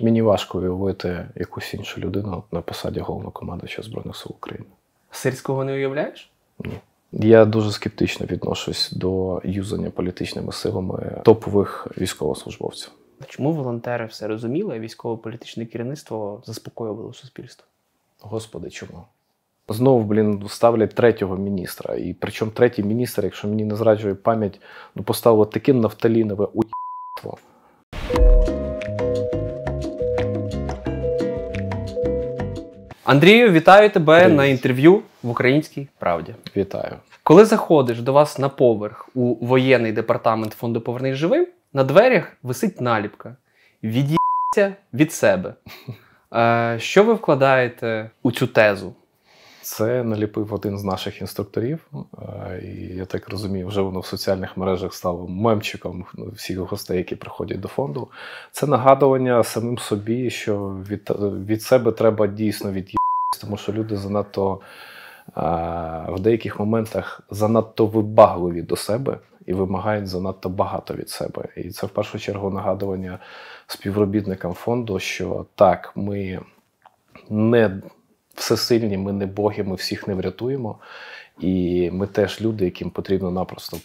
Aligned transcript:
Мені 0.00 0.22
важко 0.22 0.58
уявити 0.58 1.28
якусь 1.34 1.74
іншу 1.74 2.00
людину 2.00 2.42
на 2.52 2.60
посаді 2.60 3.00
головнокомандуюча 3.00 3.82
Збройних 3.82 4.16
сил 4.16 4.32
України. 4.38 4.66
Сирського 5.10 5.64
не 5.64 5.72
уявляєш? 5.72 6.30
Ні. 6.58 6.80
Я 7.12 7.44
дуже 7.44 7.72
скептично 7.72 8.26
відношусь 8.26 8.92
до 8.92 9.40
юзання 9.44 9.90
політичними 9.90 10.52
силами 10.52 11.20
топових 11.24 11.86
військовослужбовців. 11.98 12.90
Чому 13.26 13.52
волонтери 13.52 14.06
все 14.06 14.28
розуміли, 14.28 14.76
а 14.76 14.78
військово-політичне 14.78 15.66
керівництво 15.66 16.42
заспокоювало 16.44 17.12
суспільство? 17.12 17.66
Господи, 18.20 18.70
чому? 18.70 19.02
Знову, 19.68 20.04
блін, 20.04 20.44
ставлять 20.48 20.94
третього 20.94 21.36
міністра. 21.36 21.94
І 21.94 22.14
причому 22.20 22.50
третій 22.50 22.82
міністр, 22.82 23.24
якщо 23.24 23.48
мені 23.48 23.64
не 23.64 23.76
зраджує 23.76 24.14
пам'ять, 24.14 24.60
ну 24.94 25.02
поставило 25.02 25.44
таке 25.44 25.72
нафталінове 25.72 26.44
уєбство. 26.44 27.38
Андрію, 33.04 33.52
вітаю 33.52 33.90
тебе 33.90 34.20
Привіт. 34.20 34.36
на 34.36 34.46
інтерв'ю 34.46 35.02
в 35.22 35.30
Українській 35.30 35.88
правді. 35.98 36.34
Вітаю. 36.56 36.96
Коли 37.22 37.44
заходиш 37.44 38.00
до 38.00 38.12
вас 38.12 38.38
на 38.38 38.48
поверх 38.48 39.08
у 39.14 39.46
воєнний 39.46 39.92
департамент 39.92 40.52
фонду 40.52 40.80
Повернись 40.80 41.16
живим, 41.16 41.46
на 41.72 41.84
дверях 41.84 42.32
висить 42.42 42.80
наліпка 42.80 43.36
Від'їться 43.82 44.74
від 44.94 45.12
себе. 45.12 45.54
Е, 46.34 46.76
що 46.78 47.04
ви 47.04 47.14
вкладаєте 47.14 48.10
у 48.22 48.32
цю 48.32 48.46
тезу? 48.46 48.94
Це 49.70 50.04
наліпив 50.04 50.54
один 50.54 50.78
з 50.78 50.84
наших 50.84 51.20
інструкторів, 51.20 51.86
е, 51.94 52.62
і 52.64 52.96
я 52.96 53.04
так 53.04 53.28
розумію, 53.28 53.66
вже 53.66 53.80
воно 53.80 54.00
в 54.00 54.06
соціальних 54.06 54.56
мережах 54.56 54.94
стало 54.94 55.28
мемчиком 55.28 56.04
всіх 56.32 56.58
гостей, 56.58 56.98
які 56.98 57.16
приходять 57.16 57.60
до 57.60 57.68
фонду. 57.68 58.08
Це 58.52 58.66
нагадування 58.66 59.44
самим 59.44 59.78
собі, 59.78 60.30
що 60.30 60.68
від, 60.90 61.10
від 61.46 61.62
себе 61.62 61.92
треба 61.92 62.26
дійсно 62.26 62.70
від'їбатися, 62.70 63.40
тому 63.40 63.56
що 63.56 63.72
люди 63.72 63.96
занадто 63.96 64.60
е, 65.36 65.40
в 66.08 66.20
деяких 66.20 66.60
моментах 66.60 67.20
занадто 67.30 67.86
вибагливі 67.86 68.62
до 68.62 68.76
себе 68.76 69.18
і 69.46 69.52
вимагають 69.52 70.06
занадто 70.06 70.48
багато 70.48 70.94
від 70.94 71.10
себе. 71.10 71.48
І 71.56 71.70
це 71.70 71.86
в 71.86 71.90
першу 71.90 72.18
чергу 72.18 72.50
нагадування 72.50 73.18
співробітникам 73.66 74.52
фонду, 74.52 74.98
що 74.98 75.46
так, 75.54 75.92
ми 75.96 76.40
не 77.28 77.80
всесильні, 78.40 78.98
ми 78.98 79.12
не 79.12 79.26
боги, 79.26 79.62
ми 79.62 79.74
всіх 79.74 80.08
не 80.08 80.14
врятуємо. 80.14 80.78
І 81.40 81.90
ми 81.92 82.06
теж 82.06 82.40
люди, 82.40 82.64
яким 82.64 82.90
потрібно 82.90 83.30
напросто 83.30 83.76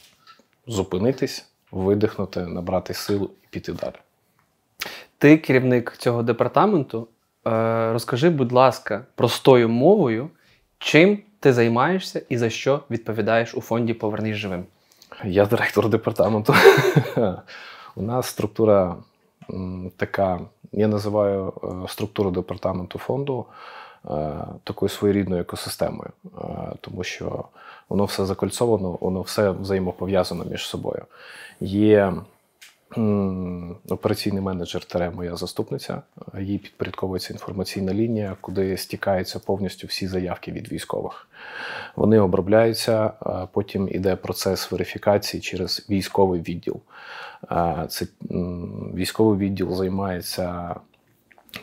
зупинитись, 0.67 1.45
видихнути, 1.71 2.39
набрати 2.39 2.93
силу 2.93 3.29
і 3.43 3.47
піти 3.49 3.73
далі. 3.73 3.95
Ти 5.17 5.37
керівник 5.37 5.95
цього 5.97 6.23
департаменту. 6.23 7.07
Е, 7.47 7.93
розкажи, 7.93 8.29
будь 8.29 8.51
ласка, 8.51 9.05
простою 9.15 9.69
мовою, 9.69 10.29
чим 10.79 11.19
ти 11.39 11.53
займаєшся 11.53 12.21
і 12.29 12.37
за 12.37 12.49
що 12.49 12.81
відповідаєш 12.89 13.55
у 13.55 13.61
фонді 13.61 13.93
Повернись 13.93 14.37
живим. 14.37 14.65
Я 15.23 15.45
директор 15.45 15.89
департаменту. 15.89 16.55
У 17.95 18.01
нас 18.01 18.27
структура 18.27 18.95
така, 19.97 20.39
я 20.71 20.87
називаю 20.87 21.53
е, 21.63 21.87
структуру 21.87 22.31
департаменту 22.31 22.99
фонду 22.99 23.45
такою 24.63 24.89
своєрідною 24.89 25.41
екосистемою, 25.41 26.09
е, 26.25 26.39
тому 26.81 27.03
що 27.03 27.45
воно 27.89 28.05
все 28.05 28.25
закольцовано, 28.25 28.97
воно 29.01 29.21
все 29.21 29.51
взаємопов'язано 29.51 30.45
між 30.45 30.67
собою. 30.67 31.05
Є 31.59 32.13
операційний 33.89 34.41
менеджер 34.41 34.85
тере 34.85 35.09
моя 35.09 35.35
заступниця, 35.35 36.01
е, 36.33 36.43
їй 36.43 36.57
підпорядковується 36.57 37.33
інформаційна 37.33 37.93
лінія, 37.93 38.35
куди 38.41 38.77
стікаються 38.77 39.39
повністю 39.39 39.87
всі 39.87 40.07
заявки 40.07 40.51
від 40.51 40.71
військових. 40.71 41.27
Вони 41.95 42.19
обробляються, 42.19 43.11
а 43.19 43.45
потім 43.45 43.89
іде 43.91 44.15
процес 44.15 44.71
верифікації 44.71 45.41
через 45.41 45.85
військовий 45.89 46.41
відділ. 46.41 46.79
Це 47.89 48.07
військовий 48.95 49.39
відділ 49.39 49.75
займається 49.75 50.75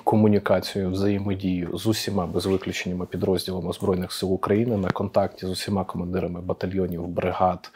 комунікацією, 0.04 0.90
взаємодію 0.90 1.78
з 1.78 1.86
усіма 1.86 2.26
без 2.26 2.46
виключеннями 2.46 3.06
підрозділами 3.06 3.72
Збройних 3.72 4.12
сил 4.12 4.32
України 4.32 4.76
на 4.76 4.90
контакті 4.90 5.46
з 5.46 5.50
усіма 5.50 5.84
командирами 5.84 6.40
батальйонів, 6.40 7.06
бригад, 7.06 7.70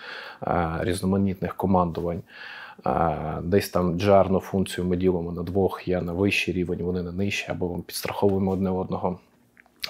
різноманітних 0.81 1.55
командувань. 1.55 2.23
Десь 3.43 3.69
там 3.69 3.99
джарну 3.99 4.41
функцію 4.41 4.87
ми 4.87 4.97
ділимо 4.97 5.33
на 5.33 5.43
двох, 5.43 5.89
я 5.89 6.03
на 6.03 6.13
вищий 6.13 6.55
рівень, 6.55 6.83
вони 6.83 7.03
на 7.03 7.13
нижчий, 7.13 7.51
або 7.51 7.79
підстраховуємо 7.87 8.51
одне 8.51 8.71
одного. 8.71 9.19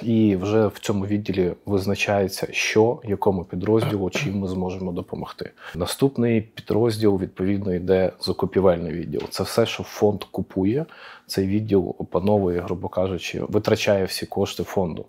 І 0.03 0.37
вже 0.37 0.67
в 0.67 0.79
цьому 0.79 1.07
відділі 1.07 1.53
визначається, 1.67 2.49
що 2.51 3.01
якому 3.05 3.45
підрозділу 3.45 4.11
чим 4.11 4.39
ми 4.39 4.49
зможемо 4.49 4.93
допомогти. 4.93 5.51
Наступний 5.75 6.41
підрозділ 6.41 7.19
відповідно 7.19 7.75
йде 7.75 8.13
закупівельний 8.21 8.93
відділ. 8.93 9.23
Це 9.31 9.43
все, 9.43 9.67
що 9.67 9.83
фонд 9.83 10.25
купує. 10.25 10.87
Цей 11.27 11.47
відділ 11.47 11.95
опановує, 11.99 12.61
грубо 12.61 12.89
кажучи, 12.89 13.41
витрачає 13.49 14.05
всі 14.05 14.27
кошти 14.27 14.63
фонду. 14.63 15.07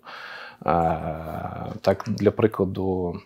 А, 0.64 1.66
Так, 1.80 2.04
для 2.08 2.30
прикладу. 2.30 3.16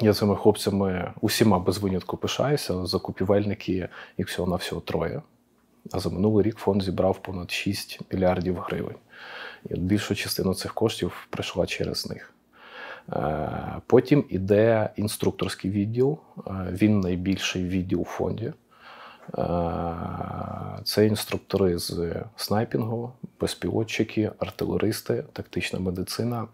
Я 0.00 0.12
цими 0.12 0.36
хлопцями 0.36 1.12
усіма 1.20 1.58
без 1.58 1.78
винятку 1.78 2.16
пишаюся. 2.16 2.86
Закупівельники 2.86 3.88
їх 4.18 4.28
всього 4.28 4.50
на 4.50 4.56
всього 4.56 4.80
троє. 4.80 5.22
А 5.92 5.98
за 5.98 6.10
минулий 6.10 6.46
рік 6.46 6.56
фонд 6.56 6.82
зібрав 6.82 7.22
понад 7.22 7.50
6 7.50 8.00
мільярдів 8.12 8.58
гривень. 8.58 8.96
І 9.70 9.74
от 9.74 9.80
більшу 9.80 10.14
частину 10.14 10.54
цих 10.54 10.74
коштів 10.74 11.26
прийшла 11.30 11.66
через 11.66 12.10
них. 12.10 12.34
Е, 13.12 13.80
Потім 13.86 14.24
іде 14.28 14.90
інструкторський 14.96 15.70
відділ. 15.70 16.18
Е, 16.46 16.50
Він 16.70 17.00
найбільший 17.00 17.64
відділ 17.64 18.00
у 18.00 18.04
фонді. 18.04 18.52
Е, 19.38 19.42
Це 20.84 21.06
інструктори 21.06 21.78
з 21.78 22.14
снайпінгу, 22.36 23.12
безпілотчики, 23.40 24.30
артилеристи, 24.38 25.24
тактична 25.32 25.78
медицина 25.78 26.46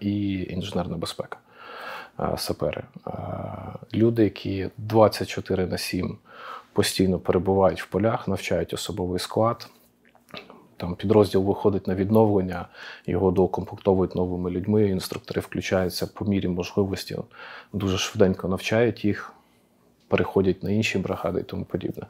і 0.00 0.42
інженерна 0.42 0.96
безпека. 0.96 1.38
Сапери. 2.36 2.82
Люди, 3.94 4.24
які 4.24 4.68
24 4.78 5.66
на 5.66 5.78
7 5.78 6.18
постійно 6.72 7.18
перебувають 7.18 7.82
в 7.82 7.86
полях, 7.86 8.28
навчають 8.28 8.74
особовий 8.74 9.18
склад. 9.18 9.68
Там 10.80 10.94
підрозділ 10.94 11.42
виходить 11.42 11.86
на 11.86 11.94
відновлення, 11.94 12.68
його 13.06 13.30
доукомплектовують 13.30 14.14
новими 14.14 14.50
людьми. 14.50 14.88
Інструктори 14.88 15.40
включаються 15.40 16.06
по 16.06 16.24
мірі 16.24 16.48
можливості, 16.48 17.16
дуже 17.72 17.98
швиденько 17.98 18.48
навчають 18.48 19.04
їх, 19.04 19.32
переходять 20.08 20.62
на 20.62 20.70
інші 20.70 20.98
бригади 20.98 21.40
і 21.40 21.42
тому 21.42 21.64
подібне. 21.64 22.06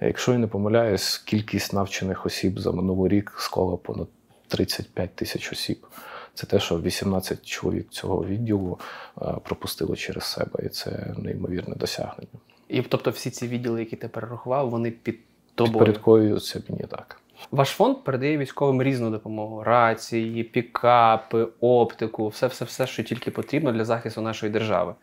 Якщо 0.00 0.32
я 0.32 0.38
не 0.38 0.46
помиляюсь, 0.46 1.18
кількість 1.18 1.72
навчених 1.72 2.26
осіб 2.26 2.60
за 2.60 2.72
минулий 2.72 3.08
рік 3.10 3.34
склала 3.38 3.76
понад 3.76 4.08
35 4.48 5.14
тисяч 5.14 5.52
осіб. 5.52 5.86
Це 6.34 6.46
те, 6.46 6.60
що 6.60 6.80
18 6.80 7.46
чоловік 7.46 7.88
цього 7.90 8.24
відділу 8.24 8.78
е, 9.22 9.24
пропустили 9.44 9.96
через 9.96 10.24
себе, 10.24 10.60
і 10.62 10.68
це 10.68 11.14
неймовірне 11.18 11.74
досягнення. 11.74 12.38
І 12.68 12.82
тобто 12.82 13.10
всі 13.10 13.30
ці 13.30 13.48
відділи, 13.48 13.80
які 13.80 13.96
ти 13.96 14.08
перерахував, 14.08 14.70
вони 14.70 14.90
під 14.90 15.18
тобою. 15.54 15.72
Підпорядковуються 15.72 16.62
мені 16.68 16.84
так. 16.90 17.20
Ваш 17.50 17.68
фонд 17.68 18.04
передає 18.04 18.38
військовим 18.38 18.82
різну 18.82 19.10
допомогу: 19.10 19.62
рації, 19.62 20.44
пікапи, 20.44 21.48
оптику, 21.60 22.28
все, 22.28 22.46
все, 22.46 22.64
все, 22.64 22.86
що 22.86 23.02
тільки 23.02 23.30
потрібно 23.30 23.72
для 23.72 23.84
захисту 23.84 24.20
нашої 24.20 24.52
держави. 24.52 24.94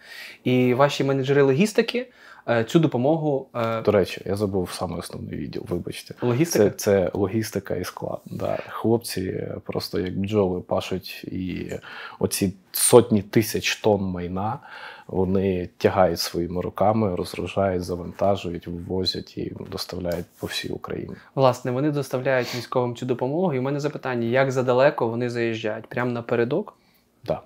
І 0.43 0.73
ваші 0.73 1.03
менеджери 1.03 1.41
логістики 1.41 2.07
е, 2.49 2.63
цю 2.63 2.79
допомогу. 2.79 3.47
е, 3.55 3.81
До 3.81 3.91
речі, 3.91 4.21
я 4.25 4.35
забув 4.35 4.71
саме 4.71 4.97
основний 4.97 5.37
відділ, 5.37 5.65
вибачте. 5.69 6.15
Логістика? 6.21 6.69
Це, 6.69 6.75
це 6.75 7.11
логістика 7.13 7.75
і 7.75 7.83
склад. 7.83 8.19
Да. 8.25 8.57
Хлопці 8.69 9.47
просто 9.63 9.99
як 9.99 10.19
бджоли 10.19 10.61
пашуть, 10.61 11.23
і 11.23 11.71
оці 12.19 12.53
сотні 12.71 13.21
тисяч 13.21 13.75
тонн 13.75 14.03
майна 14.03 14.59
вони 15.07 15.69
тягають 15.77 16.19
своїми 16.19 16.61
руками, 16.61 17.15
розгружають, 17.15 17.83
завантажують, 17.83 18.67
вивозять 18.67 19.37
і 19.37 19.53
доставляють 19.71 20.25
по 20.39 20.47
всій 20.47 20.69
Україні. 20.69 21.15
Власне, 21.35 21.71
вони 21.71 21.91
доставляють 21.91 22.55
військовим 22.55 22.95
цю 22.95 23.05
допомогу. 23.05 23.53
І 23.53 23.59
в 23.59 23.61
мене 23.61 23.79
запитання: 23.79 24.27
як 24.27 24.51
задалеко 24.51 25.07
вони 25.07 25.29
заїжджають? 25.29 25.87
Прямо 25.87 26.11
напередок? 26.11 26.77
Да. 27.23 27.41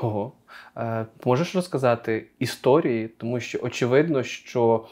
Ого. 0.00 0.32
Е, 0.76 1.06
можеш 1.24 1.54
розказати 1.54 2.26
історії, 2.38 3.08
тому 3.08 3.40
що 3.40 3.58
очевидно, 3.62 4.22
що 4.22 4.86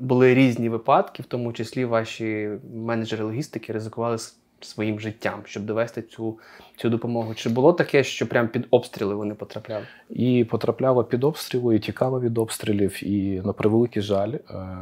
були 0.00 0.34
різні 0.34 0.68
випадки, 0.68 1.22
в 1.22 1.26
тому 1.26 1.52
числі 1.52 1.84
ваші 1.84 2.50
менеджери 2.74 3.24
логістики 3.24 3.72
ризикували 3.72 4.18
своїм 4.64 5.00
життям, 5.00 5.40
щоб 5.44 5.62
довести 5.62 6.02
цю, 6.02 6.38
цю 6.76 6.90
допомогу? 6.90 7.34
Чи 7.34 7.48
було 7.48 7.72
таке, 7.72 8.04
що 8.04 8.28
прямо 8.28 8.48
під 8.48 8.66
обстріли 8.70 9.14
вони 9.14 9.34
потрапляли? 9.34 9.84
І 10.10 10.44
потрапляла 10.44 11.04
під 11.04 11.24
обстріли, 11.24 11.76
і 11.76 11.78
тікала 11.78 12.18
від 12.18 12.38
обстрілів. 12.38 13.04
І 13.04 13.40
на 13.44 13.52
превеликий 13.52 14.02
жаль, 14.02 14.32
е, 14.32 14.78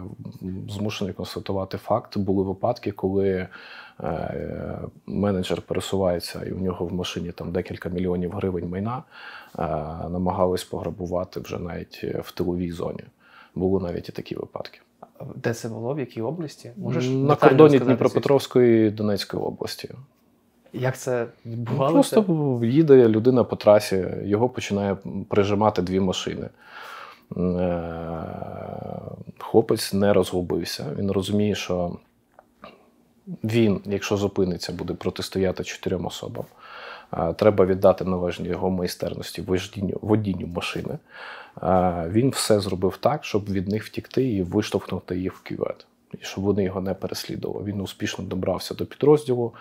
змушений 0.71 1.15
констатувати 1.15 1.79
факт. 1.79 2.19
Були 2.19 2.45
випадки, 2.45 2.93
коли 2.93 3.49
е, 4.01 4.79
менеджер 5.07 5.63
пересувається, 5.63 6.45
і 6.45 6.53
у 6.53 6.59
нього 6.59 6.87
в 6.87 6.93
машині 6.93 7.33
там 7.33 7.53
декілька 7.53 7.89
мільйонів 7.89 8.33
гривень 8.33 8.69
майна 8.69 9.03
е, 9.59 9.63
намагались 10.09 10.65
пограбувати 10.65 11.41
вже 11.41 11.59
навіть 11.59 12.05
в 12.05 12.33
тиловій 12.33 12.73
зоні. 12.73 13.05
Були 13.55 13.83
навіть 13.83 14.09
і 14.09 14.13
такі 14.13 14.35
випадки. 14.35 14.81
Де 15.37 15.55
це 15.55 15.69
було? 15.69 15.95
В 15.95 15.99
якій 15.99 16.23
області? 16.23 16.71
Можеш 16.77 17.09
на 17.09 17.37
кордоні 17.37 17.79
Дніпропетровської 17.79 18.89
і 18.89 18.91
Донецької 18.91 19.43
області. 19.43 19.91
Як 20.73 20.99
це 20.99 21.27
відбувалося? 21.47 22.23
Просто 22.23 22.61
їде 22.65 23.09
людина 23.09 23.45
по 23.45 23.57
трасі, 23.57 24.07
його 24.25 24.49
починає 24.49 24.97
прижимати 25.29 25.83
дві 25.83 26.01
машини. 26.01 26.49
Е, 27.37 27.83
хлопець 29.39 29.93
не 29.93 30.13
розгубився. 30.13 30.87
Він 30.99 31.11
розуміє, 31.11 31.55
що 31.55 31.97
він, 33.45 33.81
якщо 33.85 34.17
зупиниться, 34.17 34.73
буде 34.73 34.95
протистояти 34.95 35.65
чотирьом 35.65 36.07
особам. 36.07 36.45
Треба 37.37 37.67
віддати 37.67 38.05
належні 38.05 38.49
його 38.49 38.71
майстерності 38.71 39.43
водінню, 39.43 39.99
водінню 40.03 40.47
машини. 40.47 40.99
Він 42.09 42.31
все 42.31 42.61
зробив 42.61 42.97
так, 42.97 43.25
щоб 43.25 43.53
від 43.53 43.69
них 43.69 43.85
втікти 43.85 44.25
і 44.25 44.43
виштовхнути 44.43 45.19
їх 45.19 45.35
в 45.35 45.49
кювет, 45.49 45.87
і 46.15 46.17
щоб 46.21 46.45
вони 46.45 46.65
його 46.65 46.81
не 46.81 46.95
переслідували. 46.95 47.65
Він 47.65 47.81
успішно 47.81 48.25
добрався 48.25 48.75
до 48.75 48.87
підрозділу, 48.87 49.53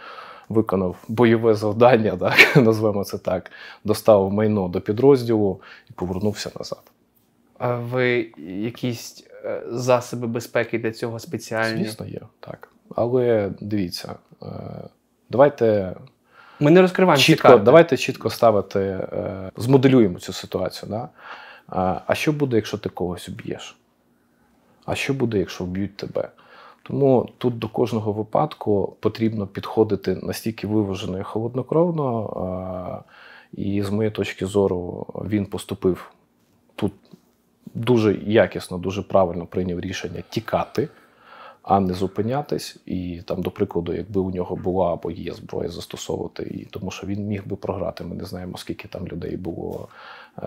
виконав 0.49 0.95
бойове 1.07 1.53
завдання, 1.53 2.17
так, 2.17 2.55
назвемо 2.65 3.03
це 3.03 3.17
так, 3.17 3.51
доставив 3.83 4.33
майно 4.33 4.67
до 4.67 4.81
підрозділу 4.81 5.61
і 5.89 5.93
повернувся 5.93 6.51
назад. 6.59 6.81
А 7.57 7.75
ви 7.75 8.31
якісь 8.37 9.27
е, 9.45 9.63
засоби 9.69 10.27
безпеки 10.27 10.79
для 10.79 10.91
цього 10.91 11.19
спеціальні? 11.19 11.83
Звісно, 11.83 12.05
є, 12.05 12.21
так. 12.39 12.69
Але 12.95 13.51
дивіться, 13.61 14.15
е, 14.43 14.45
давайте. 15.29 15.95
Ми 16.61 16.71
не 16.71 16.81
розкриваємо 16.81 17.21
чітко, 17.21 17.57
давайте 17.57 17.97
чітко 17.97 18.29
ставити, 18.29 18.79
е, 18.79 19.51
змоделюємо 19.57 20.19
цю 20.19 20.33
ситуацію. 20.33 20.89
Да? 20.89 21.09
А 22.07 22.15
що 22.15 22.31
буде, 22.31 22.55
якщо 22.55 22.77
ти 22.77 22.89
когось 22.89 23.29
вб'єш? 23.29 23.77
А 24.85 24.95
що 24.95 25.13
буде, 25.13 25.37
якщо 25.37 25.63
вб'ють 25.63 25.97
тебе? 25.97 26.29
Тому 26.83 27.29
тут 27.37 27.59
до 27.59 27.67
кожного 27.67 28.13
випадку 28.13 28.97
потрібно 28.99 29.47
підходити 29.47 30.15
настільки 30.15 30.67
виважено 30.67 31.19
і 31.19 31.23
холоднокровно. 31.23 33.03
І 33.53 33.83
з 33.83 33.89
моєї 33.89 34.11
точки 34.11 34.45
зору 34.45 35.05
він 35.25 35.45
поступив 35.45 36.11
тут 36.75 36.93
дуже 37.73 38.15
якісно, 38.15 38.77
дуже 38.77 39.01
правильно 39.01 39.45
прийняв 39.45 39.79
рішення 39.79 40.23
тікати, 40.29 40.89
а 41.63 41.79
не 41.79 41.93
зупинятись. 41.93 42.77
І 42.85 43.21
там, 43.25 43.41
до 43.41 43.51
прикладу, 43.51 43.93
якби 43.93 44.21
у 44.21 44.31
нього 44.31 44.55
була 44.55 44.93
або 44.93 45.11
є 45.11 45.33
зброя 45.33 45.69
застосовувати, 45.69 46.43
і 46.43 46.65
тому 46.65 46.91
що 46.91 47.07
він 47.07 47.27
міг 47.27 47.47
би 47.47 47.55
програти. 47.55 48.03
Ми 48.03 48.15
не 48.15 48.25
знаємо, 48.25 48.57
скільки 48.57 48.87
там 48.87 49.07
людей 49.07 49.37
було 49.37 49.87
е- 50.37 50.41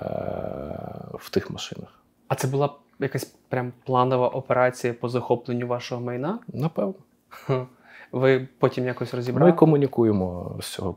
в 1.14 1.30
тих 1.30 1.50
машинах. 1.50 2.00
А 2.28 2.34
це 2.34 2.48
була 2.48 2.74
якась 2.98 3.24
прям 3.24 3.72
планова 3.84 4.28
операція 4.28 4.94
по 4.94 5.08
захопленню 5.08 5.66
вашого 5.66 6.00
майна? 6.00 6.38
Напевно. 6.48 6.94
Ви 8.12 8.48
потім 8.58 8.86
якось 8.86 9.14
розібрали? 9.14 9.50
Ми 9.50 9.56
комунікуємо 9.56 10.56
з 10.60 10.66
цього 10.66 10.96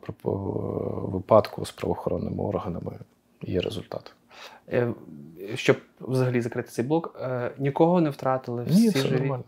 випадку 1.07 1.65
з 1.65 1.71
правоохоронними 1.71 2.43
органами. 2.43 2.91
Є 3.41 3.61
результат. 3.61 4.13
Е, 4.69 4.93
щоб 5.55 5.77
взагалі 6.01 6.41
закрити 6.41 6.69
цей 6.69 6.85
блок, 6.85 7.19
е, 7.21 7.51
нікого 7.57 8.01
не 8.01 8.09
втратили. 8.09 8.63
Всі 8.63 8.81
Ні, 8.81 8.89
все 8.89 8.99
живі? 8.99 9.19
нормально. 9.19 9.43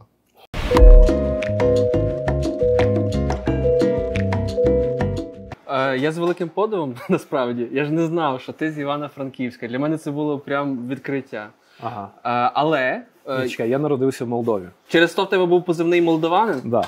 Е, 5.68 5.98
я 5.98 6.12
з 6.12 6.18
великим 6.18 6.50
подивом 6.50 6.96
насправді 7.10 7.68
я 7.72 7.86
ж 7.86 7.92
не 7.92 8.06
знав, 8.06 8.42
що 8.42 8.54
ти 8.54 8.72
з 8.72 8.80
Івано-Франківська. 8.80 9.68
Для 9.68 9.80
мене 9.80 9.98
це 9.98 10.12
було 10.12 10.40
прям 10.40 10.88
відкриття. 10.88 11.50
Ага. 11.82 12.10
Але 12.54 13.02
Ні, 13.42 13.50
чекай, 13.50 13.70
я 13.70 13.80
народився 13.80 14.26
в 14.26 14.28
Молдові. 14.28 14.64
через 14.88 15.14
то 15.14 15.24
в 15.24 15.30
тебе 15.30 15.46
був 15.46 15.66
позивний 15.66 16.02
молдованин? 16.02 16.62
Да. 16.66 16.84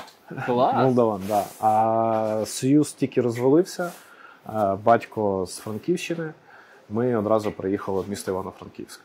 Клас. 0.46 0.74
Молдаван, 0.74 1.20
да. 1.28 1.44
А 1.60 2.42
Союз 2.46 2.92
тільки 2.92 3.20
розвалився. 3.20 3.92
Батько 4.84 5.46
з 5.46 5.58
Франківщини. 5.58 6.32
Ми 6.90 7.16
одразу 7.16 7.50
приїхали 7.52 8.00
в 8.00 8.10
місто 8.10 8.30
Івано-Франківськ. 8.30 9.00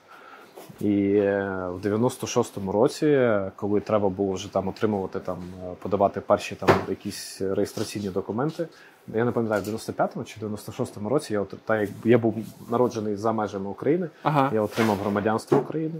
І 0.82 1.12
е, 1.16 1.68
в 1.70 1.86
96-му 1.86 2.72
році, 2.72 3.30
коли 3.56 3.80
треба 3.80 4.10
було 4.10 4.34
вже 4.34 4.54
там 4.54 4.68
отримувати 4.68 5.20
там, 5.20 5.38
подавати 5.82 6.22
перші 6.22 6.56
там 6.56 6.70
якісь 6.90 7.42
реєстраційні 7.42 8.10
документи, 8.10 8.68
я 9.14 9.26
не 9.26 9.32
пам'ятаю, 9.32 9.64
в 9.64 9.66
95-му 9.68 10.24
чи 10.24 10.40
96-му 10.40 11.10
році 11.10 11.34
я 11.34 11.46
та 11.66 11.78
як 11.82 11.90
я 12.06 12.18
був 12.18 12.36
народжений 12.70 13.16
за 13.16 13.32
межами 13.32 13.70
України, 13.70 14.10
ага. 14.24 14.52
я 14.54 14.62
отримав 14.62 14.98
громадянство 14.98 15.58
України, 15.58 16.00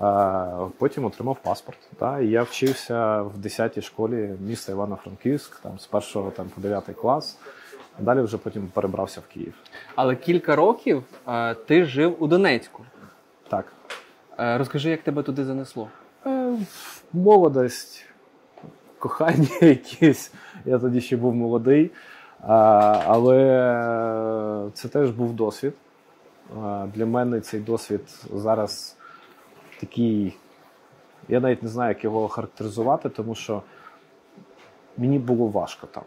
а 0.00 0.66
потім 0.78 1.04
отримав 1.04 1.36
паспорт. 1.42 1.78
Та, 1.98 2.20
І 2.20 2.28
я 2.28 2.42
вчився 2.42 3.22
в 3.22 3.32
10-й 3.42 3.82
школі 3.82 4.34
міста 4.40 4.72
Івано-Франківськ, 4.72 5.60
там 5.60 5.78
з 5.78 5.88
1 6.16 6.30
там, 6.30 6.46
по 6.54 6.60
9 6.60 6.84
клас. 7.00 7.38
Далі 7.98 8.20
вже 8.20 8.38
потім 8.38 8.68
перебрався 8.74 9.20
в 9.20 9.32
Київ. 9.34 9.54
Але 9.94 10.16
кілька 10.16 10.56
років 10.56 11.02
а, 11.24 11.54
ти 11.66 11.84
жив 11.84 12.16
у 12.18 12.26
Донецьку. 12.26 12.84
А, 14.38 14.58
розкажи, 14.58 14.90
як 14.90 15.02
тебе 15.02 15.22
туди 15.22 15.44
занесло? 15.44 15.88
Е, 16.26 16.56
молодость, 17.12 18.04
кохання 18.98 19.48
якісь. 19.60 20.32
Я 20.64 20.78
тоді 20.78 21.00
ще 21.00 21.16
був 21.16 21.34
молодий. 21.34 21.90
Але 23.06 24.70
це 24.74 24.88
теж 24.88 25.10
був 25.10 25.32
досвід. 25.32 25.74
Для 26.94 27.06
мене 27.06 27.40
цей 27.40 27.60
досвід 27.60 28.00
зараз 28.34 28.96
такий. 29.80 30.36
Я 31.28 31.40
навіть 31.40 31.62
не 31.62 31.68
знаю, 31.68 31.88
як 31.88 32.04
його 32.04 32.28
характеризувати, 32.28 33.08
тому 33.08 33.34
що 33.34 33.62
мені 34.96 35.18
було 35.18 35.46
важко 35.46 35.86
там. 35.86 36.04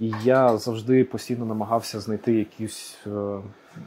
І 0.00 0.12
я 0.24 0.56
завжди 0.56 1.04
постійно 1.04 1.44
намагався 1.44 2.00
знайти 2.00 2.32
якусь 2.32 2.98
е, 3.06 3.10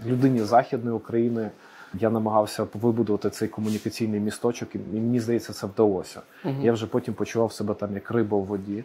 людині 0.05 0.39
Західної 0.39 0.95
України. 0.95 1.51
Я 1.93 2.09
намагався 2.09 2.67
вибудувати 2.73 3.29
цей 3.29 3.47
комунікаційний 3.47 4.19
місточок, 4.19 4.75
і 4.75 4.77
мені 4.93 5.19
здається, 5.19 5.53
це 5.53 5.67
вдалося. 5.67 6.21
Угу. 6.45 6.55
Я 6.61 6.73
вже 6.73 6.87
потім 6.87 7.13
почував 7.13 7.53
себе 7.53 7.73
там 7.73 7.93
як 7.93 8.11
риба 8.11 8.37
в 8.37 8.43
воді. 8.43 8.83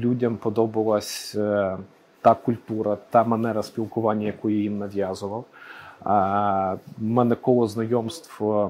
Людям 0.00 0.36
подобалась 0.36 1.34
е, 1.34 1.78
та 2.20 2.34
культура, 2.34 2.98
та 3.10 3.24
манера 3.24 3.62
спілкування, 3.62 4.26
яку 4.26 4.50
я 4.50 4.56
їм 4.56 4.78
нав'язував. 4.78 5.44
У 7.00 7.04
мене 7.04 7.34
коло 7.34 7.66
знайомств 7.68 8.44
е, 8.44 8.68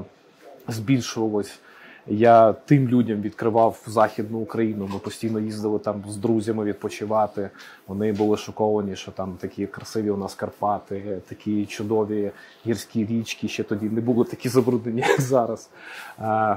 збільшувалось. 0.68 1.60
Я 2.06 2.52
тим 2.52 2.88
людям 2.88 3.20
відкривав 3.20 3.82
Західну 3.86 4.38
Україну. 4.38 4.90
Ми 4.92 4.98
постійно 4.98 5.40
їздили 5.40 5.78
там 5.78 6.04
з 6.08 6.16
друзями 6.16 6.64
відпочивати. 6.64 7.50
Вони 7.86 8.12
були 8.12 8.36
шоковані, 8.36 8.96
що 8.96 9.12
там 9.12 9.36
такі 9.40 9.66
красиві 9.66 10.10
у 10.10 10.16
нас 10.16 10.34
Карпати, 10.34 11.20
такі 11.28 11.66
чудові 11.66 12.30
гірські 12.66 13.06
річки. 13.06 13.48
Ще 13.48 13.62
тоді 13.62 13.86
не 13.86 14.00
були 14.00 14.24
такі 14.24 14.48
забруднені, 14.48 15.00
як 15.08 15.20
зараз. 15.20 15.70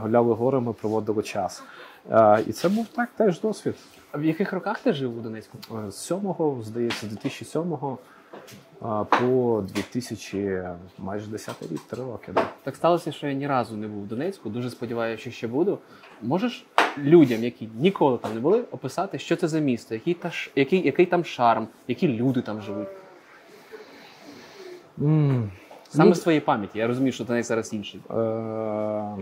Гуляли 0.02 0.34
горами, 0.34 0.74
проводили 0.74 1.24
час. 1.24 1.64
І 2.48 2.52
це 2.52 2.70
був 2.70 2.88
так 2.88 3.10
теж 3.18 3.42
досвід. 3.42 3.75
А 4.12 4.18
в 4.18 4.25
яких 4.25 4.54
роках 4.54 4.80
ти 4.80 4.94
жив 4.94 5.18
у 5.18 5.22
Донецьку? 5.22 5.58
З 5.90 6.12
7-го, 6.12 6.62
здається, 6.64 7.08
2007-го 7.08 7.98
по 9.10 9.63
2000, 9.74 10.63
майже 10.98 11.27
10 11.27 11.56
рік, 11.72 11.82
3 11.88 12.04
роки. 12.04 12.32
Да. 12.32 12.50
Так 12.63 12.75
сталося, 12.75 13.12
що 13.12 13.27
я 13.27 13.34
ні 13.34 13.48
разу 13.48 13.77
не 13.77 13.88
був 13.88 14.04
в 14.04 14.08
Донецьку. 14.08 14.50
Дуже 14.50 14.70
сподіваюся, 14.70 15.22
що 15.22 15.32
ще 15.32 15.48
буду. 15.48 15.80
Можеш 16.22 16.65
людям, 16.98 17.44
які 17.44 17.70
ніколи 17.80 18.18
там 18.18 18.34
не 18.34 18.39
були, 18.39 18.62
описати, 18.72 19.20
що 19.20 19.36
це 19.36 19.48
за 19.48 19.60
місто, 19.60 19.94
який 19.94 20.13
та 20.13 20.32
який, 20.56 20.86
який 20.86 21.06
там 21.06 21.25
шарм, 21.25 21.68
які 21.88 22.08
люди 22.08 22.42
там 22.42 22.62
живуть? 22.62 22.88
Mm. 25.00 25.50
Саме 25.89 26.10
ну, 26.10 26.15
з 26.15 26.20
твоєї 26.20 26.42
пам'яті. 26.42 26.80
Я 26.80 26.88
розумію, 26.88 27.12
що 27.12 27.24
Донець 27.24 27.48
зараз 27.48 27.74
інший. 27.74 28.01
Е- 28.12 29.15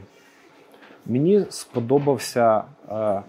Мені 1.06 1.46
сподобався 1.50 2.64
е- 2.90 3.22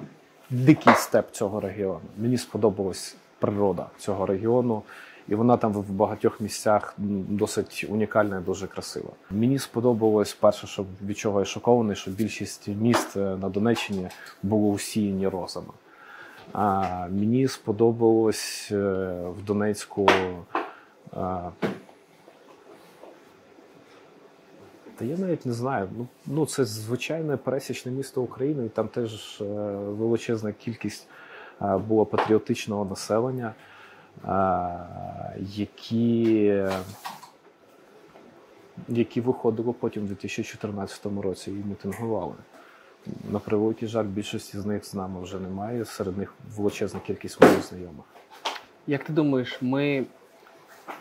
дикий 0.51 0.95
степ 0.95 1.31
цього 1.31 1.61
регіону. 1.61 2.01
Мені 2.19 2.37
сподобалась 2.39 3.17
природа 3.39 3.87
цього 3.99 4.27
регіону 4.27 4.83
і 5.29 5.35
вона 5.35 5.57
там 5.57 5.73
в 5.73 5.91
багатьох 5.91 6.41
місцях 6.41 6.95
досить 7.29 7.87
унікальна 7.89 8.39
і 8.39 8.41
дуже 8.41 8.67
красива. 8.67 9.11
Мені 9.31 9.59
сподобалось 9.59 10.35
перше, 10.35 10.67
що 10.67 10.85
від 11.07 11.19
чого 11.19 11.39
я 11.39 11.45
шокований, 11.45 11.97
що 11.97 12.11
більшість 12.11 12.69
міст 12.69 13.17
е, 13.17 13.21
на 13.21 13.49
Донеччині 13.49 14.09
було 14.43 14.69
усіяні 14.69 15.29
розами. 15.29 15.73
А, 16.53 17.07
Мені 17.11 17.49
сподобалось 17.49 18.69
е, 18.73 18.77
в 19.39 19.45
Донецьку. 19.45 20.09
А, 21.13 21.51
Та 24.97 25.05
я 25.05 25.17
навіть 25.17 25.47
не 25.47 25.53
знаю. 25.53 25.89
Ну, 25.97 26.07
ну 26.27 26.47
це 26.47 26.65
звичайне 26.65 27.37
пересічне 27.37 27.93
місто 27.93 28.23
України, 28.23 28.67
і 28.67 28.69
там 28.69 28.89
теж 28.89 29.41
е, 29.41 29.45
величезна 29.75 30.53
кількість 30.53 31.09
е, 31.63 31.77
була 31.77 32.05
патріотичного 32.05 32.85
населення, 32.85 33.55
е, 34.25 34.29
які 35.41 36.53
які 38.89 39.21
виходили 39.21 39.73
потім 39.73 40.03
у 40.03 40.07
2014 40.07 41.07
році 41.23 41.51
і 41.51 41.55
мітингували. 41.55 42.35
На 43.31 43.39
превеликий 43.39 43.89
жаль, 43.89 44.05
більшості 44.05 44.59
з 44.59 44.67
них 44.67 44.85
з 44.85 44.95
нами 44.95 45.23
вже 45.23 45.39
немає. 45.39 45.85
Серед 45.85 46.19
них 46.19 46.35
величезна 46.57 47.01
кількість 47.01 47.41
моїх 47.41 47.63
знайомих. 47.63 48.05
Як 48.87 49.05
ти 49.05 49.13
думаєш, 49.13 49.63
ми 49.63 50.07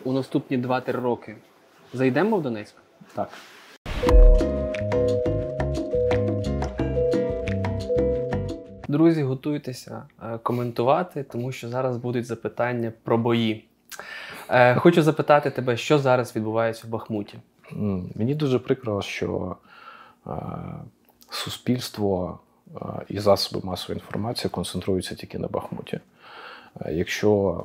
у 0.03 0.13
наступні 0.13 0.57
2-3 0.57 0.91
роки 0.91 1.35
зайдемо 1.93 2.37
в 2.37 2.41
Донецьк? 2.41 2.75
Так. 3.13 3.29
Друзі, 8.87 9.23
готуйтеся 9.23 10.07
е, 10.23 10.37
коментувати, 10.37 11.23
тому 11.23 11.51
що 11.51 11.69
зараз 11.69 11.97
будуть 11.97 12.25
запитання 12.25 12.93
про 13.03 13.17
бої. 13.17 13.67
Е, 14.53 14.75
хочу 14.75 15.01
запитати 15.01 15.51
тебе, 15.51 15.77
що 15.77 15.99
зараз 15.99 16.35
відбувається 16.35 16.87
в 16.87 16.89
Бахмуті. 16.89 17.39
Мені 18.15 18.35
дуже 18.35 18.59
прикро, 18.59 19.01
що 19.01 19.55
е, 20.27 20.31
суспільство 21.29 22.39
і 23.07 23.19
засоби 23.19 23.65
масової 23.65 23.99
інформації 23.99 24.51
концентруються 24.51 25.15
тільки 25.15 25.39
на 25.39 25.47
Бахмуті. 25.47 25.99
Якщо 26.89 27.63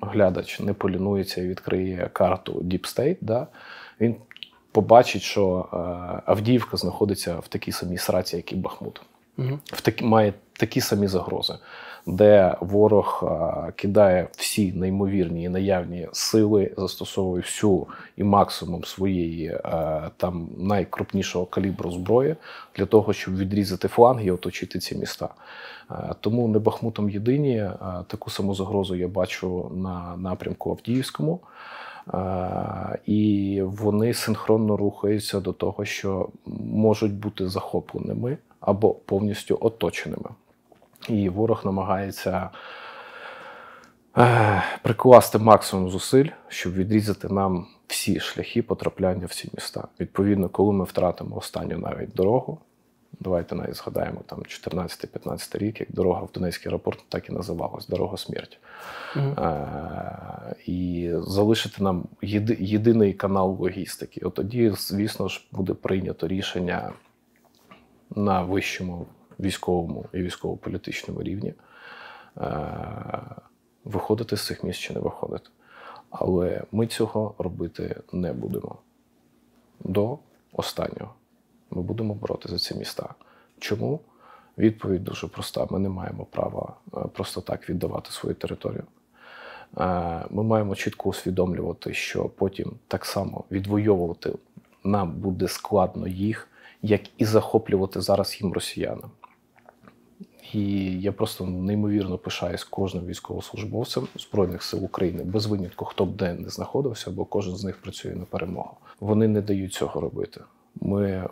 глядач 0.00 0.60
не 0.60 0.72
полінується 0.72 1.40
і 1.40 1.48
відкриє 1.48 2.10
карту 2.12 2.52
Deep 2.52 2.96
State, 2.96 3.16
да, 3.20 3.46
він 4.00 4.16
побачить, 4.72 5.22
що 5.22 5.68
Авдіївка 6.26 6.76
знаходиться 6.76 7.36
в 7.36 7.48
такій 7.48 7.72
самій 7.72 7.98
сраці, 7.98 8.36
як 8.36 8.52
і 8.52 8.56
Бахмут 8.56 9.00
угу. 9.38 9.58
в 9.64 9.80
такі 9.80 10.04
має 10.04 10.34
такі 10.52 10.80
самі 10.80 11.06
загрози, 11.06 11.54
де 12.08 12.56
ворог 12.60 13.24
кидає 13.76 14.28
всі 14.36 14.72
неймовірні 14.72 15.42
і 15.42 15.48
наявні 15.48 16.08
сили, 16.12 16.74
застосовує 16.76 17.42
всю 17.42 17.86
і 18.16 18.24
максимум 18.24 18.84
своєї 18.84 19.58
там 20.16 20.48
найкрупнішого 20.58 21.46
калібру 21.46 21.90
зброї 21.90 22.36
для 22.76 22.86
того, 22.86 23.12
щоб 23.12 23.36
відрізати 23.36 23.88
фланги 23.88 24.24
і 24.24 24.30
оточити 24.30 24.78
ці 24.78 24.96
міста. 24.96 25.28
Тому 26.20 26.48
не 26.48 26.58
Бахмутом 26.58 27.10
єдині. 27.10 27.70
Таку 28.06 28.30
саму 28.30 28.54
загрозу 28.54 28.94
я 28.94 29.08
бачу 29.08 29.70
на 29.74 30.16
напрямку 30.16 30.70
Авдіївському. 30.70 31.40
І 33.06 33.62
вони 33.64 34.14
синхронно 34.14 34.76
рухаються 34.76 35.40
до 35.40 35.52
того, 35.52 35.84
що 35.84 36.28
можуть 36.72 37.14
бути 37.14 37.48
захопленими 37.48 38.38
або 38.60 38.94
повністю 38.94 39.58
оточеними. 39.60 40.30
І 41.08 41.28
ворог 41.28 41.62
намагається 41.64 42.50
е, 44.18 44.62
прикласти 44.82 45.38
максимум 45.38 45.90
зусиль, 45.90 46.28
щоб 46.48 46.74
відрізати 46.74 47.28
нам 47.28 47.66
всі 47.86 48.20
шляхи 48.20 48.62
потрапляння 48.62 49.26
в 49.26 49.34
ці 49.34 49.50
міста. 49.54 49.88
Відповідно, 50.00 50.48
коли 50.48 50.72
ми 50.72 50.84
втратимо 50.84 51.36
останню 51.36 51.78
навіть 51.78 52.14
дорогу. 52.14 52.58
Давайте 53.20 53.54
навіть 53.54 53.76
згадаємо 53.76 54.20
там 54.26 54.38
14-15 54.38 55.58
рік, 55.58 55.80
як 55.80 55.92
дорога 55.92 56.22
в 56.22 56.30
Донецький 56.34 56.68
аеропорт 56.68 57.04
так 57.08 57.28
і 57.28 57.32
називалась 57.32 57.86
дорога 57.86 58.16
смерті. 58.16 58.58
Mm-hmm. 59.14 59.44
Е, 59.44 60.54
І 60.66 61.10
залишити 61.14 61.82
нам 61.82 62.04
єди, 62.22 62.56
єдиний 62.60 63.12
канал 63.12 63.56
логістики. 63.60 64.20
От 64.24 64.34
тоді, 64.34 64.70
звісно 64.70 65.28
ж, 65.28 65.46
буде 65.52 65.74
прийнято 65.74 66.28
рішення 66.28 66.92
на 68.16 68.42
вищому 68.42 69.06
військовому 69.40 70.04
і 70.12 70.22
військово-політичному 70.22 71.22
рівні 71.22 71.54
е, 72.36 72.44
виходити 73.84 74.36
з 74.36 74.46
цих 74.46 74.64
місць 74.64 74.78
чи 74.78 74.92
не 74.92 75.00
виходити. 75.00 75.50
Але 76.10 76.62
ми 76.72 76.86
цього 76.86 77.34
робити 77.38 77.96
не 78.12 78.32
будемо. 78.32 78.76
До 79.80 80.18
останнього 80.52 81.14
ми 81.70 81.82
будемо 81.82 82.14
боротися 82.14 82.54
за 82.54 82.58
ці 82.58 82.74
міста. 82.74 83.14
Чому? 83.58 84.00
Відповідь 84.58 85.04
дуже 85.04 85.26
проста: 85.26 85.66
ми 85.70 85.78
не 85.78 85.88
маємо 85.88 86.24
права 86.24 86.74
е, 86.96 87.00
просто 87.12 87.40
так 87.40 87.70
віддавати 87.70 88.10
свою 88.10 88.34
територію. 88.34 88.84
Е, 89.78 90.24
ми 90.30 90.42
маємо 90.42 90.74
чітко 90.74 91.08
усвідомлювати, 91.08 91.94
що 91.94 92.24
потім 92.24 92.72
так 92.88 93.04
само 93.04 93.44
відвоювати 93.50 94.32
нам 94.84 95.12
буде 95.12 95.48
складно 95.48 96.08
їх 96.08 96.48
як 96.82 97.00
і 97.18 97.24
захоплювати 97.24 98.00
зараз 98.00 98.38
їм 98.40 98.52
росіянам. 98.52 99.10
І 100.52 100.60
я 101.00 101.12
просто 101.12 101.46
неймовірно 101.46 102.18
пишаюсь 102.18 102.64
кожним 102.64 103.06
військовослужбовцем 103.06 104.08
Збройних 104.16 104.62
сил 104.62 104.84
України 104.84 105.24
без 105.24 105.46
винятку, 105.46 105.84
хто 105.84 106.06
б 106.06 106.16
де 106.16 106.34
не 106.34 106.48
знаходився, 106.48 107.10
бо 107.10 107.24
кожен 107.24 107.56
з 107.56 107.64
них 107.64 107.82
працює 107.82 108.14
на 108.14 108.24
перемогу. 108.24 108.76
Вони 109.00 109.28
не 109.28 109.40
дають 109.40 109.72
цього 109.72 110.00
робити. 110.00 110.40
Ми 110.80 111.28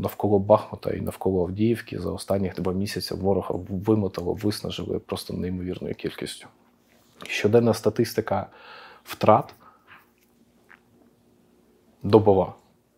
навколо 0.00 0.38
Бахмута 0.38 0.90
і 0.90 1.00
навколо 1.00 1.42
Авдіївки 1.42 1.98
за 1.98 2.10
останні 2.10 2.52
два 2.56 2.72
місяці 2.72 3.14
ворога 3.14 3.54
вимотало, 3.68 4.32
виснажили 4.34 4.98
просто 4.98 5.34
неймовірною 5.34 5.94
кількістю. 5.94 6.46
Щоденна 7.26 7.74
статистика 7.74 8.46
втрат 9.04 9.54
добова. 12.02 12.54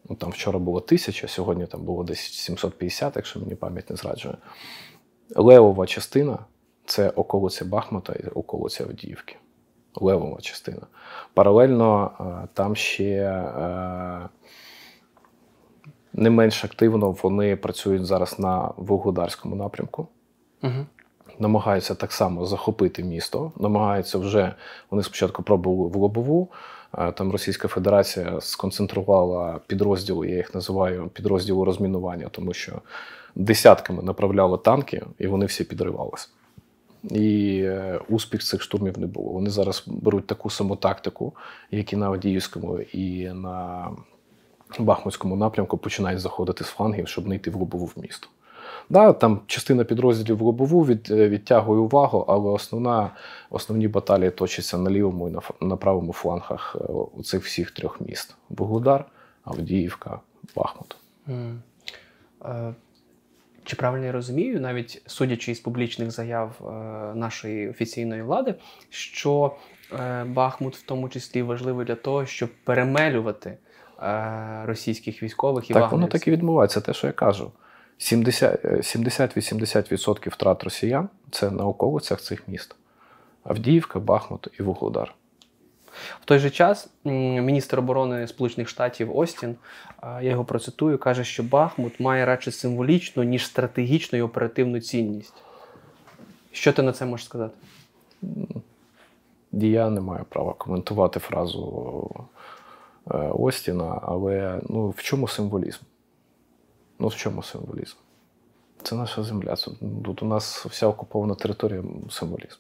Ну, 0.09 0.17
Там 0.17 0.31
вчора 0.31 0.59
було 0.59 0.81
тисяча, 0.81 1.29
сьогодні 1.29 1.67
там 1.67 1.83
було 1.83 2.05
десь 2.05 2.21
750, 2.21 3.17
якщо 3.17 3.41
мені 3.41 3.55
пам'ять 3.55 3.91
не 3.91 3.97
зраджує. 3.97 4.37
Левова 5.37 5.87
частина 5.87 6.39
це 6.85 7.11
околиця 7.11 7.65
Бахмута 7.65 8.13
і 8.13 8.27
околиця 8.29 8.85
Авдіївки. 8.85 9.37
Левова 9.95 10.41
частина. 10.41 10.87
Паралельно 11.35 12.11
е, 12.21 12.49
там 12.55 12.77
ще 12.77 13.05
е, 13.05 14.29
не 16.13 16.31
менш 16.31 16.65
активно 16.65 17.11
вони 17.11 17.57
працюють 17.57 18.07
зараз 18.07 18.39
на 18.39 18.73
Вугледарському 18.77 19.57
напрямку. 19.57 20.09
Угу. 20.63 20.87
Намагаються 21.39 21.95
так 21.95 22.13
само 22.13 22.47
захопити 22.47 23.03
місто, 23.03 23.53
намагаються 23.57 24.19
вже 24.19 24.55
вони 24.91 25.03
спочатку 25.03 25.43
пробували 25.43 25.89
в 25.91 25.97
Лобову. 25.97 26.49
Там 26.91 27.33
Російська 27.33 27.69
Федерація 27.69 28.41
сконцентрувала 28.41 29.61
підрозділи, 29.67 30.29
я 30.29 30.37
їх 30.37 30.55
називаю 30.55 31.09
підрозділи 31.09 31.65
розмінування, 31.65 32.29
тому 32.31 32.53
що 32.53 32.73
десятками 33.35 34.03
направляли 34.03 34.59
танки, 34.59 35.03
і 35.19 35.27
вони 35.27 35.47
всі 35.47 35.65
підривалися. 35.65 36.29
І 37.03 37.61
е, 37.65 38.01
успіх 38.09 38.43
цих 38.43 38.63
штурмів 38.63 38.99
не 38.99 39.07
було. 39.07 39.33
Вони 39.33 39.51
зараз 39.51 39.85
беруть 39.87 40.27
таку 40.27 40.51
саму 40.51 40.77
тактику, 40.77 41.33
як 41.71 41.93
і 41.93 41.97
на 41.97 42.07
Авдіївському, 42.07 42.81
і 42.81 43.29
на 43.29 43.89
Бахмутському 44.79 45.37
напрямку 45.37 45.79
починають 45.79 46.21
заходити 46.21 46.65
з 46.65 46.67
флангів, 46.67 47.09
щоб 47.09 47.29
не 47.29 47.35
йти 47.35 47.51
в 47.51 47.57
лобову 47.57 47.87
в 47.87 47.95
місто. 47.97 48.29
Да, 48.91 49.13
Там 49.13 49.41
частина 49.47 49.85
підрозділів 49.85 50.39
в 50.39 50.43
лобову 50.43 50.87
від, 50.87 51.11
е, 51.11 51.29
відтягує 51.29 51.81
увагу, 51.81 52.25
але 52.29 52.51
основна, 52.51 53.11
основні 53.51 53.89
баталії 53.89 54.31
точаться 54.31 54.79
на 54.79 54.91
лівому 54.91 55.29
і 55.29 55.31
на, 55.31 55.41
на 55.61 55.77
правому 55.77 56.13
флангах 56.13 56.77
е, 56.81 56.93
у 56.93 57.23
цих 57.23 57.45
всіх 57.45 57.71
трьох 57.71 58.01
міст: 58.01 58.37
Буглудар, 58.49 59.05
Авдіївка, 59.45 60.21
Бахмут. 60.57 60.97
Mm. 61.29 61.57
Uh... 62.41 62.75
Чи 63.69 63.77
правильно 63.77 64.07
я 64.07 64.13
розумію, 64.13 64.61
навіть 64.61 65.03
судячи 65.07 65.53
із 65.53 65.61
публічних 65.61 66.11
заяв 66.11 66.51
е, 66.61 66.71
нашої 67.15 67.69
офіційної 67.69 68.23
влади, 68.23 68.55
що 68.91 69.57
е, 70.01 70.25
Бахмут 70.25 70.77
в 70.77 70.83
тому 70.83 71.09
числі 71.09 71.43
важливий 71.43 71.87
для 71.87 71.95
того, 71.95 72.27
щоб 72.27 72.51
перемелювати 72.65 73.59
е, 74.03 74.63
російських 74.65 75.23
військових 75.23 75.71
і 75.71 75.75
так 75.75 75.93
воно 75.93 76.07
так 76.07 76.29
і 76.29 76.31
відбувається, 76.31 76.81
те, 76.81 76.95
що 76.95 77.07
я 77.07 77.13
кажу. 77.13 77.53
70-80% 77.99 80.31
втрат 80.31 80.65
росіян 80.65 81.09
це 81.31 81.51
на 81.51 81.67
околицях 81.67 82.21
цих 82.21 82.49
міст: 82.49 82.77
Авдіївка, 83.45 84.01
Бахмут 84.01 84.49
і 84.59 84.63
Вугледар. 84.63 85.15
В 86.23 86.25
той 86.25 86.39
же 86.39 86.51
час 86.51 86.91
міністр 87.05 87.79
оборони 87.79 88.27
Сполучених 88.27 88.69
Штатів 88.69 89.17
Остін, 89.17 89.57
я 90.03 90.31
його 90.31 90.45
процитую, 90.45 90.99
каже, 90.99 91.25
що 91.25 91.43
Бахмут 91.43 92.01
має 92.01 92.27
радше 92.27 92.53
символічну, 92.53 93.23
ніж 93.23 93.47
стратегічну 93.47 94.19
і 94.19 94.23
оперативну 94.23 94.81
цінність. 94.81 95.35
Що 96.53 96.73
ти 96.73 96.83
на 96.83 96.93
це 96.93 97.07
можеш 97.07 97.27
сказати? 97.27 97.55
Я 99.53 99.91
не 99.91 100.01
маю 100.01 100.25
права 100.29 100.53
коментувати 100.53 101.21
фразу 101.21 102.11
е, 103.11 103.19
Остіна, 103.19 104.01
але 104.03 104.61
ну, 104.69 104.89
в 104.89 105.03
чому 105.03 105.29
символізм? 105.29 105.81
Ну 106.99 107.09
в 107.09 107.15
чому 107.17 107.43
символізм? 107.43 107.97
Це 108.83 108.97
наша 108.97 109.23
земля. 109.23 109.55
Тут 110.05 110.23
у 110.23 110.27
нас 110.27 110.67
вся 110.67 110.87
окупована 110.87 111.35
територія 111.35 111.83
символізм. 112.11 112.59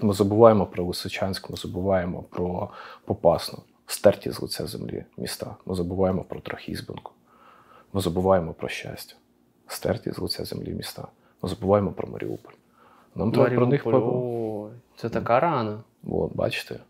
Ми 0.00 0.12
забуваємо 0.12 0.66
про 0.66 0.84
Лисичанськ, 0.84 1.50
ми 1.50 1.56
забуваємо 1.56 2.22
про 2.22 2.70
Попасну, 3.04 3.58
стерті 3.86 4.30
з 4.30 4.40
лиця 4.40 4.66
землі 4.66 5.04
міста. 5.16 5.56
Ми 5.66 5.74
забуваємо 5.74 6.24
про 6.24 6.40
Трохізбинку. 6.40 7.12
Ми 7.92 8.00
забуваємо 8.00 8.52
про 8.52 8.68
щастя, 8.68 9.14
стерті 9.66 10.12
з 10.12 10.18
лиця 10.18 10.44
землі 10.44 10.70
міста. 10.74 11.08
Ми 11.42 11.48
забуваємо 11.48 11.92
про 11.92 12.08
Маріуполь. 12.08 12.52
Нам 13.14 13.32
треба 13.32 13.56
про 13.56 13.66
них 13.66 13.86
О, 13.86 14.68
Це 14.96 15.08
така 15.08 15.40
рана. 15.40 15.78
От, 16.08 16.34
бачите, 16.34 16.80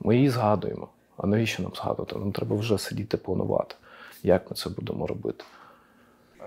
ми 0.00 0.16
її 0.16 0.30
згадуємо. 0.30 0.88
А 1.16 1.26
навіщо 1.26 1.62
нам 1.62 1.72
згадувати? 1.74 2.18
Нам 2.18 2.32
треба 2.32 2.56
вже 2.56 2.78
сидіти, 2.78 3.16
планувати, 3.16 3.74
як 4.22 4.50
ми 4.50 4.56
це 4.56 4.70
будемо 4.70 5.06
робити. 5.06 5.44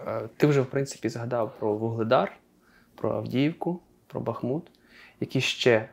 Е, 0.07 0.29
ти 0.37 0.47
вже, 0.47 0.61
в 0.61 0.65
принципі, 0.65 1.09
згадав 1.09 1.55
про 1.59 1.73
Вугледар, 1.73 2.37
про 2.95 3.11
Авдіївку, 3.11 3.79
про 4.07 4.21
Бахмут. 4.21 4.71
Які 5.19 5.41
ще 5.41 5.89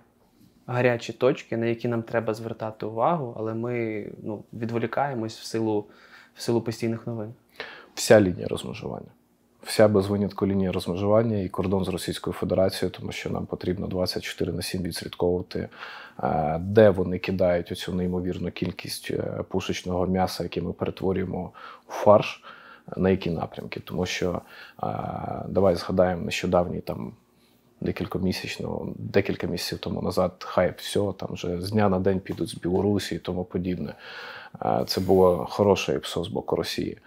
гарячі 0.66 1.12
точки, 1.12 1.56
на 1.56 1.66
які 1.66 1.88
нам 1.88 2.02
треба 2.02 2.34
звертати 2.34 2.86
увагу, 2.86 3.34
але 3.36 3.54
ми 3.54 4.06
ну, 4.22 4.44
відволікаємось 4.52 5.38
в 5.38 5.44
силу, 5.44 5.86
в 6.34 6.42
силу 6.42 6.60
постійних 6.60 7.06
новин. 7.06 7.34
Вся 7.94 8.20
лінія 8.20 8.48
розмежування 8.48 9.15
вся 9.66 9.88
без 9.88 10.06
винятку 10.06 10.46
лінія 10.46 10.72
розмежування 10.72 11.38
і 11.38 11.48
кордон 11.48 11.84
з 11.84 11.88
Російською 11.88 12.34
Федерацією, 12.34 12.94
тому 12.98 13.12
що 13.12 13.30
нам 13.30 13.46
потрібно 13.46 13.86
24 13.86 14.52
на 14.52 14.62
7 14.62 14.82
відслідковувати, 14.82 15.68
е, 16.22 16.58
де 16.60 16.90
вони 16.90 17.18
кидають 17.18 17.72
оцю 17.72 17.94
неймовірну 17.94 18.50
кількість 18.50 19.10
е, 19.10 19.44
пушечного 19.48 20.06
м'яса, 20.06 20.42
яке 20.42 20.60
ми 20.60 20.72
перетворюємо 20.72 21.50
у 21.88 21.92
фарш. 21.92 22.42
На 22.96 23.10
які 23.10 23.30
напрямки, 23.30 23.80
тому 23.80 24.06
що 24.06 24.40
е, 24.82 24.86
давай 25.48 25.74
згадаємо 25.74 26.22
нещодавній 26.22 26.80
там 26.80 27.12
декілька 27.80 28.18
місячного, 28.18 28.88
декілька 28.96 29.46
місяців 29.46 29.78
тому 29.78 30.02
назад, 30.02 30.32
хай 30.38 30.74
все 30.76 31.12
там 31.16 31.28
вже 31.32 31.62
з 31.62 31.70
дня 31.70 31.88
на 31.88 31.98
день 31.98 32.20
підуть 32.20 32.48
з 32.48 32.54
Білорусі 32.54 33.14
і 33.14 33.18
тому 33.18 33.44
подібне. 33.44 33.94
Це 34.86 35.00
було 35.00 35.46
хороше 35.50 35.94
іпсо 35.94 36.24
з 36.24 36.28
боку 36.28 36.56
Росії. 36.56 36.98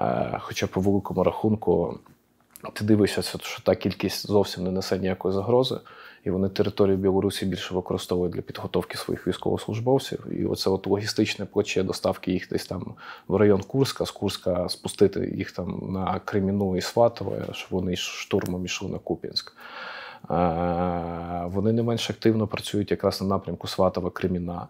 Е, 0.00 0.38
хоча 0.40 0.66
по 0.66 0.80
великому 0.80 1.22
рахунку 1.22 1.98
ти 2.72 2.84
дивишся, 2.84 3.22
що 3.22 3.62
та 3.62 3.74
кількість 3.74 4.26
зовсім 4.26 4.64
не 4.64 4.70
несе 4.70 4.98
ніякої 4.98 5.34
загрози, 5.34 5.80
і 6.24 6.30
вони 6.30 6.48
територію 6.48 6.96
Білорусі 6.96 7.46
більше 7.46 7.74
використовують 7.74 8.34
для 8.34 8.42
підготовки 8.42 8.98
своїх 8.98 9.26
військовослужбовців. 9.26 10.26
І 10.32 10.46
оце 10.46 10.70
от 10.70 10.86
логістичне 10.86 11.44
плече 11.44 11.82
доставки 11.82 12.32
їх 12.32 12.48
десь 12.48 12.66
там 12.66 12.94
в 13.28 13.36
район 13.36 13.62
Курська, 13.62 14.06
з 14.06 14.10
Курська 14.10 14.68
спустити 14.68 15.32
їх 15.36 15.52
там 15.52 15.82
на 15.88 16.20
Креміну 16.24 16.76
і 16.76 16.80
Сватове, 16.80 17.46
щоб 17.52 17.68
вони 17.70 17.96
штурмом 17.96 18.64
йшли 18.64 18.88
на 18.88 18.98
Куп'янськ. 18.98 19.52
Е, 20.30 21.44
вони 21.46 21.72
не 21.72 21.82
менш 21.82 22.10
активно 22.10 22.46
працюють 22.46 22.90
якраз 22.90 23.20
на 23.20 23.26
напрямку 23.26 23.66
Сватова 23.66 24.10
Креміна, 24.10 24.66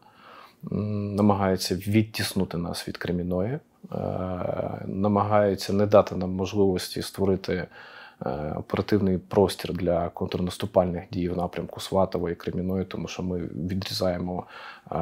намагаються 0.70 1.74
відтіснути 1.74 2.56
нас 2.58 2.88
від 2.88 2.96
Креміної. 2.96 3.58
Е, 3.92 3.96
намагаються 4.86 5.72
не 5.72 5.86
дати 5.86 6.16
нам 6.16 6.30
можливості 6.30 7.02
створити 7.02 7.66
е, 8.26 8.54
оперативний 8.56 9.18
простір 9.18 9.72
для 9.72 10.08
контрнаступальних 10.08 11.04
дій 11.12 11.28
в 11.28 11.36
напрямку 11.36 11.80
Сватової 11.80 12.34
Креміної, 12.34 12.84
тому 12.84 13.08
що 13.08 13.22
ми 13.22 13.38
відрізаємо 13.38 14.46
е, 14.92 14.96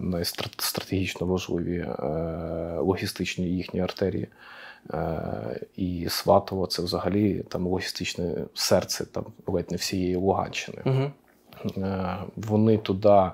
найстратегічно 0.00 1.26
важливі 1.26 1.86
логістичні 2.78 3.44
їхні 3.44 3.80
артерії. 3.80 4.28
І 5.76 6.06
Сватово 6.08 6.66
це 6.66 6.82
взагалі 6.82 7.44
там 7.48 7.66
логістичне 7.66 8.34
серце 8.54 9.06
там 9.06 9.24
ледь 9.46 9.70
не 9.70 9.76
всієї 9.76 10.16
Луганщини. 10.16 10.82
Угу. 10.86 11.10
Вони 12.36 12.78
туди 12.78 13.30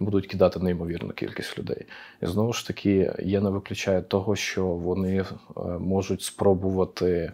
будуть 0.00 0.26
кидати 0.26 0.60
неймовірну 0.60 1.12
кількість 1.12 1.58
людей. 1.58 1.86
І 2.22 2.26
знову 2.26 2.52
ж 2.52 2.66
таки, 2.66 3.14
я 3.18 3.40
не 3.40 3.50
виключаю 3.50 4.02
того, 4.02 4.36
що 4.36 4.66
вони 4.66 5.20
е, 5.20 5.24
можуть 5.78 6.22
спробувати, 6.22 7.32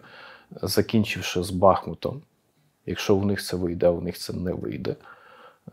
закінчивши 0.61 1.43
з 1.43 1.51
Бахмутом, 1.51 2.21
якщо 2.85 3.15
в 3.15 3.25
них 3.25 3.43
це 3.43 3.57
вийде, 3.57 3.87
а 3.87 3.91
в 3.91 4.03
них 4.03 4.17
це 4.17 4.33
не 4.33 4.53
вийде, 4.53 4.95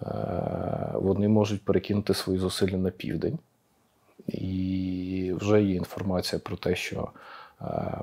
е, 0.02 0.92
вони 0.94 1.28
можуть 1.28 1.64
перекинути 1.64 2.14
свої 2.14 2.38
зусилля 2.38 2.76
на 2.76 2.90
південь. 2.90 3.38
І 4.28 5.32
вже 5.36 5.62
є 5.62 5.74
інформація 5.74 6.38
про 6.38 6.56
те, 6.56 6.74
що 6.74 7.08
е, 7.60 7.98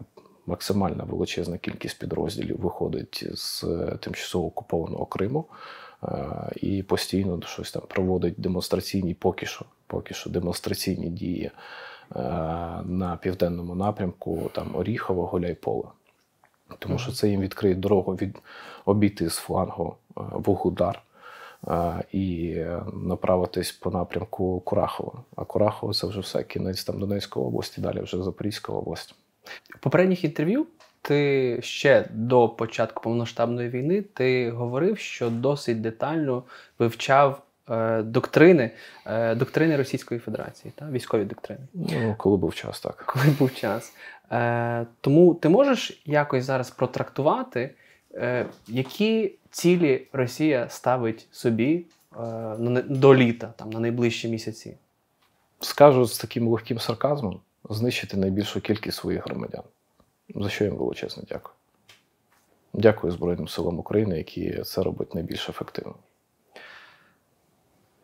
максимальна 0.45 1.03
величезна 1.03 1.57
кількість 1.57 1.99
підрозділів 1.99 2.59
виходить 2.59 3.25
з 3.33 3.65
тимчасово 3.99 4.47
окупованого 4.47 5.05
Криму. 5.05 5.45
Е, 6.03 6.49
і 6.55 6.83
постійно 6.83 7.41
щось 7.45 7.71
там 7.71 7.83
проводить 7.87 8.33
демонстраційні 8.37 9.13
поки 9.13 9.45
що, 9.45 9.65
поки 9.87 10.13
що 10.13 10.29
демонстраційні 10.29 11.09
дії 11.09 11.45
е, 11.45 12.19
на 12.85 13.19
південному 13.21 13.75
напрямку, 13.75 14.51
там 14.53 14.75
Оріхово, 14.75 15.25
Гуляйполе. 15.25 15.87
Тому 16.79 16.97
що 16.97 17.11
це 17.11 17.29
їм 17.29 17.41
відкриє 17.41 17.75
дорогу 17.75 18.13
від 18.13 18.37
обійти 18.85 19.29
з 19.29 19.35
флангу 19.35 19.95
е, 20.17 20.21
Вугудар 20.31 21.01
і 22.11 22.57
направитись 22.93 23.71
по 23.71 23.91
напрямку 23.91 24.59
Курахова. 24.59 25.13
А 25.35 25.45
Курахово 25.45 25.93
це 25.93 26.07
вже 26.07 26.19
все 26.19 26.43
кінець 26.43 26.83
там 26.83 26.99
Донецької 26.99 27.45
області, 27.45 27.81
далі 27.81 28.01
вже 28.01 28.23
Запорізька 28.23 28.73
область. 28.73 29.15
Попередніх 29.79 30.23
інтерв'ю 30.23 30.67
ти 31.01 31.59
ще 31.61 32.05
до 32.13 32.49
початку 32.49 33.03
повноштабної 33.03 33.69
війни 33.69 34.01
ти 34.01 34.51
говорив, 34.51 34.97
що 34.97 35.29
досить 35.29 35.81
детально 35.81 36.43
вивчав 36.79 37.41
е, 37.69 38.01
доктрини 38.01 38.71
е, 39.05 39.35
доктрини 39.35 39.77
Російської 39.77 40.19
Федерації, 40.19 40.73
та 40.75 40.89
військові 40.89 41.23
доктрини. 41.25 41.61
Ну, 41.73 42.15
коли 42.17 42.37
був 42.37 42.55
час, 42.55 42.81
так. 42.81 42.95
Коли 43.05 43.25
був 43.39 43.55
час. 43.55 43.93
Е, 44.31 44.85
Тому 45.01 45.33
ти 45.33 45.49
можеш 45.49 46.01
якось 46.05 46.43
зараз 46.43 46.71
протрактувати, 46.71 47.73
е, 48.13 48.45
які 48.67 49.35
цілі 49.51 50.07
Росія 50.13 50.69
ставить 50.69 51.27
собі 51.31 51.85
е, 52.15 52.83
до 52.89 53.15
літа, 53.15 53.53
там, 53.55 53.69
на 53.69 53.79
найближчі 53.79 54.27
місяці? 54.27 54.77
Скажу 55.59 56.05
з 56.05 56.17
таким 56.17 56.47
легким 56.47 56.79
сарказмом: 56.79 57.39
знищити 57.69 58.17
найбільшу 58.17 58.61
кількість 58.61 58.97
своїх 58.97 59.25
громадян 59.25 59.63
за 60.35 60.49
що 60.49 60.63
їм 60.63 60.75
величезно 60.75 61.23
дякую. 61.29 61.55
Дякую 62.73 63.13
Збройним 63.13 63.47
силам 63.47 63.79
України, 63.79 64.17
які 64.17 64.63
це 64.63 64.83
роблять 64.83 65.15
найбільш 65.15 65.49
ефективно. 65.49 65.95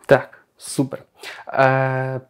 Так, 0.05 0.45
супер. 0.57 1.03
Е, 1.47 2.21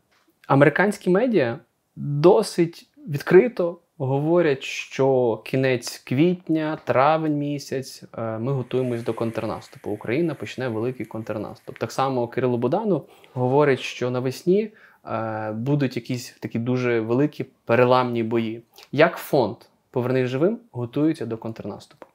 Американські 0.47 1.09
медіа 1.09 1.59
досить 1.95 2.89
відкрито 3.07 3.79
говорять, 3.97 4.63
що 4.63 5.41
кінець 5.45 5.97
квітня, 5.97 6.77
травень 6.85 7.37
місяць 7.37 8.03
е, 8.17 8.39
ми 8.39 8.51
готуємось 8.51 9.03
до 9.03 9.13
контрнаступу. 9.13 9.91
Україна 9.91 10.35
почне 10.35 10.67
великий 10.67 11.05
контрнаступ. 11.05 11.77
Так 11.77 11.91
само 11.91 12.27
Кирило 12.27 12.57
Будану 12.57 13.05
говорить, 13.33 13.79
що 13.79 14.11
навесні 14.11 14.71
е, 15.05 15.51
будуть 15.51 15.95
якісь 15.95 16.37
такі 16.39 16.59
дуже 16.59 16.99
великі 16.99 17.45
переламні 17.65 18.23
бої. 18.23 18.63
Як 18.91 19.17
фонд 19.17 19.57
Повернись 19.95 20.29
живим 20.29 20.59
готуються 20.71 21.25
до 21.25 21.37
контрнаступу. 21.37 22.07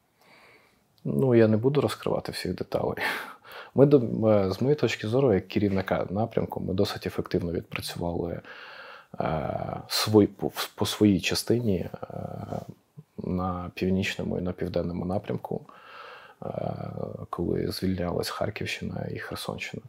Ну, 1.04 1.34
я 1.34 1.48
не 1.48 1.56
буду 1.56 1.80
розкривати 1.80 2.32
всіх 2.32 2.54
деталей. 2.54 2.96
Ми, 3.74 3.86
з 4.52 4.60
моєї 4.60 4.74
точки 4.74 5.08
зору, 5.08 5.34
як 5.34 5.48
керівника 5.48 6.06
напрямку, 6.10 6.60
ми 6.60 6.74
досить 6.74 7.06
ефективно 7.06 7.52
відпрацювали 7.52 8.40
е, 9.20 9.80
свій, 9.88 10.26
по, 10.74 10.86
своїй 10.86 11.20
частині 11.20 11.78
е, 11.78 11.88
на 13.18 13.70
північному 13.74 14.38
і 14.38 14.42
на 14.42 14.52
південному 14.52 15.04
напрямку, 15.04 15.60
е, 16.42 16.48
коли 17.30 17.72
звільнялась 17.72 18.30
Харківщина 18.30 19.06
і 19.10 19.18
Херсонщина. 19.18 19.82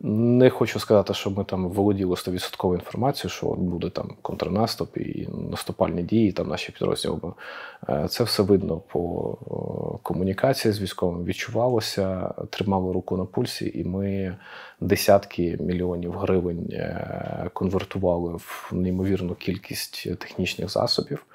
Не 0.00 0.50
хочу 0.50 0.80
сказати, 0.80 1.14
що 1.14 1.30
ми 1.30 1.44
там 1.44 1.68
володіли 1.68 2.14
100% 2.14 2.74
інформацією, 2.74 3.30
що 3.30 3.46
буде 3.46 3.90
там 3.90 4.10
контрнаступ 4.22 4.96
і 4.96 5.28
наступальні 5.50 6.02
дії, 6.02 6.32
там 6.32 6.48
наші 6.48 6.72
підрозділи. 6.72 7.18
Е, 7.88 8.06
це 8.08 8.24
все 8.24 8.42
видно 8.42 8.76
по 8.76 9.98
комунікації 10.02 10.72
з 10.72 10.80
військовим. 10.80 11.24
Відчувалося, 11.24 12.34
тримали 12.50 12.92
руку 12.92 13.16
на 13.16 13.24
пульсі, 13.24 13.72
і 13.74 13.84
ми 13.84 14.36
десятки 14.80 15.56
мільйонів 15.60 16.12
гривень 16.12 16.68
е, 16.72 17.50
конвертували 17.52 18.32
в 18.36 18.70
неймовірну 18.72 19.34
кількість 19.34 20.18
технічних 20.18 20.70
засобів, 20.70 21.26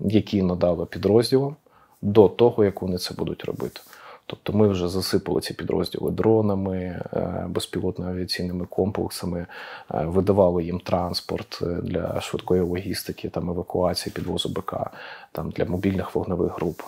які 0.00 0.42
надали 0.42 0.86
підрозділам 0.86 1.56
до 2.02 2.28
того, 2.28 2.64
як 2.64 2.82
вони 2.82 2.98
це 2.98 3.14
будуть 3.14 3.44
робити. 3.44 3.80
Тобто 4.26 4.52
ми 4.52 4.68
вже 4.68 4.88
засипали 4.88 5.40
ці 5.40 5.54
підрозділи 5.54 6.10
дронами, 6.10 6.76
е, 7.12 7.46
безпілотними 7.48 8.10
авіаційними 8.10 8.66
комплексами, 8.66 9.46
е, 9.94 10.04
видавали 10.04 10.64
їм 10.64 10.80
транспорт 10.80 11.58
е, 11.62 11.66
для 11.66 12.20
швидкої 12.20 12.60
логістики, 12.60 13.28
там 13.28 13.50
евакуації, 13.50 14.12
підвозу 14.12 14.48
БК, 14.48 14.90
там 15.32 15.50
для 15.50 15.64
мобільних 15.64 16.14
вогневих 16.14 16.56
груп. 16.56 16.82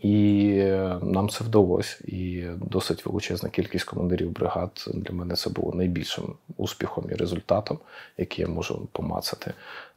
І 0.00 0.54
нам 1.02 1.28
це 1.28 1.44
вдалося. 1.44 1.96
І 2.04 2.44
досить 2.56 3.06
величезна 3.06 3.48
кількість 3.48 3.84
командирів 3.84 4.30
бригад 4.30 4.84
для 4.94 5.14
мене 5.14 5.34
це 5.34 5.50
було 5.50 5.74
найбільшим 5.74 6.34
успіхом 6.56 7.04
і 7.10 7.14
результатом, 7.14 7.78
який 8.18 8.44
я 8.44 8.50
можу 8.50 8.88
помацати. 8.92 9.52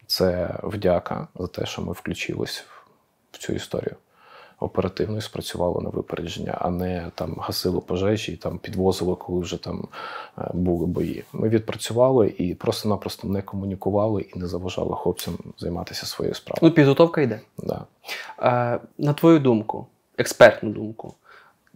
Це 0.08 0.60
вдяка 0.64 1.28
за 1.36 1.48
те, 1.48 1.66
що 1.66 1.82
ми 1.82 1.92
включились 1.94 2.64
в 3.32 3.38
цю 3.38 3.54
історію 3.54 3.96
оперативно 4.60 5.18
і 5.18 5.22
спрацювало 5.22 5.82
на 5.82 5.90
випередження, 5.90 6.58
а 6.62 6.70
не 6.70 7.12
там 7.16 7.36
гасило 7.40 7.82
пожежі 7.82 8.32
і 8.32 8.36
там 8.36 8.58
підвозило, 8.58 9.16
коли 9.16 9.42
вже 9.42 9.64
там 9.64 9.88
е, 10.38 10.52
були 10.54 10.86
бої. 10.86 11.24
Ми 11.34 11.50
відпрацювали 11.50 12.34
і 12.38 12.56
просто-напросто 12.56 13.28
не 13.28 13.42
комунікували 13.42 14.22
і 14.36 14.40
не 14.40 14.48
заважали 14.48 14.96
хлопцям 14.96 15.38
займатися 15.58 16.06
своєю 16.06 16.36
справою. 16.36 16.70
Ну, 16.70 16.76
підготовка 16.76 17.22
йде. 17.22 17.40
Да. 17.58 17.86
Е, 18.40 18.80
на 18.98 19.14
твою 19.14 19.40
думку, 19.40 19.88
експертну 20.18 20.70
думку, 20.70 21.14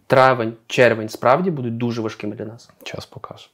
травень, 0.06 0.52
червень 0.66 1.08
справді 1.08 1.50
будуть 1.50 1.76
дуже 1.76 2.02
важкими 2.02 2.36
для 2.36 2.44
нас. 2.44 2.70
Час 2.82 3.06
покаже. 3.06 3.48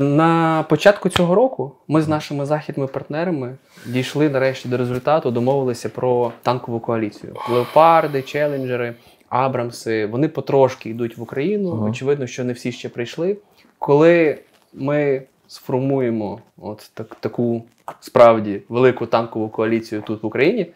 На 0.00 0.62
початку 0.68 1.08
цього 1.08 1.34
року 1.34 1.72
ми 1.88 2.02
з 2.02 2.08
нашими 2.08 2.46
західними 2.46 2.88
партнерами 2.88 3.56
дійшли 3.86 4.28
нарешті 4.28 4.68
до 4.68 4.76
результату, 4.76 5.30
домовилися 5.30 5.88
про 5.88 6.32
танкову 6.42 6.80
коаліцію. 6.80 7.36
Леопарди, 7.50 8.22
челенджери, 8.22 8.94
Абрамси. 9.28 10.06
Вони 10.06 10.28
потрошки 10.28 10.90
йдуть 10.90 11.16
в 11.16 11.22
Україну. 11.22 11.72
Ага. 11.72 11.90
Очевидно, 11.90 12.26
що 12.26 12.44
не 12.44 12.52
всі 12.52 12.72
ще 12.72 12.88
прийшли. 12.88 13.36
Коли 13.78 14.38
ми 14.72 15.22
сформуємо 15.46 16.40
от 16.58 16.90
так, 16.94 17.14
таку 17.14 17.64
справді 18.00 18.62
велику 18.68 19.06
танкову 19.06 19.48
коаліцію 19.48 20.02
тут 20.02 20.22
в 20.22 20.26
Україні, 20.26 20.66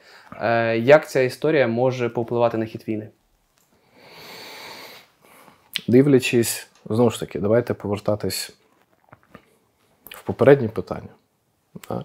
е, 0.40 0.78
як 0.78 1.10
ця 1.10 1.20
історія 1.20 1.68
може 1.68 2.08
повпливати 2.08 2.58
на 2.58 2.64
хід 2.64 2.84
війни? 2.88 3.08
Дивлячись, 5.88 6.68
знову 6.90 7.10
ж 7.10 7.20
таки, 7.20 7.38
давайте 7.38 7.74
повертатись 7.74 8.52
в 10.22 10.26
попереднє 10.26 10.68
питання. 10.68 11.08
Да? 11.88 12.04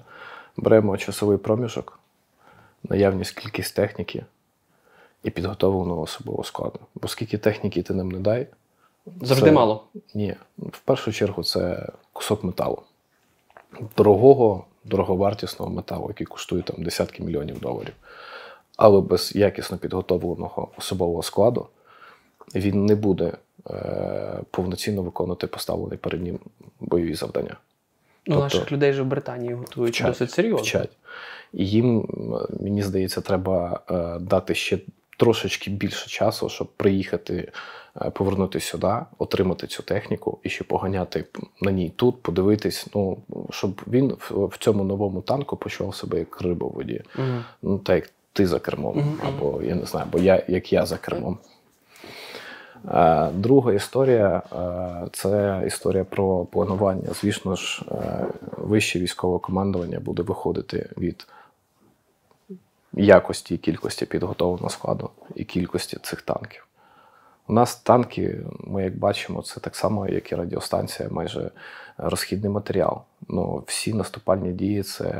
Беремо 0.57 0.97
часовий 0.97 1.37
проміжок, 1.37 1.99
наявність 2.83 3.39
кількість 3.39 3.75
техніки 3.75 4.25
і 5.23 5.29
підготовленого 5.29 6.01
особового 6.01 6.43
складу. 6.43 6.79
Бо 6.95 7.07
скільки 7.07 7.37
техніки 7.37 7.83
ти 7.83 7.93
нам 7.93 8.09
не 8.09 8.19
дай, 8.19 8.47
Завжди 9.21 9.45
Це- 9.45 9.51
мало. 9.51 9.83
ні, 10.13 10.35
в 10.57 10.79
першу 10.79 11.11
чергу 11.11 11.43
це 11.43 11.89
кусок 12.13 12.43
металу. 12.43 12.81
Дорогого, 13.97 14.65
дороговартісного 14.83 15.71
металу, 15.71 16.05
який 16.07 16.27
коштує 16.27 16.63
там 16.63 16.83
десятки 16.83 17.23
мільйонів 17.23 17.59
доларів. 17.59 17.93
Але 18.77 19.01
без 19.01 19.35
якісно 19.35 19.77
підготовленого 19.77 20.67
особового 20.77 21.23
складу 21.23 21.67
він 22.55 22.85
не 22.85 22.95
буде 22.95 23.33
е, 23.69 24.41
повноцінно 24.51 25.01
виконувати 25.01 25.47
поставлені 25.47 25.97
перед 25.97 26.21
ним 26.23 26.39
бойові 26.79 27.15
завдання. 27.15 27.57
Ну, 28.27 28.35
Тобто- 28.35 28.43
наших 28.43 28.71
людей 28.71 28.91
вже 28.91 29.01
в 29.01 29.05
Британії 29.05 29.53
готують 29.53 29.95
Вчать, 29.95 30.07
досить 30.07 30.31
серйозно. 30.31 30.63
Вчать. 30.63 30.89
І 31.53 31.65
їм, 31.65 32.09
мені 32.59 32.83
здається, 32.83 33.21
треба 33.21 33.79
е, 33.91 34.19
дати 34.19 34.55
ще 34.55 34.79
трошечки 35.17 35.71
більше 35.71 36.09
часу, 36.09 36.49
щоб 36.49 36.67
приїхати, 36.67 37.51
е, 38.01 38.09
повернутися 38.09 38.67
сюди, 38.67 38.93
отримати 39.17 39.67
цю 39.67 39.83
техніку 39.83 40.39
і 40.43 40.49
ще 40.49 40.63
поганяти 40.63 41.25
на 41.61 41.71
ній 41.71 41.93
тут, 41.95 42.21
подивитись, 42.21 42.87
ну, 42.95 43.17
щоб 43.49 43.81
він 43.87 44.17
в, 44.29 44.45
в 44.45 44.57
цьому 44.57 44.83
новому 44.83 45.21
танку 45.21 45.57
почував 45.57 45.95
себе 45.95 46.19
як 46.19 46.41
риба 46.41 46.67
в 46.67 46.71
воді. 46.71 47.01
Мгм. 47.17 47.43
Ну, 47.61 47.77
так 47.77 47.95
як 47.95 48.09
ти 48.33 48.47
за 48.47 48.59
кермом, 48.59 48.97
мгм. 48.97 49.19
або 49.27 49.61
я 49.63 49.75
не 49.75 49.85
знаю, 49.85 50.05
або 50.09 50.19
я, 50.19 50.43
як 50.47 50.73
я 50.73 50.85
за 50.85 50.97
кермом. 50.97 51.37
Е, 52.85 53.29
Друга 53.31 53.73
історія 53.73 54.41
е, 54.53 55.07
це 55.13 55.63
історія 55.67 56.03
про 56.03 56.45
планування. 56.45 57.09
Звісно 57.21 57.55
ж, 57.55 57.85
е, 57.91 58.25
вище 58.57 58.99
військове 58.99 59.39
командування 59.39 59.99
буде 59.99 60.23
виходити 60.23 60.89
від 60.97 61.27
якості 62.93 63.55
і 63.55 63.57
кількості 63.57 64.05
підготовленого 64.05 64.69
складу 64.69 65.09
і 65.35 65.43
кількості 65.43 65.97
цих 66.03 66.21
танків. 66.21 66.67
У 67.47 67.53
нас 67.53 67.75
танки, 67.75 68.41
ми 68.59 68.83
як 68.83 68.97
бачимо, 68.97 69.41
це 69.41 69.59
так 69.59 69.75
само, 69.75 70.07
як 70.07 70.31
і 70.31 70.35
радіостанція, 70.35 71.09
майже 71.09 71.51
розхідний 71.97 72.51
матеріал. 72.51 73.01
Ну, 73.27 73.63
всі 73.67 73.93
наступальні 73.93 74.51
дії 74.51 74.83
це 74.83 75.11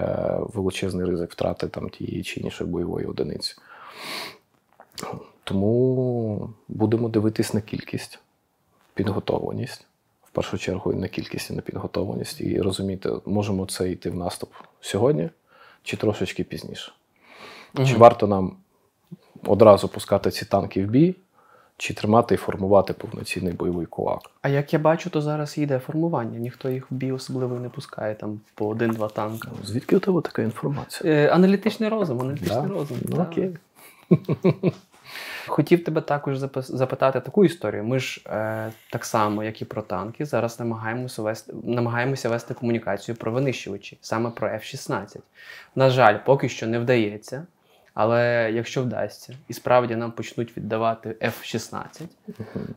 величезний 0.54 1.06
ризик 1.06 1.32
втрати 1.32 1.68
там 1.68 1.90
тієї 1.90 2.24
чи 2.24 2.40
іншої 2.40 2.70
бойової 2.70 3.06
одиниці. 3.06 3.56
Тому 5.48 6.50
будемо 6.68 7.10
дивитись 7.10 7.54
на 7.54 7.62
кількість, 7.62 8.20
підготовленість. 8.94 9.86
В 10.26 10.30
першу 10.32 10.58
чергу 10.58 10.94
і 10.94 10.96
на 10.96 11.08
кількість 11.08 11.50
і 11.50 11.54
на 11.54 11.62
підготовленість. 11.62 12.42
І 12.42 12.62
розуміти, 12.62 13.10
можемо 13.26 13.66
це 13.66 13.92
йти 13.92 14.10
в 14.10 14.16
наступ 14.16 14.50
сьогодні 14.82 15.30
чи 15.84 15.98
трошечки 15.98 16.44
пізніше. 16.44 16.92
Чи 17.86 17.96
варто 17.96 18.28
нам 18.28 18.56
одразу 19.46 19.88
пускати 19.88 20.32
ці 20.32 20.46
танки 20.46 20.86
в 20.86 20.90
бій, 20.90 21.16
чи 21.78 21.94
тримати 21.94 22.36
і 22.36 22.38
формувати 22.38 22.94
повноцінний 22.94 23.54
бойовий 23.54 23.86
кулак? 23.86 24.22
А 24.42 24.50
як 24.50 24.74
я 24.74 24.80
бачу, 24.80 25.10
то 25.10 25.22
зараз 25.22 25.58
йде 25.58 25.80
формування. 25.80 26.40
Ніхто 26.40 26.70
їх 26.70 26.92
в 26.92 26.96
бій 26.96 27.12
особливо 27.12 27.60
не 27.60 27.70
пускає 27.70 28.16
там 28.16 28.40
по 28.56 28.68
один-два 28.68 29.08
танка. 29.08 29.50
Звідки 29.64 29.96
у 29.98 30.00
тебе 30.00 30.22
така 30.22 30.42
інформація? 30.42 31.14
Е, 31.14 31.30
аналітичний 31.30 31.90
розум, 31.90 32.22
аналітичний 32.22 32.62
Да? 32.62 32.68
розум. 32.68 32.98
Ну, 33.06 33.16
да. 33.16 33.24
окей. 33.24 33.58
Хотів 35.48 35.84
тебе 35.84 36.02
також 36.02 36.38
запитати 36.54 37.20
таку 37.20 37.46
історію. 37.46 37.84
Ми 37.84 38.00
ж 38.00 38.22
е, 38.28 38.72
так 38.92 39.06
само, 39.06 39.44
як 39.44 39.62
і 39.62 39.66
про 39.66 39.82
танки, 39.82 40.26
зараз 40.26 40.60
намагаємося 40.60 41.22
вести, 41.22 41.54
намагаємося 41.64 42.30
вести 42.30 42.54
комунікацію 42.54 43.16
про 43.16 43.32
винищувачі, 43.32 43.98
саме 44.02 44.30
про 44.30 44.48
F-16. 44.50 45.18
На 45.76 45.90
жаль, 45.90 46.18
поки 46.26 46.50
що 46.50 46.68
не 46.68 46.80
вдається. 46.80 47.46
Але 48.00 48.52
якщо 48.54 48.84
вдасться, 48.84 49.34
і 49.48 49.54
справді 49.54 49.96
нам 49.96 50.12
почнуть 50.12 50.58
віддавати 50.58 51.10
F-16, 51.10 52.02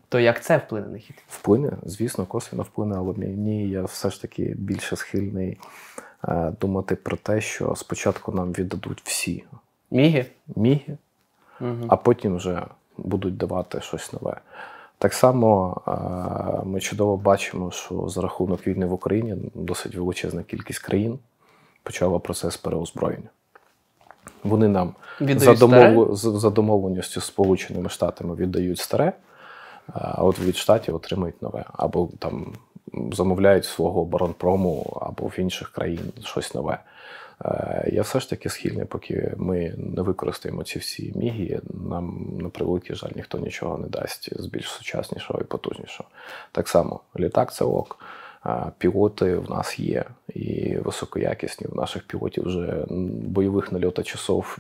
то 0.09 0.21
як 0.21 0.43
це 0.43 0.57
вплине 0.57 0.87
на 0.87 0.99
хід? 0.99 1.17
Вплине, 1.29 1.73
звісно, 1.83 2.27
косвіно 2.27 2.63
вплине, 2.63 2.95
але 2.99 3.13
мені 3.13 3.69
я 3.69 3.83
все 3.83 4.11
ж 4.11 4.23
таки 4.23 4.55
більше 4.59 4.97
схильний 4.97 5.59
е, 6.29 6.53
думати 6.61 6.97
про 6.97 7.17
те, 7.17 7.41
що 7.41 7.75
спочатку 7.77 8.33
нам 8.33 8.53
віддадуть 8.53 9.03
всі 9.05 9.45
Міги? 9.91 10.27
міги, 10.57 10.97
Угу. 11.61 11.87
а 11.89 11.97
потім 11.97 12.37
вже 12.37 12.63
будуть 12.99 13.37
давати 13.37 13.81
щось 13.81 14.13
нове. 14.13 14.37
Так 14.99 15.15
само 15.15 15.81
е, 15.89 16.67
ми 16.67 16.81
чудово 16.81 17.17
бачимо, 17.17 17.71
що 17.71 18.09
за 18.09 18.21
рахунок 18.21 18.67
війни 18.67 18.87
в 18.87 18.93
Україні 18.93 19.37
досить 19.55 19.95
величезна 19.95 20.43
кількість 20.43 20.79
країн 20.79 21.19
почала 21.83 22.19
процес 22.19 22.57
переозброєння. 22.57 23.29
Вони 24.45 24.69
нам 24.69 24.95
за, 25.21 25.55
домов... 25.55 26.17
за 26.17 26.51
домовленістю 26.51 27.21
з 27.21 27.25
Сполученими 27.25 27.89
Штатами 27.89 28.35
віддають 28.35 28.79
старе, 28.79 29.13
а 29.93 30.25
от 30.25 30.39
від 30.39 30.57
штатів 30.57 30.95
отримують 30.95 31.43
нове. 31.43 31.65
Або 31.73 32.09
там 32.19 32.53
замовляють 33.13 33.65
свого 33.65 34.01
оборонпрому, 34.01 35.01
або 35.01 35.27
в 35.27 35.39
інших 35.39 35.71
країн 35.71 36.13
щось 36.25 36.55
нове. 36.55 36.79
Е, 37.45 37.91
Я 37.93 38.03
все 38.03 38.21
ж 38.21 38.31
таки 38.31 38.49
схильний, 38.49 38.85
поки 38.85 39.35
ми 39.37 39.75
не 39.77 40.03
використаємо 40.03 40.65
ці 40.65 40.79
всі 40.79 41.13
міги, 41.17 41.61
нам 41.89 42.37
на 42.41 42.49
превеликий 42.49 42.97
жаль 42.97 43.11
ніхто 43.17 43.39
нічого 43.39 43.79
не 43.79 43.89
дасть 43.89 44.41
з 44.43 44.47
більш 44.47 44.69
сучаснішого 44.69 45.41
і 45.41 45.45
потужнішого. 45.45 46.09
Так 46.53 46.69
само, 46.69 47.01
літак 47.19 47.53
це 47.53 47.65
ок. 47.65 47.99
Пілоти 48.79 49.37
в 49.37 49.51
нас 49.51 49.79
є 49.79 50.05
і 50.35 50.77
високоякісні. 50.77 51.67
В 51.67 51.77
наших 51.77 52.07
пілотів 52.07 52.45
вже 52.45 52.85
бойових 53.25 53.73
нальота 53.73 54.03
часов 54.03 54.59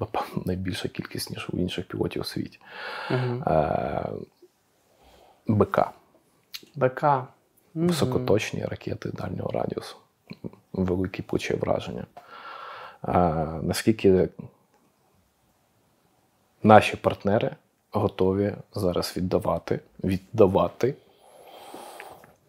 напевно, 0.00 0.42
найбільша 0.46 0.88
кількість, 0.88 1.30
ніж 1.30 1.48
у 1.52 1.56
інших 1.56 1.88
пілотів 1.88 2.22
у 2.22 2.24
світі. 2.24 2.58
Угу. 3.10 3.42
Е, 3.46 4.08
БК 5.46 5.90
БК. 6.74 7.04
Високоточні 7.74 8.64
ракети 8.64 9.10
дальнього 9.10 9.50
радіусу, 9.50 9.96
великі 10.84 11.22
плечі 11.22 11.54
враження. 11.54 12.06
А, 13.02 13.18
наскільки 13.62 14.28
наші 16.62 16.96
партнери 16.96 17.50
готові 17.92 18.54
зараз 18.74 19.14
віддавати, 19.16 19.80
віддавати 20.04 20.94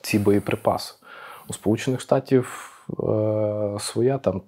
ці 0.02 0.20
боєприпаси? 0.20 0.94
У 1.48 1.54
Сполучених 1.54 2.02
Штатів 2.02 2.72
е, 2.90 3.78
своя 3.80 4.18
там 4.18 4.42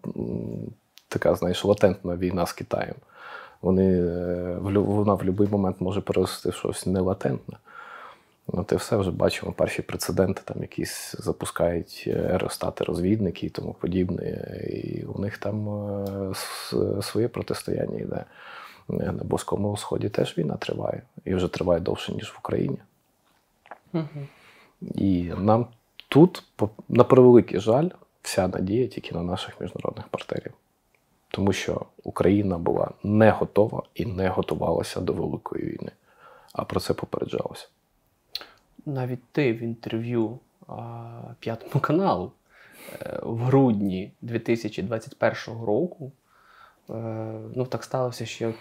така, 1.08 1.36
знаєш, 1.36 1.66
латентна 1.66 2.16
війна 2.16 2.46
з 2.46 2.54
Китаєм. 2.54 2.96
Вони, 3.62 4.02
е, 4.02 4.58
вона 4.62 5.14
в 5.14 5.18
будь-який 5.18 5.48
момент 5.48 5.82
може 5.82 6.02
перерости 6.02 6.52
щось 6.52 6.86
нелатентне. 6.86 7.58
От 8.54 8.72
і 8.72 8.76
все 8.76 8.98
вже 8.98 9.12
бачимо 9.12 9.52
перші 9.52 9.82
прецеденти, 9.82 10.42
там 10.46 10.62
якісь 10.62 11.16
запускають 11.20 12.04
е, 12.08 12.30
аеростати, 12.32 12.84
розвідники 12.84 13.46
і 13.46 13.50
тому 13.50 13.74
подібне. 13.74 14.24
І 14.70 15.04
у 15.04 15.22
них 15.22 15.38
там 15.38 15.70
е, 15.70 16.34
своє 17.02 17.28
протистояння 17.28 18.00
йде. 18.00 18.26
Е, 18.90 19.12
На 19.12 19.24
Близькому 19.24 19.78
Сході 19.78 20.10
теж 20.10 20.38
війна 20.38 20.58
триває. 20.58 21.02
І 21.26 21.36
вже 21.36 21.48
триває 21.48 21.80
довше, 21.80 22.14
ніж 22.14 22.30
в 22.34 22.38
Україні. 22.40 22.78
Мгм. 23.94 24.28
І 24.96 25.24
нам 25.38 25.68
тут, 26.08 26.44
на 26.90 27.04
превеликий 27.04 27.60
жаль, 27.60 27.90
вся 28.22 28.48
надія 28.48 28.88
тільки 28.88 29.16
на 29.16 29.24
наших 29.24 29.62
міжнародних 29.62 30.08
партнерів. 30.08 30.54
Тому 31.28 31.54
що 31.54 31.86
Україна 32.04 32.58
була 32.58 32.92
не 33.04 33.32
готова 33.32 33.84
і 33.96 34.06
не 34.06 34.30
готувалася 34.30 35.02
до 35.02 35.14
великої 35.14 35.66
війни, 35.66 35.92
а 36.54 36.64
про 36.64 36.80
це 36.80 36.94
попереджалося. 36.94 37.68
Навіть 38.86 39.24
ти 39.32 39.54
в 39.54 39.64
інтерв'ю 39.64 40.40
п'ятому 41.40 41.82
каналу 41.82 42.32
е, 43.02 43.20
в 43.24 43.38
грудні 43.38 44.12
2021 44.22 45.64
року. 45.66 46.12
е, 46.90 46.94
Ну, 47.56 47.66
так 47.66 47.84
сталося, 47.84 48.26
що 48.26 48.54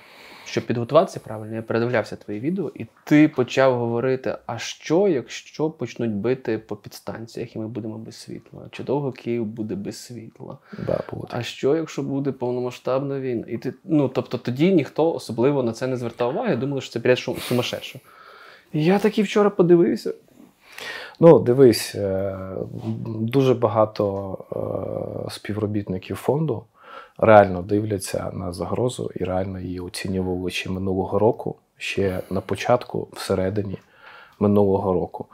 щоб 0.44 0.66
підготуватися 0.66 1.20
правильно, 1.20 1.54
я 1.54 1.62
передивлявся 1.62 2.16
твої 2.16 2.40
відео, 2.40 2.72
і 2.74 2.86
ти 3.04 3.28
почав 3.28 3.78
говорити: 3.78 4.36
а 4.46 4.58
що, 4.58 5.08
якщо 5.08 5.70
почнуть 5.70 6.10
бити 6.10 6.58
по 6.58 6.76
підстанціях, 6.76 7.56
і 7.56 7.58
ми 7.58 7.68
будемо 7.68 7.98
без 7.98 8.16
світла? 8.16 8.68
Чи 8.70 8.82
довго 8.84 9.12
Київ 9.12 9.44
буде 9.46 9.74
без 9.74 9.96
світла? 9.96 10.58
Да, 10.86 11.00
А 11.30 11.42
що, 11.42 11.76
якщо 11.76 12.02
буде 12.02 12.32
повномасштабна 12.32 13.20
війна? 13.20 13.44
І 13.48 13.58
ти, 13.58 13.74
ну, 13.84 14.08
тобто 14.08 14.38
тоді 14.38 14.72
ніхто 14.74 15.12
особливо 15.12 15.62
на 15.62 15.72
це 15.72 15.86
не 15.86 15.96
звертав 15.96 16.30
уваги, 16.30 16.56
думали, 16.56 16.80
що 16.80 17.00
це 17.00 17.14
шум- 17.14 17.40
сумасшедше. 17.40 18.00
Я 18.72 18.98
такі 18.98 19.22
вчора 19.22 19.50
подивився. 19.50 20.14
Ну, 21.20 21.38
дивись, 21.38 21.94
е, 21.94 22.36
дуже 23.04 23.54
багато 23.54 24.38
е, 25.26 25.30
співробітників 25.30 26.16
фонду 26.16 26.64
реально 27.18 27.62
дивляться 27.62 28.30
на 28.32 28.52
загрозу 28.52 29.10
і 29.16 29.24
реально 29.24 29.60
її 29.60 29.80
оцінювали 29.80 30.50
ще 30.50 30.70
минулого 30.70 31.18
року, 31.18 31.56
ще 31.76 32.20
на 32.30 32.40
початку, 32.40 33.08
всередині 33.12 33.78
минулого 34.38 34.92
року. 34.92 35.26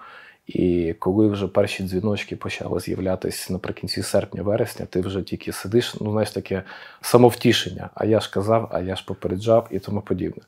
І 0.47 0.95
коли 0.99 1.29
вже 1.29 1.49
перші 1.49 1.83
дзвіночки 1.83 2.37
почали 2.37 2.81
з'являтися 2.81 3.53
наприкінці 3.53 4.03
серпня-вересня, 4.03 4.87
ти 4.87 5.01
вже 5.01 5.23
тільки 5.23 5.53
сидиш, 5.53 5.95
ну 6.01 6.11
знаєш 6.11 6.31
таке 6.31 6.63
самовтішення. 7.01 7.91
А 7.95 8.05
я 8.05 8.21
ж 8.21 8.31
казав, 8.31 8.69
а 8.73 8.81
я 8.81 8.97
ж 8.97 9.05
попереджав 9.07 9.69
і 9.71 9.79
тому 9.79 10.01
подібне. 10.01 10.43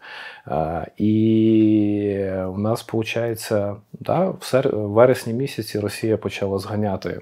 А, 0.44 0.84
і 0.96 2.30
у 2.48 2.58
нас 2.58 2.86
виходить, 2.92 3.48
да, 3.92 4.30
в 4.30 4.38
сер... 4.44 4.76
вересні 4.76 5.32
місяці 5.32 5.80
Росія 5.80 6.16
почала 6.16 6.58
зганяти 6.58 7.20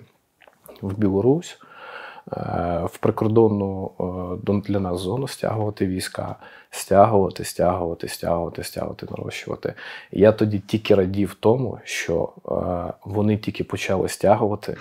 в 0.83 0.99
Білорусь. 0.99 1.59
Е, 2.33 2.83
В 2.85 2.99
прикордонну 2.99 3.91
е, 4.49 4.63
для 4.69 4.81
нас 4.81 5.01
зону 5.01 5.29
стягувати 5.29 5.87
війська, 5.87 6.37
стягувати, 6.71 7.45
стягувати, 7.45 8.09
стягувати, 8.09 8.65
стягувати, 8.65 9.07
нарощувати. 9.11 9.75
Я 10.13 10.33
тоді 10.33 10.59
тільки 10.59 10.95
радів 10.95 11.37
тому, 11.41 11.79
що 11.85 12.33
е, 12.49 12.93
вони 13.05 13.37
тільки 13.37 13.65
почали 13.65 14.09
стягувати, 14.09 14.77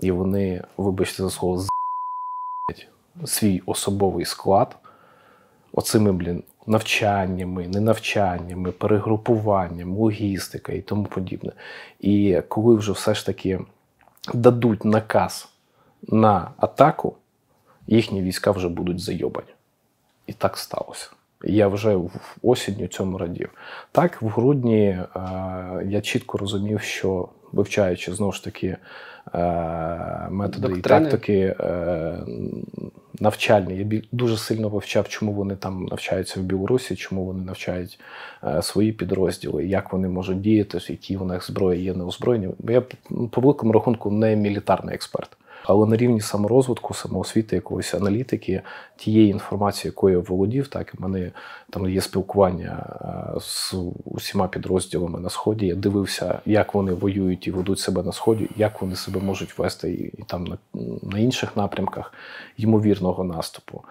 і 0.00 0.10
вони, 0.10 0.64
вибачте 0.76 1.22
за 1.22 1.30
слово, 1.30 1.58
з***ять 1.58 2.88
свій 3.24 3.62
особовий 3.66 4.24
склад 4.24 4.76
оцими, 5.72 6.12
блін, 6.12 6.42
навчаннями, 6.66 7.68
ненавчаннями, 7.68 8.72
перегрупуванням, 8.72 9.96
логістика 9.96 10.72
і 10.72 10.80
тому 10.80 11.04
подібне. 11.04 11.52
І 12.00 12.40
коли 12.48 12.76
вже 12.76 12.92
все 12.92 13.14
ж 13.14 13.26
таки 13.26 13.60
дадуть 14.34 14.84
наказ 14.84 15.48
на 16.08 16.50
атаку, 16.56 17.16
їхні 17.86 18.22
війська 18.22 18.50
вже 18.50 18.68
будуть 18.68 19.00
зайобані. 19.00 19.48
І 20.26 20.32
так 20.32 20.56
сталося. 20.56 21.10
Я 21.44 21.68
вже 21.68 21.96
в 21.96 22.10
осінню 22.42 22.86
цьому 22.86 23.18
радів. 23.18 23.50
Так, 23.92 24.22
в 24.22 24.28
грудні 24.28 24.84
е, 24.86 25.06
я 25.84 26.00
чітко 26.00 26.38
розумів, 26.38 26.80
що 26.80 27.28
вивчаючи 27.52 28.14
знову 28.14 28.32
ж 28.32 28.44
таки 28.44 28.66
е, 28.66 28.78
методи 30.30 30.68
Доктрини. 30.68 30.78
і 30.78 31.10
тактики 31.10 31.56
е, 31.60 32.18
навчальні, 33.20 33.76
я 33.76 34.02
дуже 34.12 34.36
сильно 34.36 34.68
вивчав, 34.68 35.08
чому 35.08 35.32
вони 35.32 35.56
там 35.56 35.84
навчаються 35.84 36.40
в 36.40 36.42
Білорусі, 36.42 36.96
чому 36.96 37.24
вони 37.24 37.44
навчають 37.44 38.00
е, 38.44 38.62
свої 38.62 38.92
підрозділи, 38.92 39.66
як 39.66 39.92
вони 39.92 40.08
можуть 40.08 40.40
діяти, 40.40 40.78
які 40.88 41.16
у 41.16 41.24
них 41.24 41.46
зброї 41.46 41.82
є 41.82 41.94
неозброєні. 41.94 42.48
Я 42.68 42.80
по 43.30 43.40
великому 43.40 43.72
рахунку 43.72 44.10
не 44.10 44.36
мілітарний 44.36 44.94
експерт. 44.94 45.36
Але 45.66 45.86
на 45.86 45.96
рівні 45.96 46.20
саморозвитку, 46.20 46.94
самоосвіти, 46.94 47.56
якоїсь 47.56 47.94
аналітики, 47.94 48.62
тієї 48.96 49.30
інформації, 49.30 49.88
якою 49.88 50.18
я 50.18 50.24
володів, 50.28 50.68
так 50.68 50.94
в 50.94 51.02
мене 51.02 51.32
там 51.70 51.90
є 51.90 52.00
спілкування 52.00 52.86
е, 53.36 53.40
з 53.40 53.74
усіма 54.04 54.48
підрозділами 54.48 55.20
на 55.20 55.30
сході. 55.30 55.66
Я 55.66 55.74
дивився, 55.74 56.40
як 56.46 56.74
вони 56.74 56.92
воюють 56.92 57.46
і 57.46 57.50
ведуть 57.50 57.78
себе 57.78 58.02
на 58.02 58.12
сході, 58.12 58.50
як 58.56 58.82
вони 58.82 58.96
себе 58.96 59.20
можуть 59.20 59.58
вести 59.58 59.90
і, 59.90 60.02
і 60.02 60.22
там 60.26 60.44
на, 60.44 60.58
на 61.02 61.18
інших 61.18 61.56
напрямках 61.56 62.12
ймовірного 62.56 63.24
наступу. 63.24 63.84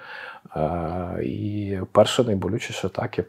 Е, 0.55 1.23
і 1.23 1.79
перше 1.91 2.23
найболючіше 2.23 2.89
так. 2.89 3.17
Я 3.17 3.23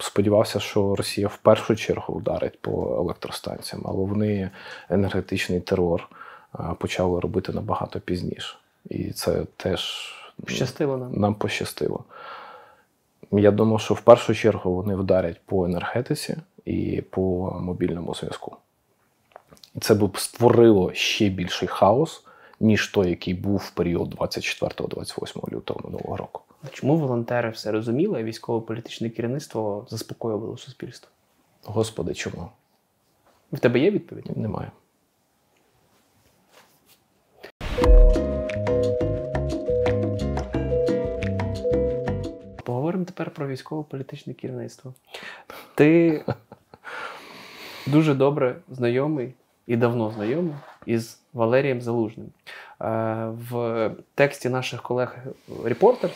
сподівався, 0.00 0.60
що 0.60 0.94
Росія 0.94 1.28
в 1.28 1.36
першу 1.36 1.76
чергу 1.76 2.14
ударить 2.14 2.60
по 2.60 2.96
електростанціям, 2.98 3.82
але 3.86 4.04
вони 4.04 4.50
енергетичний 4.90 5.60
терор 5.60 6.08
почали 6.78 7.20
робити 7.20 7.52
набагато 7.52 8.00
пізніше. 8.00 8.56
І 8.90 9.10
це 9.10 9.44
теж 9.56 10.10
Щастило 10.46 10.96
нам. 10.96 11.12
нам 11.12 11.34
пощастило. 11.34 12.04
Я 13.32 13.50
думав, 13.50 13.80
що 13.80 13.94
в 13.94 14.00
першу 14.00 14.34
чергу 14.34 14.74
вони 14.74 14.96
вдарять 14.96 15.40
по 15.46 15.64
енергетиці 15.64 16.36
і 16.64 17.02
по 17.10 17.50
мобільному 17.60 18.14
зв'язку. 18.14 18.56
І 19.74 19.80
це 19.80 19.94
б 19.94 20.18
створило 20.18 20.92
ще 20.94 21.28
більший 21.28 21.68
хаос, 21.68 22.24
ніж 22.60 22.88
той, 22.88 23.10
який 23.10 23.34
був 23.34 23.56
в 23.56 23.70
період 23.70 24.14
24-28 24.14 25.54
лютого 25.54 25.80
минулого 25.84 26.16
року. 26.16 26.40
Чому 26.72 26.96
волонтери 26.96 27.50
все 27.50 27.72
розуміли, 27.72 28.20
а 28.20 28.22
військово-політичне 28.22 29.10
керівництво 29.10 29.86
заспокоювало 29.90 30.56
суспільство? 30.56 31.10
Господи, 31.64 32.14
чому? 32.14 32.48
В 33.52 33.58
тебе 33.58 33.78
є 33.78 33.90
відповідь? 33.90 34.36
Немає. 34.36 34.70
Поговоримо 42.64 43.04
тепер 43.04 43.30
про 43.30 43.46
військово-політичне 43.48 44.34
керівництво. 44.34 44.94
Ти 45.74 46.22
дуже 47.86 48.14
добре 48.14 48.56
знайомий 48.70 49.34
і 49.66 49.76
давно 49.76 50.10
знайомий 50.10 50.54
із 50.86 51.20
Валерієм 51.32 51.80
Залужним. 51.80 52.26
Е, 52.26 52.34
В 53.50 53.90
тексті 54.14 54.48
наших 54.48 54.82
колег 54.82 55.16
Reporters 55.62 56.14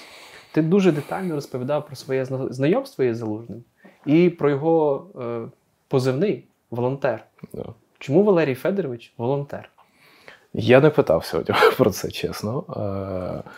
ти 0.53 0.63
дуже 0.63 0.93
детально 0.93 1.35
розповідав 1.35 1.87
про 1.87 1.97
своє 1.97 2.25
знайомство 2.25 3.05
із 3.05 3.17
Залужним 3.17 3.65
і 4.07 4.31
про 4.31 4.51
його 4.51 5.07
е, 5.21 5.41
позивний 5.89 6.45
волонтер. 6.71 7.25
Чому 7.99 8.23
Валерій 8.25 8.55
Федорович 8.55 9.13
волонтер? 9.17 9.71
Я 10.55 10.81
не 10.81 10.91
питав 10.91 11.25
сьогодні 11.25 11.55
про 11.77 11.91
це, 11.91 12.11
чесно. 12.11 12.65
Е, 12.77 13.51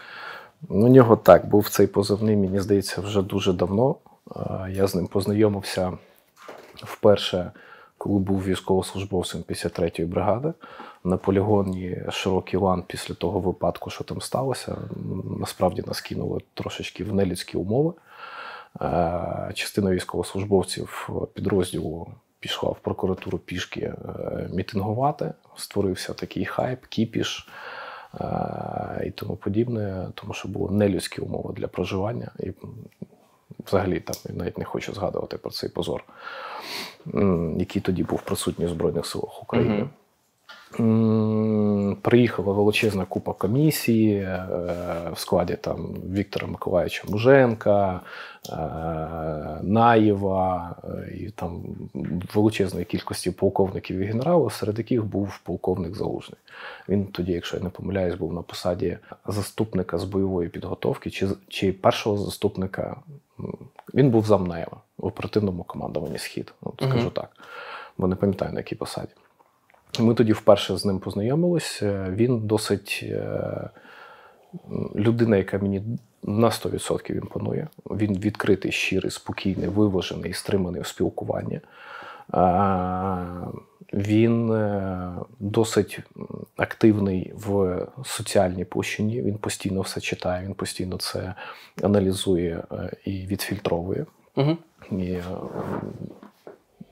У 0.68 0.88
нього 0.88 1.16
так 1.16 1.46
був 1.46 1.68
цей 1.68 1.86
позивний, 1.86 2.36
мені 2.36 2.60
здається, 2.60 3.00
вже 3.00 3.22
дуже 3.22 3.52
давно. 3.52 3.96
Е, 4.36 4.70
Я 4.70 4.86
з 4.86 4.94
ним 4.94 5.06
познайомився 5.06 5.92
вперше, 6.74 7.50
коли 7.98 8.18
був 8.18 8.44
військовослужбовцем 8.44 9.40
53-ї 9.40 10.06
бригади. 10.06 10.52
На 11.04 11.16
полігоні 11.16 12.02
Широкий 12.10 12.60
лан 12.60 12.84
після 12.86 13.14
того 13.14 13.40
випадку, 13.40 13.90
що 13.90 14.04
там 14.04 14.20
сталося, 14.20 14.76
насправді 15.38 15.82
нас 15.86 16.00
кинули 16.00 16.40
трошечки 16.54 17.04
в 17.04 17.14
нелюдські 17.14 17.56
умови. 17.56 17.92
Е, 18.80 19.50
Частина 19.54 19.90
військовослужбовців 19.90 21.10
підрозділу 21.34 22.08
пішла 22.40 22.70
в 22.70 22.78
прокуратуру 22.78 23.38
пішки 23.38 23.80
е, 23.80 23.94
мітингувати. 24.52 25.32
Створився 25.56 26.12
такий 26.12 26.44
хайп, 26.44 26.86
кіпіш 26.86 27.48
е, 28.20 29.04
і 29.06 29.10
тому 29.10 29.36
подібне, 29.36 30.08
тому 30.14 30.34
що 30.34 30.48
були 30.48 30.70
нелюдські 30.70 31.20
умови 31.20 31.54
для 31.56 31.68
проживання. 31.68 32.30
І 32.38 32.52
взагалі 33.66 34.00
там 34.00 34.16
я 34.28 34.34
навіть 34.34 34.58
не 34.58 34.64
хочу 34.64 34.92
згадувати 34.92 35.38
про 35.38 35.50
цей 35.50 35.70
позор, 35.70 36.04
який 37.56 37.82
тоді 37.82 38.02
був 38.02 38.22
присутній 38.22 38.66
в 38.66 38.68
Збройних 38.68 39.06
силах 39.06 39.42
України. 39.42 39.88
Приїхала 42.02 42.52
величезна 42.52 43.04
купа 43.04 43.32
комісії 43.32 44.14
е, 44.14 44.46
в 45.12 45.18
складі 45.18 45.56
там 45.60 45.94
Віктора 46.12 46.46
Миколаївича 46.46 47.02
Муженка, 47.08 48.00
е, 48.48 48.56
Наєва 49.62 50.76
е, 50.84 51.14
і 51.14 51.30
там 51.30 51.62
величезної 52.34 52.84
кількості 52.84 53.30
полковників 53.30 53.98
і 53.98 54.04
генералів, 54.04 54.52
серед 54.52 54.78
яких 54.78 55.04
був 55.04 55.40
полковник 55.44 55.96
Залужний. 55.96 56.38
Він 56.88 57.06
тоді, 57.06 57.32
якщо 57.32 57.56
я 57.56 57.62
не 57.62 57.70
помиляюсь, 57.70 58.14
був 58.14 58.32
на 58.32 58.42
посаді 58.42 58.98
заступника 59.26 59.98
з 59.98 60.04
бойової 60.04 60.48
підготовки 60.48 61.10
чи 61.10 61.28
чи 61.48 61.72
першого 61.72 62.16
заступника. 62.16 62.96
Він 63.94 64.10
був 64.10 64.26
замнаєва 64.26 64.76
в 64.98 65.06
оперативному 65.06 65.64
командуванні 65.64 66.18
Схід. 66.18 66.54
Ну, 66.62 66.74
скажу 66.76 67.08
uh-huh. 67.08 67.12
так, 67.12 67.30
бо 67.98 68.06
не 68.06 68.16
пам'ятаю 68.16 68.52
на 68.52 68.60
якій 68.60 68.74
посаді. 68.74 69.12
Ми 69.98 70.14
тоді 70.14 70.32
вперше 70.32 70.76
з 70.76 70.84
ним 70.84 70.98
познайомилися. 70.98 72.06
Він 72.10 72.38
досить 72.38 73.00
е, 73.02 73.70
людина, 74.94 75.36
яка 75.36 75.58
мені 75.58 75.82
на 76.22 76.48
100% 76.48 77.12
імпонує. 77.12 77.68
Він 77.86 78.18
відкритий, 78.18 78.72
щирий, 78.72 79.10
спокійний, 79.10 79.68
виважений, 79.68 80.32
стриманий 80.32 80.80
у 80.80 80.84
спілкуванні. 80.84 81.60
Він 83.92 84.52
е, 84.52 85.12
досить 85.38 86.00
активний 86.56 87.32
в 87.34 87.78
соціальній 88.04 88.64
площині. 88.64 89.22
Він 89.22 89.38
постійно 89.38 89.80
все 89.80 90.00
читає, 90.00 90.46
він 90.46 90.54
постійно 90.54 90.96
це 90.96 91.34
аналізує 91.82 92.62
е, 92.72 92.92
і 93.04 93.26
відфільтровує. 93.26 94.06
Угу. 94.36 94.56
І 94.90 95.18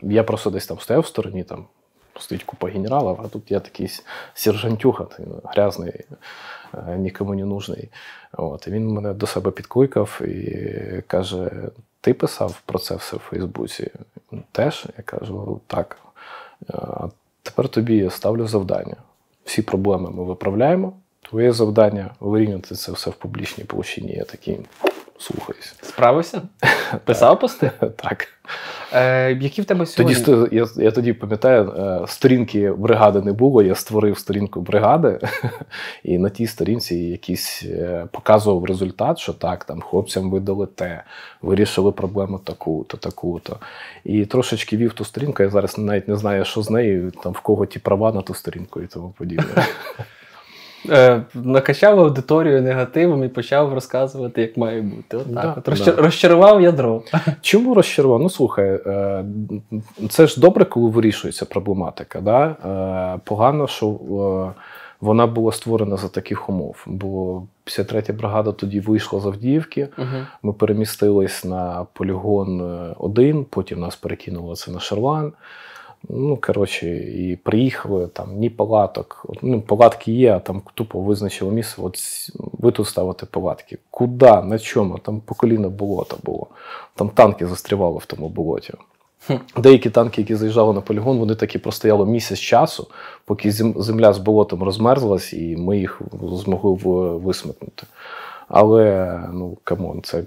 Я 0.02 0.24
просто 0.24 0.50
десь 0.50 0.66
там 0.66 0.78
стояв 0.78 1.02
в 1.02 1.06
стороні, 1.06 1.44
там 1.44 1.66
стоїть 2.18 2.44
купа 2.44 2.68
генералів, 2.68 3.20
а 3.24 3.28
тут 3.28 3.50
я 3.50 3.60
такий 3.60 3.90
сержантюха, 4.34 5.06
грязний, 5.44 5.92
е, 6.74 6.96
нікому 6.96 7.34
не 7.34 7.44
нужний. 7.44 7.88
От. 8.32 8.66
І 8.66 8.70
він 8.70 8.88
мене 8.88 9.14
до 9.14 9.26
себе 9.26 9.50
підкликав 9.50 10.20
і 10.24 11.02
каже: 11.06 11.50
Ти 12.00 12.14
писав 12.14 12.62
про 12.66 12.78
це 12.78 12.96
все 12.96 13.16
в 13.16 13.20
Фейсбуці? 13.20 13.90
Теж? 14.52 14.86
Я 14.98 15.04
кажу, 15.04 15.60
так. 15.66 15.96
А 16.68 17.08
тепер 17.42 17.68
тобі 17.68 18.10
ставлю 18.10 18.46
завдання. 18.46 18.96
Всі 19.44 19.62
проблеми 19.62 20.10
ми 20.10 20.24
виправляємо. 20.24 20.92
Твоє 21.22 21.52
завдання 21.52 22.10
вирівняти 22.20 22.74
це 22.74 22.92
все 22.92 23.10
в 23.10 23.14
публічній 23.14 23.64
площині. 23.64 24.12
Я 24.12 24.24
такий 24.24 24.58
слухаюсь. 25.18 25.74
Справився? 25.82 26.42
Писав 27.04 27.40
пости? 27.40 27.70
Так. 27.96 28.28
Е, 28.92 29.32
Які 29.32 29.62
в 29.62 29.64
тебе 29.64 29.86
сьогодні? 29.86 30.24
Тоді 30.24 30.56
я 30.56 30.66
я 30.76 30.90
тоді 30.90 31.12
пам'ятаю, 31.12 31.70
е, 31.70 32.06
сторінки 32.06 32.72
бригади 32.72 33.20
не 33.20 33.32
було. 33.32 33.62
Я 33.62 33.74
створив 33.74 34.18
сторінку 34.18 34.60
бригади, 34.60 35.18
і 36.04 36.18
на 36.18 36.30
тій 36.30 36.46
сторінці 36.46 36.96
якийсь 36.96 37.62
е, 37.64 38.06
показував 38.12 38.64
результат, 38.64 39.18
що 39.18 39.32
так, 39.32 39.64
там 39.64 39.80
хлопцям 39.80 40.30
видали 40.30 40.66
те, 40.66 41.02
вирішили 41.42 41.92
проблему 41.92 42.38
таку-то, 42.38 42.96
таку-то. 42.96 43.56
І 44.04 44.26
трошечки 44.26 44.76
вів 44.76 44.92
ту 44.92 45.04
сторінку. 45.04 45.42
Я 45.42 45.50
зараз 45.50 45.78
навіть 45.78 46.08
не 46.08 46.16
знаю, 46.16 46.44
що 46.44 46.62
з 46.62 46.70
нею, 46.70 47.10
там 47.10 47.32
в 47.32 47.40
кого 47.40 47.66
ті 47.66 47.78
права 47.78 48.12
на 48.12 48.22
ту 48.22 48.34
сторінку 48.34 48.80
і 48.80 48.86
тому 48.86 49.14
подібне. 49.18 49.66
Е, 50.90 51.22
накачав 51.34 52.00
аудиторію 52.00 52.62
негативом 52.62 53.24
і 53.24 53.28
почав 53.28 53.74
розказувати, 53.74 54.40
як 54.40 54.56
має 54.56 54.82
бути. 54.82 55.16
От 55.16 55.24
так. 55.24 55.34
Да, 55.34 55.54
От 55.58 55.68
розчар... 55.68 55.96
да. 55.96 56.02
Розчарував 56.02 56.62
ядро. 56.62 57.02
Чому 57.40 57.74
розчарував? 57.74 58.20
Ну 58.20 58.30
слухай, 58.30 58.80
е, 58.86 59.24
це 60.08 60.26
ж 60.26 60.40
добре, 60.40 60.64
коли 60.64 60.90
вирішується 60.90 61.44
проблематика. 61.44 62.20
Да? 62.20 62.46
Е, 62.46 63.20
погано, 63.24 63.66
що 63.66 63.86
вона 65.00 65.26
була 65.26 65.52
створена 65.52 65.96
за 65.96 66.08
таких 66.08 66.48
умов. 66.48 66.84
Бо 66.86 67.42
53-я 67.66 68.14
бригада 68.14 68.52
тоді 68.52 68.80
вийшла 68.80 69.20
з 69.20 69.26
Авдіївки. 69.26 69.88
Угу. 69.98 70.06
Ми 70.42 70.52
перемістились 70.52 71.44
на 71.44 71.86
полігон 71.92 72.60
1, 72.98 73.44
потім 73.44 73.80
нас 73.80 73.96
перекинуло 73.96 74.56
це 74.56 74.70
на 74.70 74.80
Шерлан. 74.80 75.32
Ну, 76.08 76.36
коротше, 76.36 76.96
і 76.96 77.36
приїхали 77.36 78.06
там 78.06 78.36
ні 78.36 78.50
палаток. 78.50 79.26
Ну, 79.42 79.60
палатки 79.60 80.12
є, 80.12 80.36
а 80.36 80.38
там 80.38 80.62
тупо 80.74 81.00
визначило 81.00 81.50
місце. 81.50 81.82
От 81.82 81.98
ви 82.38 82.72
тут 82.72 82.86
ставите 82.86 83.26
палатки. 83.26 83.78
Куди? 83.90 84.42
На 84.42 84.58
чому? 84.58 84.98
Там 84.98 85.20
по 85.20 85.34
коліна 85.34 85.68
болота 85.68 86.16
було. 86.22 86.46
Там 86.94 87.08
танки 87.08 87.46
застрівали 87.46 87.98
в 87.98 88.06
тому 88.06 88.28
болоті. 88.28 88.74
Деякі 89.56 89.90
танки, 89.90 90.20
які 90.20 90.34
заїжджали 90.34 90.72
на 90.74 90.80
полігон, 90.80 91.18
вони 91.18 91.34
таки 91.34 91.58
простояли 91.58 92.06
місяць 92.06 92.38
часу, 92.38 92.86
поки 93.24 93.52
земля 93.52 94.12
з 94.12 94.18
болотом 94.18 94.62
розмерзлась, 94.62 95.32
і 95.32 95.56
ми 95.56 95.78
їх 95.78 96.02
змогли 96.22 96.72
висмикнути. 97.16 97.86
Але 98.48 99.20
ну 99.32 99.58
come 99.64 99.86
on, 99.86 100.02
це 100.02 100.24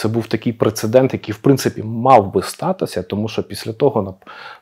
це 0.00 0.08
був 0.08 0.26
такий 0.26 0.52
прецедент, 0.52 1.12
який, 1.12 1.34
в 1.34 1.38
принципі, 1.38 1.82
мав 1.82 2.32
би 2.32 2.42
статися, 2.42 3.02
тому 3.02 3.28
що 3.28 3.42
після 3.42 3.72
того 3.72 4.02
на 4.02 4.14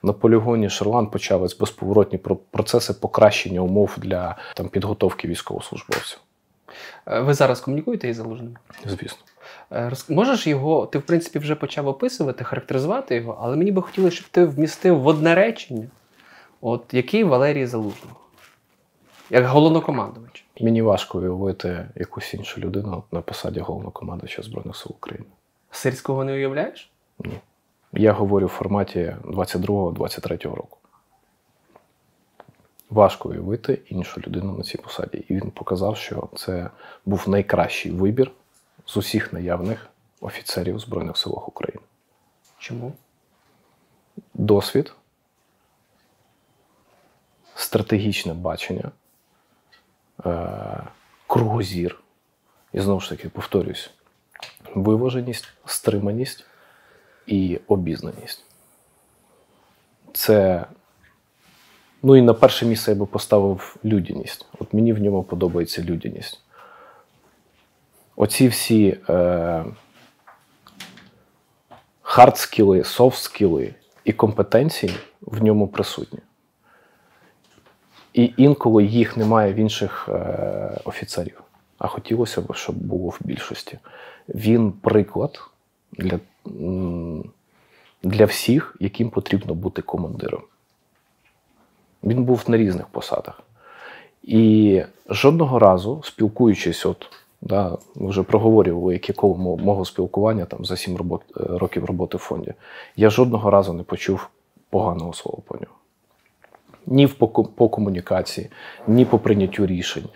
на 0.03 0.12
полігоні 0.12 0.70
Шерлан 0.70 1.07
почались 1.07 1.59
безповоротні 1.59 2.18
процеси 2.51 2.94
покращення 2.94 3.61
умов 3.61 3.94
для 3.96 4.37
там, 4.55 4.68
підготовки 4.68 5.29
військовослужбовців. 5.29 6.18
Е, 7.07 7.20
ви 7.20 7.35
зараз 7.35 7.61
комунікуєте 7.61 8.09
із 8.09 8.16
Залужним? 8.16 8.56
Звісно. 8.87 9.18
Е, 9.72 9.92
можеш 10.09 10.46
його, 10.46 10.87
ти 10.87 10.98
в 10.98 11.03
принципі 11.03 11.38
вже 11.38 11.55
почав 11.55 11.88
описувати, 11.88 12.44
характеризувати 12.44 13.16
його, 13.16 13.38
але 13.40 13.57
мені 13.57 13.72
би 13.72 13.83
хотілося, 13.83 14.16
щоб 14.16 14.29
ти 14.29 14.44
вмістив 14.44 15.01
в 15.01 15.07
одне 15.07 15.35
речення, 15.35 15.87
от 16.61 16.85
який 16.92 17.24
Валерій 17.24 17.66
Залужний, 17.66 18.12
як 19.31 19.46
головнокомандувач. 19.46 20.44
Мені 20.60 20.82
важко 20.82 21.18
уявити 21.18 21.88
якусь 21.94 22.34
іншу 22.34 22.60
людину 22.60 23.02
на 23.12 23.20
посаді 23.20 23.60
головнокомандувача 23.60 24.42
Збройних 24.42 24.76
сил 24.76 24.92
України. 24.96 25.26
Сирського 25.70 26.24
не 26.24 26.32
уявляєш? 26.32 26.90
Ні. 27.18 27.40
Я 27.92 28.12
говорю 28.12 28.46
в 28.46 28.48
форматі 28.48 29.16
22-23 29.24 30.54
року. 30.54 30.78
Важко 32.90 33.28
уявити 33.28 33.78
іншу 33.86 34.20
людину 34.20 34.56
на 34.56 34.62
цій 34.64 34.78
посаді. 34.78 35.24
І 35.28 35.34
він 35.34 35.50
показав, 35.50 35.96
що 35.96 36.28
це 36.36 36.70
був 37.06 37.28
найкращий 37.28 37.92
вибір 37.92 38.30
з 38.86 38.96
усіх 38.96 39.32
наявних 39.32 39.90
офіцерів 40.20 40.78
Збройних 40.78 41.16
сил 41.16 41.42
України. 41.46 41.82
Чому? 42.58 42.92
Досвід, 44.34 44.92
стратегічне 47.54 48.34
бачення. 48.34 48.90
Е, 50.26 50.83
кругозір. 51.26 52.00
І 52.72 52.81
знову 52.81 53.00
ж 53.00 53.09
таки, 53.09 53.28
повторюсь, 53.28 53.90
виваженість, 54.74 55.48
стриманість 55.64 56.44
і 57.26 57.61
обізнаність. 57.66 58.44
Це, 60.12 60.66
ну 62.02 62.16
і 62.16 62.22
на 62.22 62.35
перше 62.35 62.66
місце 62.66 62.90
я 62.90 62.96
би 62.96 63.07
поставив 63.07 63.76
людяність. 63.85 64.46
От 64.59 64.74
мені 64.74 64.92
в 64.92 65.00
ньому 65.00 65.22
подобається 65.22 65.83
людяність. 65.83 66.40
Оці 68.16 68.48
всі 68.48 68.98
е, 69.09 69.64
хард-скіли, 72.02 72.85
софт-скіли 72.85 73.74
і 74.04 74.12
компетенції 74.12 74.94
в 75.20 75.42
ньому 75.42 75.68
присутні. 75.68 76.18
І 78.18 78.33
інколи 78.37 78.85
їх 78.85 79.16
немає 79.16 79.52
в 79.52 79.57
інших 79.57 80.09
е, 80.09 80.81
офіцерів. 80.85 81.42
А 81.78 81.87
хотілося 81.87 82.40
б, 82.40 82.54
щоб 82.54 82.76
було 82.76 83.09
в 83.09 83.18
більшості. 83.20 83.78
Він 84.28 84.72
приклад 84.72 85.40
для, 85.92 86.20
для 88.02 88.24
всіх, 88.24 88.76
яким 88.81 89.11
потрібно 89.11 89.54
бути 89.54 89.83
командиром. 89.83 90.42
Він 92.04 92.24
був 92.24 92.44
на 92.48 92.57
різних 92.57 92.87
посадах. 92.87 93.42
І 94.22 94.83
жодного 95.09 95.59
разу, 95.59 96.02
спілкуючись, 96.04 96.87
от, 96.87 97.07
да, 97.40 97.78
ми 97.94 98.09
вже 98.09 98.22
проговорювали, 98.22 98.92
яке 98.92 99.12
коло 99.12 99.57
мого 99.57 99.85
спілкування 99.85 100.44
там, 100.44 100.64
за 100.64 100.76
7 100.76 100.96
робот, 100.96 101.22
е, 101.37 101.40
років 101.59 101.85
роботи 101.85 102.16
в 102.16 102.20
фонді, 102.20 102.54
я 102.96 103.11
жодного 103.11 103.50
разу 103.50 103.72
не 103.72 103.83
почув 103.83 104.28
поганого 104.70 105.12
слова 105.12 105.38
по 105.46 105.54
нього 105.54 105.74
ні 106.90 107.07
в 107.07 107.14
по 107.55 107.68
комунікації, 107.68 108.51
ні 108.87 109.05
по 109.05 109.18
прийняттю 109.18 109.66
рішень, 109.66 110.09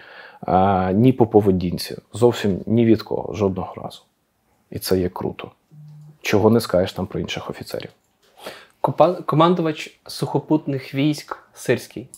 ні 0.92 1.12
по 1.12 1.26
поведінці. 1.26 1.96
Зовсім 2.12 2.60
ні 2.66 2.84
від 2.84 3.02
кого, 3.02 3.34
жодного 3.34 3.74
разу. 3.74 4.02
І 4.70 4.78
це 4.78 4.98
є 4.98 5.08
круто. 5.08 5.50
Чого 6.22 6.50
не 6.50 6.60
скажеш 6.60 6.92
там 6.92 7.06
про 7.06 7.20
інших 7.20 7.50
офіцерів? 7.50 7.90
Командувач 9.26 10.00
сухопутних 10.06 10.94
військ 10.94 11.38
Сирський. 11.54 12.08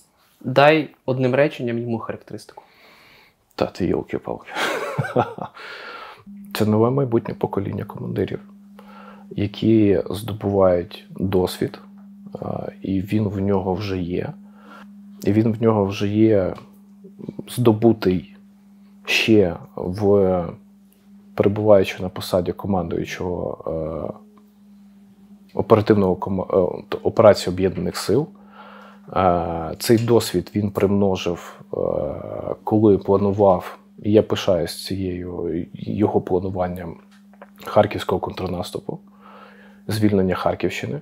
Дай 0.40 0.90
одним 1.06 1.34
реченням 1.34 1.78
йому 1.78 1.98
характеристику. 1.98 2.62
Та 3.54 3.66
ти 3.66 3.86
йолки 3.86 4.18
палки 4.18 4.50
Це 6.54 6.66
нове 6.66 6.90
майбутнє 6.90 7.34
покоління 7.34 7.84
командирів, 7.84 8.40
які 9.30 10.02
здобувають 10.10 11.06
досвід, 11.10 11.78
і 12.82 13.00
він 13.00 13.28
в 13.28 13.40
нього 13.40 13.74
вже 13.74 13.98
є. 13.98 14.32
І 15.24 15.32
він 15.32 15.52
в 15.52 15.62
нього 15.62 15.84
вже 15.84 16.08
є 16.08 16.54
здобутий 17.48 18.36
ще 19.04 19.56
в 19.76 20.44
перебуваючи 21.34 22.02
на 22.02 22.08
посаді 22.08 22.52
командуючого 22.52 23.58
е, 23.66 24.12
оперативного 25.54 26.18
е, 26.90 26.96
операції 27.02 27.54
Об'єднаних 27.54 27.96
Сил. 27.96 28.28
Е, 29.16 29.74
Цей 29.78 29.98
досвід 29.98 30.50
він 30.54 30.70
примножив, 30.70 31.60
коли 32.64 32.98
планував, 32.98 33.78
і 34.02 34.12
я 34.12 34.22
пишаюсь 34.22 34.84
цією 34.84 35.66
його 35.72 36.20
плануванням 36.20 36.96
харківського 37.64 38.20
контрнаступу, 38.20 38.98
звільнення 39.88 40.34
Харківщини. 40.34 41.00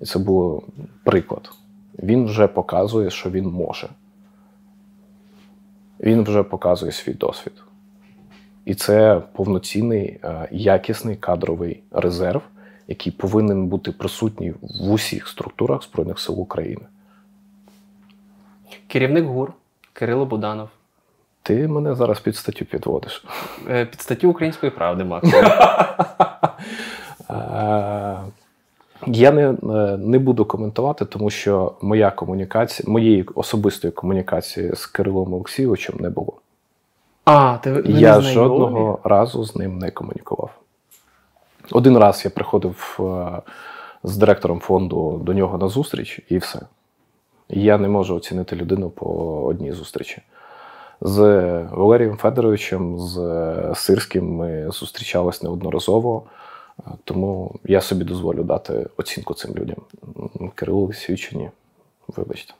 І 0.00 0.04
це 0.04 0.18
був 0.18 0.62
приклад. 1.04 1.61
Він 1.98 2.24
вже 2.24 2.46
показує, 2.46 3.10
що 3.10 3.30
він 3.30 3.46
може. 3.46 3.88
Він 6.00 6.24
вже 6.24 6.42
показує 6.42 6.92
свій 6.92 7.14
досвід. 7.14 7.52
І 8.64 8.74
це 8.74 9.22
повноцінний, 9.32 10.20
е, 10.24 10.48
якісний 10.50 11.16
кадровий 11.16 11.82
резерв, 11.90 12.42
який 12.88 13.12
повинен 13.12 13.66
бути 13.66 13.92
присутній 13.92 14.54
в 14.60 14.90
усіх 14.92 15.28
структурах 15.28 15.82
Збройних 15.82 16.20
сил 16.20 16.40
України. 16.40 16.82
Керівник 18.86 19.24
ГУР 19.24 19.52
Кирило 19.92 20.26
Буданов. 20.26 20.68
Ти 21.42 21.68
мене 21.68 21.94
зараз 21.94 22.20
під 22.20 22.36
статтю 22.36 22.64
підводиш. 22.64 23.24
Е, 23.70 23.86
Під 23.86 24.00
статтю 24.00 24.30
Української 24.30 24.72
правди, 24.72 25.04
Макс. 25.04 25.28
Е, 29.02 29.10
Я 29.10 29.32
не, 29.32 29.50
е, 29.50 29.96
не 29.96 30.18
буду 30.18 30.44
коментувати, 30.44 31.04
тому 31.04 31.30
що 31.30 31.72
моя 31.82 32.10
комунікація, 32.10 32.92
моєї 32.92 33.22
особистої 33.34 33.92
комунікації 33.92 34.74
з 34.74 34.86
Кирилом 34.86 35.34
Олексійовичем 35.34 35.96
не 36.00 36.10
було. 36.10 36.32
А, 37.24 37.56
ти 37.62 37.72
ви 37.72 37.82
я 37.86 38.20
знайомі? 38.20 38.34
жодного 38.34 38.98
разу 39.04 39.44
з 39.44 39.56
ним 39.56 39.78
не 39.78 39.90
комунікував. 39.90 40.50
Один 41.72 41.98
раз 41.98 42.24
я 42.24 42.30
приходив 42.30 42.98
е, 43.00 43.42
з 44.04 44.16
директором 44.16 44.60
фонду 44.60 45.20
до 45.24 45.32
нього 45.34 45.58
на 45.58 45.68
зустріч, 45.68 46.20
і 46.28 46.38
все. 46.38 46.60
Я 47.48 47.78
не 47.78 47.88
можу 47.88 48.14
оцінити 48.16 48.56
людину 48.56 48.90
по 48.90 49.06
одній 49.46 49.72
зустрічі. 49.72 50.22
З 51.00 51.18
Валерієм 51.70 52.16
Федоровичем, 52.16 52.98
з 52.98 53.16
Сирським 53.74 54.36
ми 54.36 54.70
зустрічались 54.70 55.42
неодноразово, 55.42 56.22
е, 56.26 56.30
тому 57.04 57.54
я 57.64 57.80
собі 57.80 58.04
дозволю 58.04 58.42
дати 58.42 58.86
оцінку 58.96 59.34
цим 59.34 59.54
людям. 59.54 59.76
М, 60.40 60.50
Кирилу 60.54 60.82
Олексійовичу 60.82 61.38
ні. 61.38 61.50
Вибачте. 62.08 62.54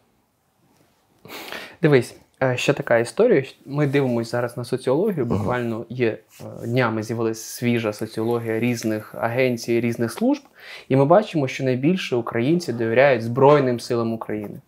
Дивись, 1.82 2.16
е, 2.42 2.56
ще 2.56 2.72
така 2.72 2.98
історія. 2.98 3.44
Ми 3.66 3.86
дивимося 3.86 4.30
зараз 4.30 4.56
на 4.56 4.64
соціологію. 4.64 5.26
Буквально 5.26 5.86
є 5.88 6.18
е, 6.40 6.66
днями 6.66 7.02
з'явилася 7.02 7.44
свіжа 7.44 7.92
соціологія 7.92 8.60
різних 8.60 9.14
агенцій, 9.14 9.80
різних 9.80 10.12
служб, 10.12 10.42
і 10.88 10.96
ми 10.96 11.04
бачимо, 11.04 11.48
що 11.48 11.64
найбільше 11.64 12.16
українці 12.16 12.72
довіряють 12.72 13.22
Збройним 13.22 13.80
силам 13.80 14.12
України. 14.12 14.60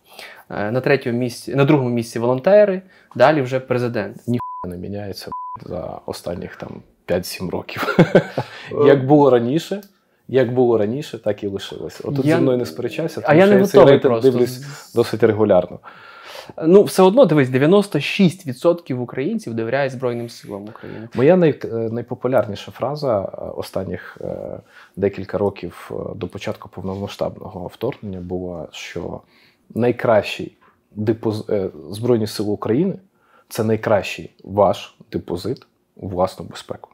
Е, 0.49 0.71
На 0.71 0.81
третьому 0.81 1.19
місці, 1.19 1.55
на 1.55 1.65
другому 1.65 1.89
місці 1.89 2.19
волонтери, 2.19 2.81
далі 3.15 3.41
вже 3.41 3.59
президент. 3.59 4.17
Ніхто 4.27 4.45
не 4.67 4.77
міняється 4.77 5.31
за 5.65 5.99
останніх 6.05 6.55
там 6.55 6.81
5-7 7.07 7.49
років. 7.49 7.97
як 8.85 9.05
було 9.05 9.29
раніше, 9.29 9.81
як 10.27 10.53
було 10.53 10.77
раніше, 10.77 11.23
так 11.23 11.43
і 11.43 11.47
лишилося. 11.47 12.03
От 12.03 12.25
Я- 12.25 12.35
зі 12.35 12.41
мною 12.41 12.57
не 12.57 12.65
сперечайся, 12.65 13.21
А 13.23 13.27
тому 13.27 13.39
я 13.39 13.45
що 13.45 13.55
не 13.55 13.59
я 13.59 13.67
цей 13.67 13.85
рейтинг 13.85 14.01
просто. 14.01 14.31
дивлюсь 14.31 14.61
досить 14.95 15.23
регулярно. 15.23 15.79
Ну, 16.63 16.83
все 16.83 17.03
одно 17.03 17.25
дивись, 17.25 17.49
96% 17.49 18.99
українців 18.99 19.53
довіряють 19.53 19.91
Збройним 19.91 20.29
силам 20.29 20.63
України. 20.63 21.07
Моя 21.13 21.35
най, 21.37 21.59
е, 21.63 21.67
найпопулярніша 21.67 22.71
фраза 22.71 23.21
е, 23.21 23.41
останніх 23.55 24.17
е, 24.21 24.59
декілька 24.95 25.37
років 25.37 25.91
до 26.15 26.27
початку 26.27 26.69
повномасштабного 26.69 27.67
вторгнення 27.67 28.19
була, 28.19 28.67
що 28.71 29.21
найкращий 29.75 30.57
депоз... 30.91 31.45
Збройні 31.91 32.27
Сили 32.27 32.49
України 32.49 32.95
це 33.49 33.63
найкращий 33.63 34.31
ваш 34.43 34.97
депозит 35.11 35.67
у 35.95 36.07
власну 36.07 36.45
безпеку. 36.45 36.89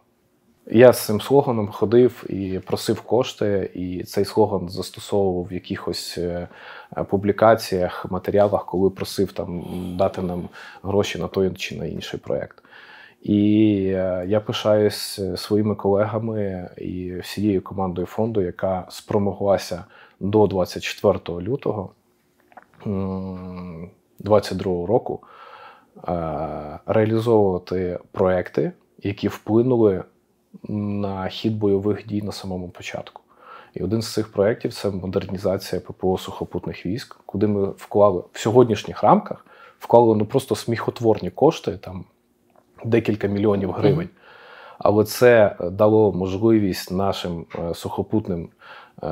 Я 0.74 0.94
з 0.94 1.06
цим 1.06 1.22
слоганом 1.22 1.68
ходив 1.68 2.24
і 2.30 2.60
просив 2.60 3.02
кошти, 3.02 3.72
і 3.74 4.04
цей 4.04 4.26
слоган 4.26 4.70
застосовував 4.70 5.48
в 5.50 5.54
якихось 5.54 6.18
е, 6.18 6.48
публікаціях, 7.10 8.12
матеріалах, 8.12 8.66
коли 8.66 8.90
просив 8.90 9.32
там 9.32 9.64
дати 9.98 10.22
нам 10.22 10.50
гроші 10.84 11.20
на 11.20 11.28
той 11.28 11.54
чи 11.54 11.76
на 11.76 11.86
інший 11.86 12.20
проєкт. 12.20 12.64
І 13.22 13.84
е, 13.96 14.26
я 14.28 14.40
пишаюсь 14.40 15.20
е, 15.20 15.38
своїми 15.38 15.76
колегами 15.76 16.70
і 16.78 17.20
всією 17.20 17.62
командою 17.62 18.08
фонду, 18.08 18.42
яка 18.42 18.86
спромоглася 18.90 19.86
до 20.20 20.48
24 20.48 21.20
лютого 21.42 21.92
2022 22.86 24.86
року 24.86 25.20
реалізовувати 26.86 28.00
проекти, 28.12 28.72
які 29.04 29.28
вплинули 29.28 30.04
на 30.70 31.28
хід 31.28 31.58
бойових 31.58 32.08
дій 32.08 32.22
на 32.22 32.32
самому 32.32 32.70
початку. 32.70 33.22
І 33.74 33.84
один 33.84 34.02
з 34.02 34.14
цих 34.14 34.32
проєктів 34.32 34.74
це 34.74 34.90
модернізація 34.90 35.82
ППО 35.82 36.18
сухопутних 36.18 36.86
військ, 36.86 37.18
куди 37.26 37.48
ми 37.48 37.66
вклали 37.66 38.24
в 38.34 38.40
сьогоднішніх 38.40 39.04
рамках 39.04 39.46
вклали 39.82 40.16
ну 40.16 40.26
просто 40.26 40.56
сміхотворні 40.56 41.30
кошти, 41.30 41.78
там 41.78 42.06
декілька 42.86 43.28
мільйонів 43.28 43.72
гривень. 43.72 44.10
Але 44.78 45.04
це 45.04 45.56
дало 45.72 46.12
можливість 46.12 46.92
нашим 46.92 47.46
е, 47.56 47.74
сухопутним 47.74 48.50
е, 49.04 49.08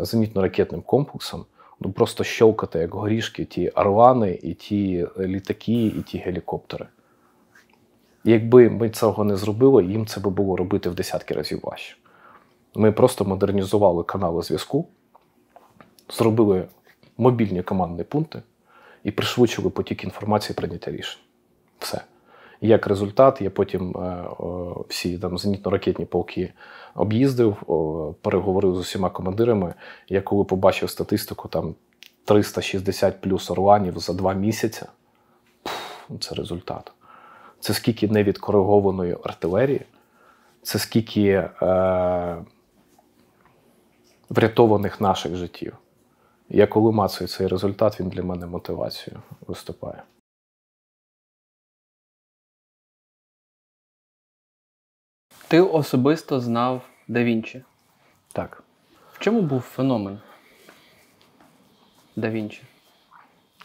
зенітно-ракетним 0.00 0.82
комплексам 0.82 1.44
ну 1.80 1.92
просто 1.92 2.24
щелкати 2.24 2.78
як 2.78 2.94
горішки 2.94 3.44
ті 3.44 3.68
орлани, 3.68 4.38
і 4.42 4.54
ті 4.54 5.06
літаки, 5.18 5.86
і 5.86 6.02
ті 6.02 6.18
гелікоптери. 6.18 6.86
Якби 8.24 8.70
ми 8.70 8.90
цього 8.90 9.24
не 9.24 9.36
зробили, 9.36 9.84
їм 9.84 10.06
це 10.06 10.20
би 10.20 10.30
було 10.30 10.56
робити 10.56 10.90
в 10.90 10.94
десятки 10.94 11.34
разів 11.34 11.60
важче. 11.62 11.96
Ми 12.74 12.92
просто 12.92 13.24
модернізували 13.24 14.04
канали 14.04 14.42
зв'язку, 14.42 14.86
зробили 16.10 16.68
мобільні 17.18 17.62
командні 17.62 18.04
пункти 18.04 18.42
і 19.04 19.10
пришвидшили 19.10 19.70
потік 19.70 20.04
інформації 20.04 20.56
прийняття 20.56 20.90
рішень. 20.90 21.20
Все. 21.78 22.00
Як 22.60 22.86
результат, 22.86 23.40
я 23.40 23.50
потім 23.50 23.96
е, 23.96 24.24
всі 24.88 25.18
там 25.18 25.36
зенітно-ракетні 25.36 26.04
полки 26.04 26.52
об'їздив, 26.94 27.56
переговорив 28.22 28.76
з 28.76 28.78
усіма 28.78 29.10
командирами. 29.10 29.74
Я 30.08 30.20
коли 30.20 30.44
побачив 30.44 30.90
статистику, 30.90 31.48
там 31.48 31.74
360 32.24 33.20
плюс 33.20 33.50
орланів 33.50 33.98
за 33.98 34.12
два 34.12 34.32
місяці, 34.34 34.82
це 36.20 36.34
результат. 36.34 36.92
Це 37.60 37.74
скільки 37.74 38.08
невідкоригованої 38.08 39.16
артилерії, 39.24 39.86
це 40.62 40.78
скільки 40.78 41.30
е, 41.62 42.44
врятованих 44.30 45.00
наших 45.00 45.36
життів. 45.36 45.76
Я 46.48 46.66
коли 46.66 46.92
мацаю 46.92 47.28
цей 47.28 47.46
результат, 47.46 48.00
він 48.00 48.08
для 48.08 48.22
мене 48.22 48.46
мотивацією 48.46 49.22
виступає. 49.46 50.02
Ти 55.48 55.60
особисто 55.60 56.40
знав 56.40 56.82
Да 57.08 57.24
Вінчі. 57.24 57.64
Так. 58.32 58.62
В 59.12 59.18
чому 59.18 59.42
був 59.42 59.60
феномен 59.60 60.20
Да 62.16 62.30
Вінчі? 62.30 62.62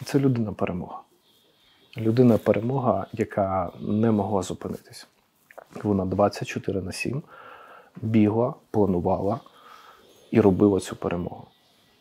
Це 0.04 0.20
людина 0.20 0.54
перемога. 0.54 1.05
Людина 1.98 2.38
перемога, 2.38 3.08
яка 3.14 3.72
не 3.80 4.12
могла 4.12 4.42
зупинитися. 4.42 5.06
Вона 5.84 6.06
24 6.06 6.82
на 6.82 6.92
7 6.92 7.24
бігла, 8.02 8.54
планувала 8.72 9.40
і 10.32 10.42
робила 10.42 10.80
цю 10.80 10.96
перемогу. 10.96 11.48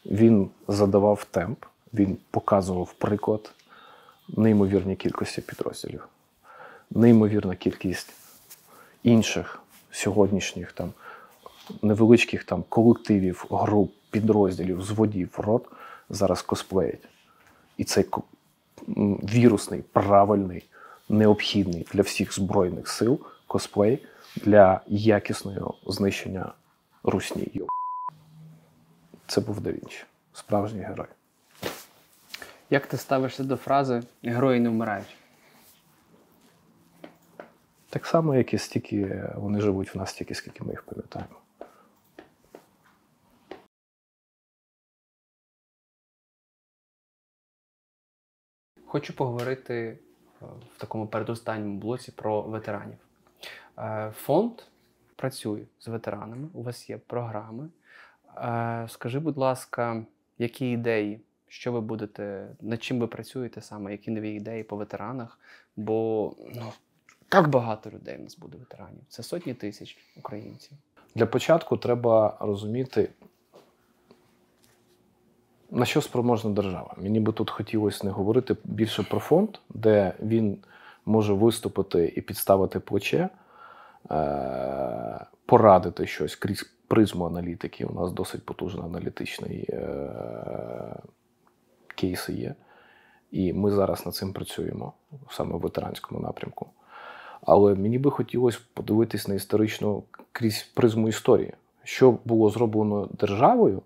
Він 0.06 0.50
задавав 0.68 1.24
темп, 1.24 1.64
він 1.92 2.18
показував 2.30 2.92
приклад 2.92 3.52
неймовірній 4.28 4.96
кількості 4.96 5.40
підрозділів, 5.40 6.08
неймовірна 6.90 7.56
кількість 7.56 8.12
інших 9.02 9.60
сьогоднішніх 9.90 10.72
там 10.72 10.92
невеличких 11.82 12.44
там 12.44 12.64
колективів, 12.68 13.46
груп, 13.50 13.92
підрозділів, 14.10 14.82
зводів, 14.82 15.34
рот 15.38 15.68
зараз 16.10 16.42
косплеять. 16.42 17.08
І 17.76 17.84
цей 17.84 18.04
вірусний, 18.88 19.82
правильний, 19.92 20.64
необхідний 21.08 21.86
для 21.92 22.02
всіх 22.02 22.34
збройних 22.34 22.88
сил 22.88 23.20
косплей 23.46 24.06
для 24.36 24.80
якісного 24.86 25.74
знищення 25.86 26.52
русні. 27.02 27.48
Йо. 27.52 27.66
Це 29.26 29.40
був 29.40 29.60
Да 29.60 29.70
Вінчі, 29.70 30.04
справжній 30.32 30.82
герой. 30.82 31.06
Як 32.70 32.86
ти 32.86 32.96
ставишся 32.96 33.44
до 33.44 33.56
фрази 33.56 34.02
герої 34.22 34.60
не 34.60 34.68
вмирають? 34.68 35.16
Так 37.90 38.06
само, 38.06 38.34
як 38.34 38.54
і 38.54 38.58
стільки 38.58 39.24
вони 39.34 39.60
живуть 39.60 39.94
в 39.94 39.98
нас, 39.98 40.10
стільки, 40.10 40.34
скільки 40.34 40.64
ми 40.64 40.70
їх 40.70 40.82
пам'ятаємо. 40.82 41.43
Хочу 48.94 49.12
поговорити 49.12 49.74
е, 49.74 50.46
в 50.76 50.78
такому 50.78 51.06
передостанньому 51.06 51.78
блоці 51.78 52.12
про 52.12 52.42
ветеранів. 52.42 52.98
Е, 53.78 54.12
Фонд 54.16 54.52
працює 55.16 55.60
з 55.80 55.88
ветеранами, 55.88 56.48
у 56.52 56.62
вас 56.62 56.90
є 56.90 56.98
програми. 57.06 57.68
Е, 58.36 58.86
Скажи, 58.88 59.18
будь 59.18 59.36
ласка, 59.36 60.04
які 60.38 60.70
ідеї, 60.70 61.20
що 61.48 61.72
ви 61.72 61.80
будете, 61.80 62.48
над 62.60 62.82
чим 62.82 62.98
ви 62.98 63.06
працюєте 63.06 63.60
саме, 63.60 63.92
які 63.92 64.10
нові 64.10 64.30
ідеї 64.30 64.62
по 64.62 64.76
ветеранах? 64.76 65.38
Бо 65.76 66.32
ну, 66.54 66.72
так 67.28 67.48
багато 67.48 67.90
людей 67.90 68.16
в 68.16 68.20
нас 68.20 68.38
буде 68.38 68.58
ветеранів. 68.58 69.02
Це 69.08 69.22
сотні 69.22 69.54
тисяч 69.54 69.98
українців. 70.16 70.78
Для 71.14 71.26
початку 71.26 71.76
треба 71.76 72.36
розуміти, 72.40 73.08
на 75.70 75.84
що 75.84 76.00
спроможна 76.00 76.50
держава. 76.50 76.94
Мені 76.98 77.20
би 77.20 77.32
тут 77.32 77.50
хотілося 77.50 78.06
не 78.06 78.10
говорити 78.10 78.56
більше 78.64 79.02
про 79.02 79.20
фонд, 79.20 79.48
де 79.68 80.12
він 80.22 80.58
може 81.06 81.32
виступити 81.32 82.12
і 82.16 82.20
підставити 82.20 82.80
плече, 82.80 83.28
е, 84.10 85.26
порадити 85.46 86.06
щось 86.06 86.36
крізь 86.36 86.74
призму 86.88 87.24
аналітики. 87.24 87.84
У 87.84 87.94
нас 87.94 88.12
досить 88.12 88.46
потужний 88.46 88.84
аналітичний 88.84 89.66
е, 89.68 90.96
кейси 91.86 92.32
є. 92.32 92.54
І 93.30 93.52
ми 93.52 93.70
зараз 93.70 94.06
над 94.06 94.14
цим 94.14 94.32
працюємо 94.32 94.92
саме 95.30 95.54
в 95.54 95.60
ветеранському 95.60 96.20
напрямку. 96.20 96.66
Але 97.42 97.74
мені 97.74 97.98
би 97.98 98.10
хотілося 98.10 98.58
подивитись 98.74 99.28
на 99.28 99.34
історичну 99.34 100.02
крізь 100.32 100.62
призму 100.74 101.08
історії, 101.08 101.52
що 101.84 102.18
було 102.24 102.50
зроблено 102.50 103.08
державою 103.12 103.82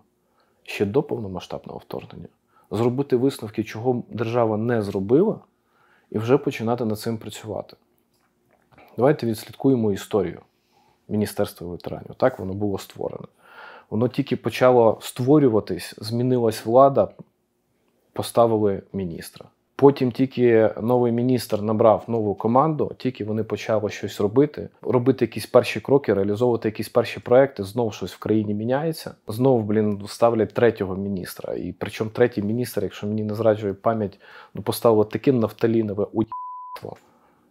ще 0.69 0.85
до 0.85 1.03
повномасштабного 1.03 1.79
вторгнення, 1.79 2.27
зробити 2.71 3.15
висновки, 3.15 3.63
чого 3.63 4.03
держава 4.09 4.57
не 4.57 4.81
зробила, 4.81 5.39
і 6.11 6.17
вже 6.17 6.37
починати 6.37 6.85
над 6.85 6.99
цим 6.99 7.17
працювати. 7.17 7.77
Давайте 8.97 9.25
відслідкуємо 9.25 9.91
історію 9.91 10.41
Міністерства 11.07 11.67
ветеранів. 11.67 12.15
Так 12.17 12.39
воно 12.39 12.53
було 12.53 12.77
створене. 12.77 13.27
Воно 13.89 14.07
тільки 14.07 14.35
почало 14.35 14.99
створюватись, 15.01 15.95
змінилась 15.97 16.65
влада, 16.65 17.09
поставили 18.13 18.83
міністра. 18.93 19.45
Потім 19.79 20.11
тільки 20.11 20.69
новий 20.81 21.11
міністр 21.11 21.61
набрав 21.61 22.03
нову 22.07 22.35
команду, 22.35 22.91
тільки 22.97 23.25
вони 23.25 23.43
почали 23.43 23.89
щось 23.89 24.21
робити, 24.21 24.69
робити 24.81 25.25
якісь 25.25 25.45
перші 25.45 25.79
кроки, 25.79 26.13
реалізовувати 26.13 26.67
якісь 26.67 26.89
перші 26.89 27.19
проекти. 27.19 27.63
Знову 27.63 27.91
щось 27.91 28.13
в 28.13 28.19
країні 28.19 28.53
міняється. 28.53 29.11
Знову, 29.27 29.61
блін, 29.61 30.03
ставлять 30.07 30.53
третього 30.53 30.95
міністра. 30.95 31.53
І 31.53 31.75
причому 31.79 32.09
третій 32.09 32.41
міністр, 32.41 32.83
якщо 32.83 33.07
мені 33.07 33.23
не 33.23 33.35
зраджує 33.35 33.73
пам'ять, 33.73 34.19
ну 34.53 34.61
поставило 34.61 35.03
таке 35.03 35.31
нафталінове 35.31 36.03
уїбство 36.03 36.97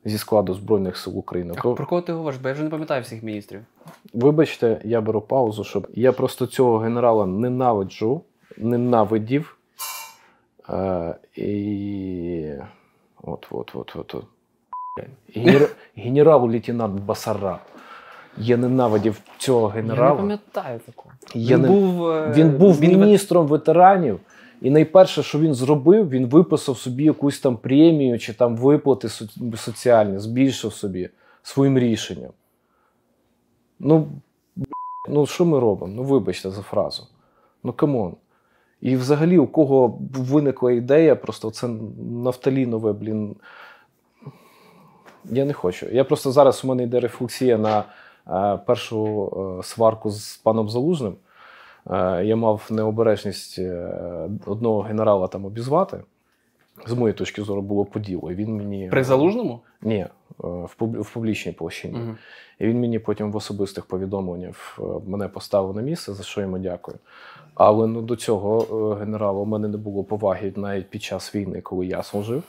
зі 0.05 0.19
складу 0.19 0.55
Збройних 0.55 0.97
сил 0.97 1.19
України. 1.19 1.55
А 1.57 1.61
про 1.61 1.87
кого 1.87 2.03
ти 2.03 2.13
говориш? 2.13 2.41
Бо 2.43 2.49
я 2.49 2.55
вже 2.55 2.65
не 2.65 2.71
пам'ятаю 2.71 3.03
всіх 3.03 3.23
міністрів. 3.23 3.61
Вибачте, 4.15 4.81
я 4.85 5.01
беру 5.01 5.21
паузу, 5.21 5.65
щоб 5.65 5.87
я 5.95 6.13
просто 6.13 6.47
цього 6.47 6.79
генерала 6.79 7.27
ненавиджу, 7.27 8.23
ненавидів. 8.59 9.58
Е, 10.71 11.15
і 11.37 12.53
от, 13.23 13.47
от, 13.51 13.71
от, 13.75 13.97
от. 13.97 14.15
от. 14.15 14.25
Генер... 15.35 15.69
Генерал-лейтенант 15.97 17.01
Басара. 17.01 17.59
Я 18.39 18.57
ненавидів 18.57 19.21
цього 19.39 19.67
генерала. 19.69 20.07
Я 20.09 20.15
не 20.15 20.21
пам'ятаю 20.21 20.81
такого. 20.87 21.15
Я 21.35 21.57
він, 21.57 21.63
не- 21.63 21.69
був, 21.69 22.09
е, 22.09 22.33
Він 22.37 22.51
був 22.51 22.81
він 22.81 23.01
міністром 23.01 23.47
ветеранів, 23.47 24.21
і 24.63 24.71
найперше, 24.71 25.23
що 25.23 25.39
він 25.39 25.55
зробив, 25.55 26.09
він 26.11 26.27
виписав 26.27 26.79
собі 26.79 27.05
якусь 27.05 27.41
там 27.41 27.57
премію 27.57 28.19
чи 28.19 28.33
там 28.33 28.57
виплати 28.57 29.09
со- 29.09 29.29
соціальні, 29.57 30.19
збільшив 30.19 30.73
собі 30.73 31.11
своїм 31.43 31.79
рішенням. 31.79 32.31
Ну, 33.79 34.09
ну 35.09 35.27
що 35.27 35.45
ми 35.45 35.61
робимо? 35.61 35.93
Ну, 35.97 36.03
вибачте 36.03 36.51
за 36.51 36.63
фразу. 36.63 37.07
Ну 37.65 37.73
come 37.73 37.97
on. 37.97 38.15
І 38.81 38.97
взагалі, 38.97 39.39
у 39.39 39.47
кого 39.47 39.99
виникла 40.13 40.73
ідея, 40.73 41.17
просто 41.17 41.51
це 41.51 41.69
нафталінове, 42.11 42.93
блін. 42.93 43.37
Я 45.25 45.45
не 45.45 45.53
хочу. 45.53 45.87
Я 45.87 46.05
просто 46.05 46.33
зараз 46.33 46.65
у 46.65 46.69
мене 46.69 46.83
йде 46.83 47.01
рефлексія 47.01 47.59
на 47.59 47.85
е, 48.29 48.59
першу 48.67 49.27
е, 49.61 49.63
сварку 49.63 50.11
з 50.11 50.37
паном 50.37 50.69
Залужним. 50.69 51.15
Е, 51.91 52.25
я 52.25 52.37
мав 52.37 52.67
необережність 52.71 53.59
е, 53.59 53.91
одного 54.47 54.81
генерала 54.81 55.29
там 55.29 55.45
обізвати. 55.45 56.01
З 56.87 56.93
моєї 56.93 57.15
точки 57.15 57.43
зору 57.43 57.63
було 57.63 57.85
по 57.85 57.99
ділу. 57.99 58.31
І 58.31 58.35
він 58.35 58.57
мені 58.57 58.89
При 58.91 59.05
залужному? 59.05 59.61
Ні, 59.83 59.97
е, 59.97 60.09
в, 60.39 60.75
в 60.79 61.13
публічній 61.13 61.53
площині. 61.53 61.99
Угу. 61.99 62.15
І 62.59 62.67
він 62.67 62.81
мені 62.81 62.99
потім 62.99 63.33
в 63.33 63.37
особистих 63.37 63.85
повідомленнях 63.85 64.79
е, 64.79 64.83
мене 65.07 65.29
поставив 65.29 65.77
на 65.77 65.83
місце, 65.83 66.15
за 66.15 66.23
що 66.23 66.41
йому 66.41 66.59
дякую. 66.59 66.99
Але 67.55 67.87
ну, 67.87 68.03
до 68.03 68.17
цього 68.17 68.93
е, 68.95 69.01
генерала 69.01 69.41
у 69.41 69.45
мене 69.45 69.69
не 69.69 69.77
було 69.77 70.05
поваги 70.05 70.53
навіть 70.57 70.91
під 70.91 71.03
час 71.03 71.35
війни, 71.35 71.61
коли 71.61 71.87
я 71.87 72.03
служив. 72.03 72.43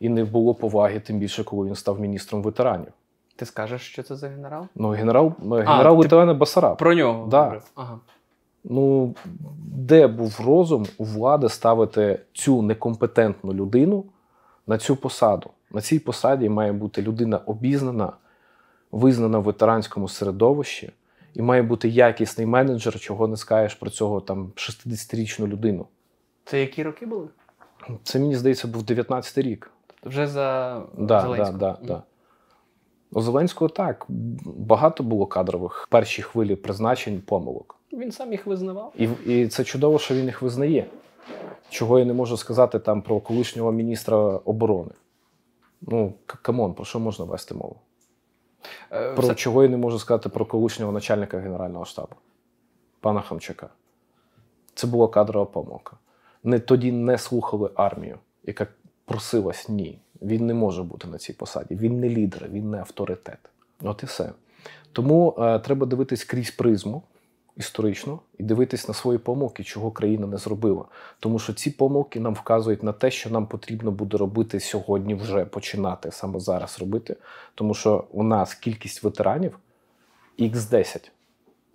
І 0.00 0.08
не 0.08 0.24
було 0.24 0.54
поваги, 0.54 1.00
тим 1.00 1.18
більше, 1.18 1.44
коли 1.44 1.66
він 1.66 1.74
став 1.74 2.00
міністром 2.00 2.42
ветеранів. 2.42 2.92
Ти 3.36 3.46
скажеш, 3.46 3.82
що 3.82 4.02
це 4.02 4.16
за 4.16 4.28
генерал? 4.28 4.66
Ну, 4.74 4.88
генерал, 4.88 5.32
генерал 5.42 5.96
ти- 5.96 6.02
ветерана 6.02 6.34
Басараб. 6.34 6.76
Про 6.76 6.94
нього. 6.94 7.26
Да. 7.26 7.60
Ага. 7.74 7.98
Ну, 8.70 9.14
де 9.66 10.06
був 10.06 10.40
розум 10.44 10.86
у 10.98 11.04
влади 11.04 11.48
ставити 11.48 12.20
цю 12.32 12.62
некомпетентну 12.62 13.54
людину 13.54 14.04
на 14.66 14.78
цю 14.78 14.96
посаду? 14.96 15.50
На 15.70 15.80
цій 15.80 15.98
посаді 15.98 16.48
має 16.48 16.72
бути 16.72 17.02
людина 17.02 17.38
обізнана, 17.38 18.12
визнана 18.92 19.38
в 19.38 19.42
ветеранському 19.42 20.08
середовищі, 20.08 20.92
і 21.34 21.42
має 21.42 21.62
бути 21.62 21.88
якісний 21.88 22.46
менеджер, 22.46 23.00
чого 23.00 23.28
не 23.28 23.36
скажеш 23.36 23.74
про 23.74 23.90
цього 23.90 24.20
там 24.20 24.52
60-річну 24.56 25.46
людину. 25.46 25.86
Це 26.44 26.60
які 26.60 26.82
роки 26.82 27.06
були? 27.06 27.28
Це 28.02 28.18
мені 28.18 28.36
здається 28.36 28.68
був 28.68 28.82
19 28.82 29.38
рік. 29.38 29.70
Вже 30.04 30.26
за 30.26 30.82
Да, 30.98 31.20
Зеленського. 31.20 31.58
Да, 31.58 31.78
да, 31.80 31.86
да. 31.86 32.02
У 33.12 33.20
Зеленського 33.20 33.68
так 33.68 34.06
багато 34.44 35.02
було 35.02 35.26
кадрових 35.26 35.84
в 35.86 35.88
першій 35.88 36.22
хвилі 36.22 36.56
призначень 36.56 37.20
помилок. 37.26 37.76
Він 37.96 38.12
сам 38.12 38.32
їх 38.32 38.46
визнавав. 38.46 38.92
І, 38.98 39.08
і 39.26 39.48
це 39.48 39.64
чудово, 39.64 39.98
що 39.98 40.14
він 40.14 40.24
їх 40.24 40.42
визнає. 40.42 40.86
Чого 41.70 41.98
я 41.98 42.04
не 42.04 42.12
можу 42.12 42.36
сказати 42.36 42.78
там 42.78 43.02
про 43.02 43.20
колишнього 43.20 43.72
міністра 43.72 44.16
оборони. 44.44 44.90
Ну, 45.80 46.14
come 46.26 46.53
on, 46.53 46.74
про 46.74 46.84
що 46.84 47.00
можна 47.00 47.24
вести 47.24 47.54
мову? 47.54 47.76
Е, 48.92 49.12
Про 49.12 49.22
все- 49.22 49.34
чого 49.34 49.62
я 49.62 49.68
не 49.68 49.76
можу 49.76 49.98
сказати 49.98 50.28
про 50.28 50.46
колишнього 50.46 50.92
начальника 50.92 51.38
Генерального 51.38 51.84
штабу, 51.84 52.14
пана 53.00 53.20
Хамчака. 53.20 53.68
Це 54.74 54.86
була 54.86 55.08
кадрова 55.08 55.46
помилка. 55.46 55.96
Не, 56.44 56.58
тоді 56.58 56.92
не 56.92 57.18
слухали 57.18 57.70
армію, 57.74 58.18
яка 58.44 58.66
просилась 59.04 59.68
ні. 59.68 59.98
Він 60.22 60.46
не 60.46 60.54
може 60.54 60.82
бути 60.82 61.08
на 61.08 61.18
цій 61.18 61.32
посаді. 61.32 61.74
Він 61.74 62.00
не 62.00 62.08
лідер, 62.08 62.48
він 62.48 62.70
не 62.70 62.78
авторитет. 62.78 63.38
От 63.82 64.02
і 64.02 64.06
все. 64.06 64.32
Тому 64.92 65.34
е, 65.38 65.58
треба 65.58 65.86
дивитись 65.86 66.24
крізь 66.24 66.50
призму 66.50 67.02
історично 67.56 68.18
і 68.38 68.42
дивитись 68.42 68.88
на 68.88 68.94
свої 68.94 69.18
помилки, 69.18 69.64
чого 69.64 69.90
країна 69.90 70.26
не 70.26 70.36
зробила. 70.36 70.84
Тому 71.20 71.38
що 71.38 71.52
ці 71.52 71.70
помилки 71.70 72.20
нам 72.20 72.34
вказують 72.34 72.82
на 72.82 72.92
те, 72.92 73.10
що 73.10 73.30
нам 73.30 73.46
потрібно 73.46 73.90
буде 73.90 74.16
робити 74.16 74.60
сьогодні, 74.60 75.14
вже 75.14 75.44
починати 75.44 76.10
саме 76.12 76.40
зараз 76.40 76.78
робити. 76.80 77.16
Тому 77.54 77.74
що 77.74 78.04
у 78.12 78.22
нас 78.22 78.54
кількість 78.54 79.02
ветеранів 79.02 79.58
x10. 80.38 81.10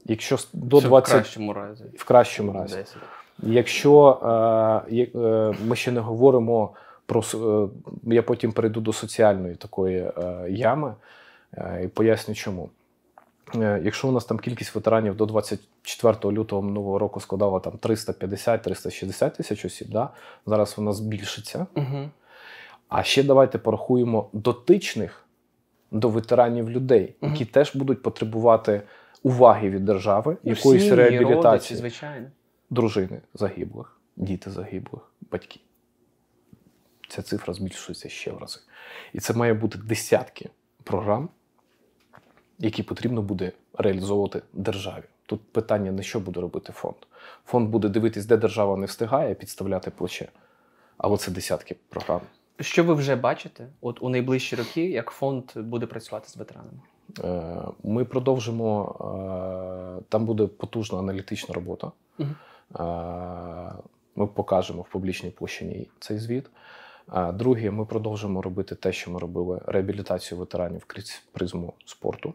Якщо 0.06 0.36
с- 0.38 0.48
до 0.54 0.82
Це 0.82 0.88
20 0.88 1.10
в 1.10 1.14
кращому 1.14 1.54
разі. 1.54 1.84
в 1.98 2.04
кращому 2.06 2.54
разі. 2.54 2.76
10. 2.76 2.98
Якщо 3.44 4.20
е, 4.92 5.08
е, 5.16 5.54
ми 5.68 5.76
ще 5.76 5.92
не 5.92 6.00
говоримо 6.00 6.70
про 7.06 7.22
е, 7.34 7.68
я 8.14 8.24
потім 8.24 8.52
перейду 8.52 8.82
до 8.82 8.94
соціальної 8.94 9.56
такої 9.56 9.98
е, 9.98 10.46
ями 10.50 10.94
е, 11.58 11.82
і 11.84 11.88
поясню 11.88 12.36
чому. 12.36 12.70
Е, 13.56 13.82
якщо 13.84 14.08
у 14.08 14.12
нас 14.12 14.26
там 14.26 14.40
кількість 14.40 14.76
ветеранів 14.76 15.16
до 15.16 15.26
24 15.26 16.34
лютого 16.34 16.62
минулого 16.62 17.00
року 17.00 17.20
складала 17.20 17.60
там 17.60 17.74
350-360 17.74 19.38
тисяч 19.38 19.66
осіб, 19.66 19.88
да? 19.92 20.10
зараз 20.46 20.74
вона 20.78 20.94
збільшиться. 20.94 21.68
Угу. 21.76 22.10
А 22.88 23.04
ще 23.04 23.24
давайте 23.24 23.58
порахуємо 23.58 24.30
дотичних 24.34 25.26
до 25.92 26.10
ветеранів 26.10 26.70
людей, 26.70 27.16
Мгм. 27.22 27.32
які 27.32 27.46
теж 27.46 27.76
будуть 27.76 28.02
потребувати 28.02 28.82
уваги 29.24 29.70
від 29.70 29.86
держави, 29.86 30.38
якоїсь 30.44 30.90
Родичі, 30.90 30.96
реабілітації 30.96 31.78
звичайно. 31.78 32.28
дружини 32.70 33.22
загиблих, 33.34 33.98
діти 34.16 34.50
загиблих 34.50 35.02
батьків. 35.32 35.62
Ця 37.10 37.22
цифра 37.22 37.54
збільшується 37.54 38.10
ще 38.10 38.32
в 38.32 38.38
рази. 38.38 38.60
І 39.14 39.20
це 39.20 39.34
має 39.34 39.54
бути 39.54 39.78
десятки 39.78 40.50
програм, 40.84 41.30
які 42.62 42.84
потрібно 42.84 43.22
буде 43.22 43.52
реалізовувати 43.74 44.42
державі. 44.54 45.04
Тут 45.26 45.42
питання 45.52 45.92
не 45.92 46.04
що 46.04 46.20
буде 46.20 46.42
робити 46.42 46.74
фонд. 46.74 46.96
Фонд 47.46 47.70
буде 47.70 47.90
дивитись, 47.90 48.26
де 48.26 48.38
держава 48.38 48.78
не 48.78 48.86
встигає, 48.86 49.36
підставляти 49.36 49.92
плече. 49.92 50.28
Але 50.98 51.18
це 51.18 51.32
десятки 51.32 51.76
програм. 51.90 52.22
Що 52.60 52.84
ви 52.84 52.94
вже 52.94 53.16
бачите 53.16 53.68
от 53.82 54.02
у 54.02 54.10
найближчі 54.10 54.56
роки, 54.56 54.90
як 54.90 55.10
фонд 55.10 55.44
буде 55.56 55.86
працювати 55.86 56.30
з 56.30 56.38
ветеранами? 56.38 56.80
Е, 57.24 57.62
Ми 57.84 58.06
продовжимо. 58.06 58.96
е, 60.00 60.04
Там 60.10 60.26
буде 60.26 60.48
потужна 60.48 61.00
аналітична 61.00 61.56
робота. 61.56 61.92
Е, 62.20 62.24
Ми 64.16 64.28
покажемо 64.28 64.82
в 64.82 64.90
публічній 64.90 65.30
площині 65.30 65.90
цей 66.00 66.20
звіт. 66.20 66.50
Друге, 67.34 67.72
ми 67.72 67.86
продовжимо 67.86 68.42
робити 68.42 68.76
те, 68.76 68.92
що 68.92 69.12
ми 69.12 69.20
робили: 69.20 69.62
реабілітацію 69.66 70.40
ветеранів 70.40 70.86
крізь 70.86 71.24
призму 71.32 71.74
спорту. 71.86 72.34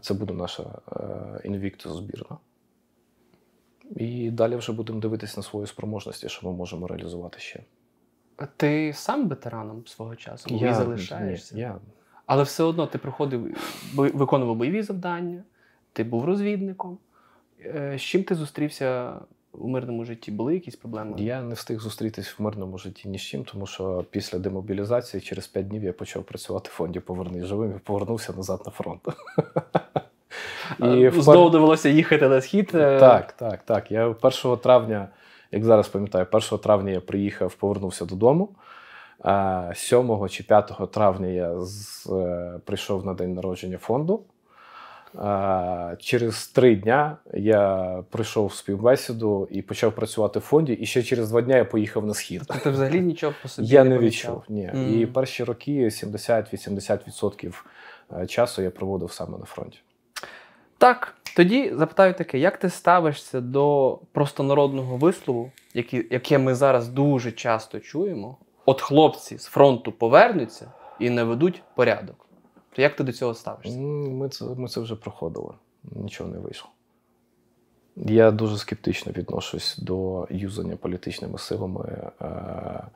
Це 0.00 0.14
буде 0.14 0.34
наша 0.34 0.64
інвіктус 1.44 1.92
збірна. 1.92 2.36
І 3.96 4.30
далі 4.30 4.56
вже 4.56 4.72
будемо 4.72 5.00
дивитися 5.00 5.34
на 5.36 5.42
свої 5.42 5.66
спроможності, 5.66 6.28
що 6.28 6.50
ми 6.50 6.56
можемо 6.56 6.86
реалізувати 6.86 7.38
ще. 7.38 7.60
Ти 8.56 8.92
сам 8.92 9.28
ветераном 9.28 9.86
свого 9.86 10.16
часу 10.16 10.54
і 10.54 10.74
залишаєшся. 10.74 11.54
Ні, 11.54 11.60
я 11.60 11.78
Але 12.26 12.42
все 12.42 12.62
одно 12.62 12.86
ти 12.86 12.98
приходив, 12.98 13.56
виконував 13.94 14.56
бойові 14.56 14.82
завдання, 14.82 15.42
ти 15.92 16.04
був 16.04 16.24
розвідником. 16.24 16.98
Е, 17.60 17.98
З 17.98 18.02
чим 18.02 18.24
ти 18.24 18.34
зустрівся 18.34 19.14
у 19.58 19.68
мирному 19.68 20.04
житті? 20.04 20.32
Були 20.32 20.54
якісь 20.54 20.76
проблеми? 20.76 21.14
Я 21.18 21.42
не 21.42 21.54
встиг 21.54 21.80
зустрітись 21.80 22.38
в 22.38 22.42
мирному 22.42 22.78
житті 22.78 23.08
ні 23.08 23.18
з 23.18 23.22
чим, 23.22 23.44
тому 23.44 23.66
що 23.66 24.04
після 24.10 24.38
демобілізації 24.38 25.20
через 25.20 25.46
5 25.46 25.68
днів 25.68 25.84
я 25.84 25.92
почав 25.92 26.22
працювати 26.22 26.70
в 26.72 26.76
фонді 26.76 27.00
Повернись 27.00 27.44
живим 27.44 27.72
і 27.76 27.78
повернувся 27.78 28.32
назад 28.32 28.62
на 28.66 28.72
фронт. 28.72 29.00
І 30.78 31.10
Знову 31.20 31.50
довелося 31.50 31.88
їхати 31.88 32.28
на 32.28 32.40
схід. 32.40 32.70
е, 32.74 33.00
Так, 33.00 33.32
так, 33.32 33.62
так. 33.62 33.90
Я 33.90 34.06
1 34.06 34.56
травня, 34.56 35.08
як 35.52 35.64
зараз 35.64 35.88
пам'ятаю, 35.88 36.26
1 36.32 36.58
травня 36.58 36.90
я 36.92 37.00
приїхав, 37.00 37.54
повернувся 37.54 38.04
додому. 38.04 38.48
7 39.74 40.28
чи 40.28 40.42
5 40.42 40.90
травня 40.92 41.26
я 41.26 41.60
з, 41.60 42.06
е, 42.06 42.60
прийшов 42.64 43.06
на 43.06 43.14
день 43.14 43.34
народження 43.34 43.78
фонду. 43.78 44.22
А, 45.18 45.94
через 45.98 46.46
три 46.48 46.76
дня 46.76 47.16
я 47.34 48.02
прийшов 48.10 48.46
в 48.46 48.54
співбесіду 48.54 49.48
і 49.50 49.62
почав 49.62 49.94
працювати 49.94 50.38
в 50.38 50.42
фонді. 50.42 50.72
І 50.72 50.86
ще 50.86 51.02
через 51.02 51.30
два 51.30 51.42
дня 51.42 51.56
я 51.56 51.64
поїхав 51.64 52.06
на 52.06 52.14
схід. 52.14 52.42
Ти 52.62 52.70
взагалі 52.70 53.00
нічого 53.00 53.32
по 53.42 53.48
собі 53.48 53.68
Я 53.68 53.84
не 53.84 53.98
відчув. 53.98 54.42
Ні. 54.48 54.70
Мгм. 54.74 55.00
І 55.00 55.06
перші 55.06 55.44
роки 55.44 55.84
70-80% 55.84 57.64
е, 58.22 58.26
часу 58.26 58.62
я 58.62 58.70
проводив 58.70 59.12
саме 59.12 59.38
на 59.38 59.44
фронті. 59.44 59.78
Так, 60.78 61.14
тоді 61.36 61.72
запитаю 61.74 62.14
таке: 62.14 62.38
як 62.38 62.56
ти 62.56 62.70
ставишся 62.70 63.40
до 63.40 63.98
простонародного 64.12 64.96
вислову, 64.96 65.50
який, 65.74 66.06
яке 66.10 66.38
ми 66.38 66.54
зараз 66.54 66.88
дуже 66.88 67.32
часто 67.32 67.80
чуємо? 67.80 68.36
От 68.66 68.80
хлопці 68.80 69.38
з 69.38 69.44
фронту 69.44 69.92
повернуться 69.92 70.72
і 71.00 71.10
наведуть 71.10 71.62
порядок. 71.74 72.23
То 72.74 72.82
як 72.82 72.96
ти 72.96 73.04
до 73.04 73.12
цього 73.12 73.34
ставишся? 73.34 73.78
Ми 73.78 74.28
це, 74.28 74.44
ми 74.44 74.68
це 74.68 74.80
вже 74.80 74.96
проходили. 74.96 75.54
Нічого 75.84 76.30
не 76.30 76.38
вийшло. 76.38 76.70
Я 77.96 78.30
дуже 78.30 78.58
скептично 78.58 79.12
відношусь 79.12 79.78
до 79.78 80.26
юзання 80.30 80.76
політичними 80.76 81.38
силами 81.38 82.12
е, 82.22 82.86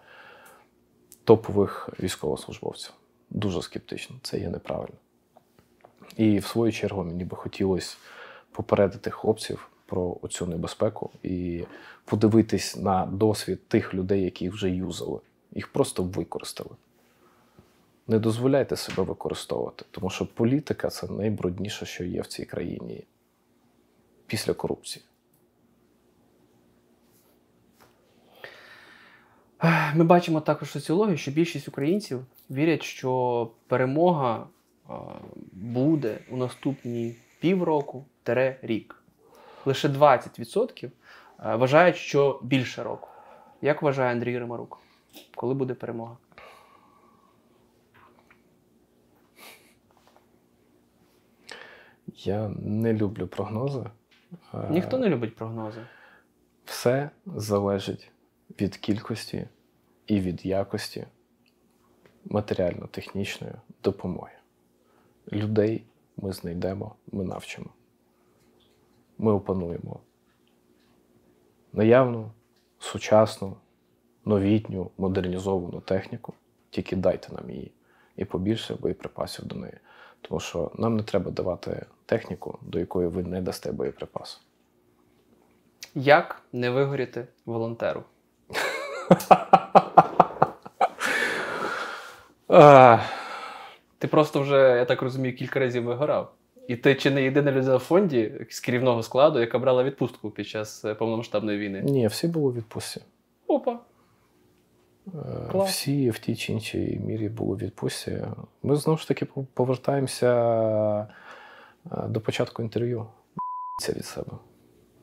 топових 1.24 1.91
військовослужбовців. 2.01 2.93
Дуже 3.31 3.62
скептично. 3.62 4.16
Це 4.22 4.39
є 4.39 4.49
неправильно. 4.49 4.97
І 6.16 6.39
в 6.39 6.47
свою 6.47 6.72
чергу 6.72 7.05
мені 7.05 7.24
би 7.24 7.37
хотілося 7.37 7.97
попередити 8.53 9.11
хлопців 9.11 9.70
про 9.87 10.16
цю 10.31 10.47
небезпеку 10.47 11.11
і 11.22 11.64
подивитись 12.05 12.76
на 12.76 13.07
досвід 13.07 13.68
тих 13.68 13.95
людей, 13.95 14.22
які 14.22 14.49
вже 14.49 14.70
юзали. 14.70 15.20
Їх 15.53 15.72
просто 15.72 16.03
використали. 16.03 16.70
Не 18.09 18.18
дозволяйте 18.18 18.76
себе 18.76 19.02
використовувати, 19.02 19.84
тому 19.90 20.11
що 20.11 20.26
політика 20.26 20.88
це 20.88 21.06
найбрудніше, 21.06 21.86
що 21.86 22.04
є 22.04 22.20
в 22.20 22.26
цій 22.26 22.44
країні 22.44 23.04
після 24.26 24.54
корупції. 24.54 25.04
Ми 29.94 30.04
бачимо 30.04 30.40
також 30.40 30.70
соціологію, 30.70 31.16
що 31.16 31.30
більшість 31.30 31.68
українців 31.68 32.24
вірять, 32.50 32.82
що 32.82 33.50
перемога 33.66 34.46
буде 35.52 36.18
у 36.30 36.36
наступні 36.36 37.16
півроку 37.40 38.04
рік. 38.62 39.02
Лише 39.64 39.88
20% 39.88 40.86
е, 40.86 40.90
вважають, 41.56 41.96
що 41.96 42.40
більше 42.42 42.82
року. 42.82 43.09
Як 43.62 43.82
вважає 43.82 44.12
Андрій 44.12 44.38
Римарук? 44.38 44.78
Коли 45.34 45.54
буде 45.54 45.74
перемога? 45.74 46.16
Я 52.24 52.48
не 52.62 52.92
люблю 52.92 53.26
прогнози. 53.26 53.84
Е, 54.54 54.68
Ніхто 54.70 54.98
не 54.98 55.08
любить 55.08 55.36
прогнози. 55.36 55.80
Все 56.64 57.10
залежить 57.26 58.10
від 58.60 58.76
кількості 58.76 59.48
і 60.06 60.20
від 60.20 60.46
якості 60.46 61.06
матеріально-технічної 62.24 63.52
допомоги. 63.84 64.32
Людей 65.32 65.84
ми 66.16 66.32
знайдемо, 66.32 66.94
ми 67.12 67.24
навчимо. 67.24 67.70
Ми 69.18 69.32
опануємо 69.32 70.00
наявну, 71.72 72.30
сучасну, 72.78 73.56
новітню, 74.24 74.90
модернізовану 74.98 75.80
техніку. 75.80 76.34
Тільки 76.70 76.96
дайте 76.96 77.32
нам 77.32 77.50
її 77.50 77.72
і 78.16 78.24
побільше 78.24 78.74
боєприпасів 78.74 79.44
до 79.44 79.56
неї. 79.56 79.74
Тому 80.22 80.40
що 80.40 80.70
нам 80.74 80.96
не 80.96 81.02
треба 81.02 81.30
давати 81.30 81.86
техніку, 82.06 82.58
до 82.62 82.78
якої 82.78 83.08
ви 83.08 83.22
не 83.22 83.42
дасте 83.42 83.72
боєприпас. 83.72 84.40
Як 85.94 86.42
не 86.52 86.70
вигоріти 86.70 87.26
волонтеру? 87.46 88.02
Ти 93.98 94.08
просто 94.08 94.40
вже, 94.40 94.56
я 94.56 94.84
так 94.84 95.02
розумію, 95.02 95.36
кілька 95.36 95.60
разів 95.60 95.84
вигорав. 95.84 96.32
І 96.68 96.76
ти 96.76 96.94
чи 96.94 97.10
не 97.10 97.22
єдина 97.22 97.52
людина 97.52 97.76
в 97.76 97.80
фонді 97.80 98.32
з 98.50 98.60
керівного 98.60 99.02
складу, 99.02 99.40
яка 99.40 99.58
брала 99.58 99.84
відпустку 99.84 100.30
під 100.30 100.48
час 100.48 100.84
е, 100.84 100.94
повномасштабної 100.94 101.58
війни? 101.58 101.82
ні, 101.82 102.06
всі 102.06 102.28
були 102.28 102.46
у 102.46 102.52
відпустці. 102.52 103.00
Опа. 103.46 103.78
Е, 105.14 105.48
Клас. 105.50 105.70
Всі 105.70 106.11
в 106.11 106.18
тій 106.18 106.36
чи 106.36 106.52
іншій 106.52 107.00
мірі 107.04 107.28
були 107.28 107.56
в 107.56 107.59
відпустці. 107.59 108.24
Ми 108.62 108.76
знову 108.76 108.98
ж 108.98 109.09
таки 109.09 109.26
повертаємося 109.54 110.32
е, 111.92 112.09
до 112.09 112.20
початку 112.20 112.62
інтерв'ю. 112.62 113.06
Це 113.82 113.92
від 113.92 114.04
себе. 114.04 114.32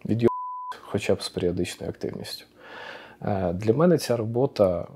Від 0.06 0.28
хоча 0.82 1.16
б 1.16 1.22
з 1.22 1.30
періодичною 1.30 1.89
активністю. 1.89 2.45
Е, 3.22 3.53
Для 3.53 3.74
мене 3.74 3.97
ця 3.97 4.18
робота, 4.18 4.88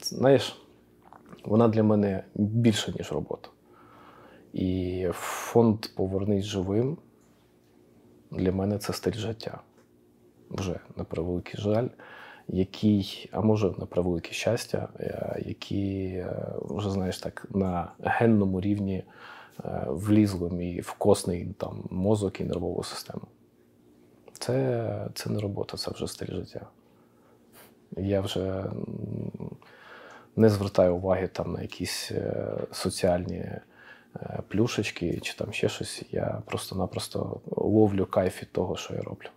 знаєш, 0.00 0.62
вона 1.44 1.68
для 1.68 1.82
мене 1.82 2.24
більше, 2.34 2.94
ніж 2.98 3.12
робота. 3.12 3.48
І 4.52 5.08
фонд 5.12 5.86
Повернись 5.96 6.44
живим 6.44 6.98
для 8.30 8.52
мене 8.52 8.78
це 8.78 8.92
стиль 8.92 9.12
життя. 9.12 9.60
Вже 10.50 10.80
на 10.96 11.04
превеликий 11.04 11.60
жаль, 11.60 11.88
який, 12.48 13.30
а 13.32 13.40
може 13.40 13.72
на 13.78 13.86
превелике 13.86 14.32
щастя, 14.32 14.88
е, 15.00 15.42
які 15.46 16.06
е, 16.06 16.54
вже 16.60 16.90
знаєш 16.90 17.18
так 17.18 17.46
на 17.50 17.92
генному 18.02 18.60
рівні 18.60 19.04
е, 19.64 19.84
влізли 19.88 20.50
мій 20.50 20.80
в 20.80 20.92
косний 20.92 21.46
там 21.58 21.84
мозок 21.90 22.40
і 22.40 22.44
нервову 22.44 22.84
систему. 22.84 23.22
Це, 24.32 25.06
це 25.14 25.30
не 25.30 25.40
робота, 25.40 25.76
це 25.76 25.90
вже 25.90 26.06
стиль 26.06 26.34
життя. 26.34 26.66
Я 27.96 28.20
вже 28.20 28.64
не 30.36 30.48
звертаю 30.48 30.96
уваги 30.96 31.28
там 31.28 31.52
на 31.52 31.62
якісь 31.62 32.12
соціальні 32.72 33.50
плюшечки 34.48 35.20
чи 35.20 35.34
там 35.36 35.52
ще 35.52 35.68
щось. 35.68 36.02
Я 36.10 36.42
просто-напросто 36.46 37.40
ловлю 37.46 38.06
кайф 38.06 38.42
від 38.42 38.52
того, 38.52 38.76
що 38.76 38.94
я 38.94 39.02
роблю. 39.02 39.28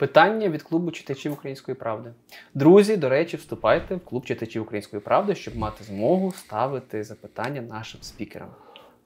Питання 0.00 0.48
від 0.48 0.62
клубу 0.62 0.90
читачів 0.90 1.32
Української 1.32 1.74
правди. 1.74 2.12
Друзі, 2.54 2.96
до 2.96 3.08
речі, 3.08 3.36
вступайте 3.36 3.94
в 3.94 4.00
клуб 4.04 4.26
читачів 4.26 4.62
Української 4.62 5.02
правди, 5.02 5.34
щоб 5.34 5.56
мати 5.56 5.84
змогу 5.84 6.32
ставити 6.32 7.04
запитання 7.04 7.60
нашим 7.60 8.02
спікерам. 8.02 8.48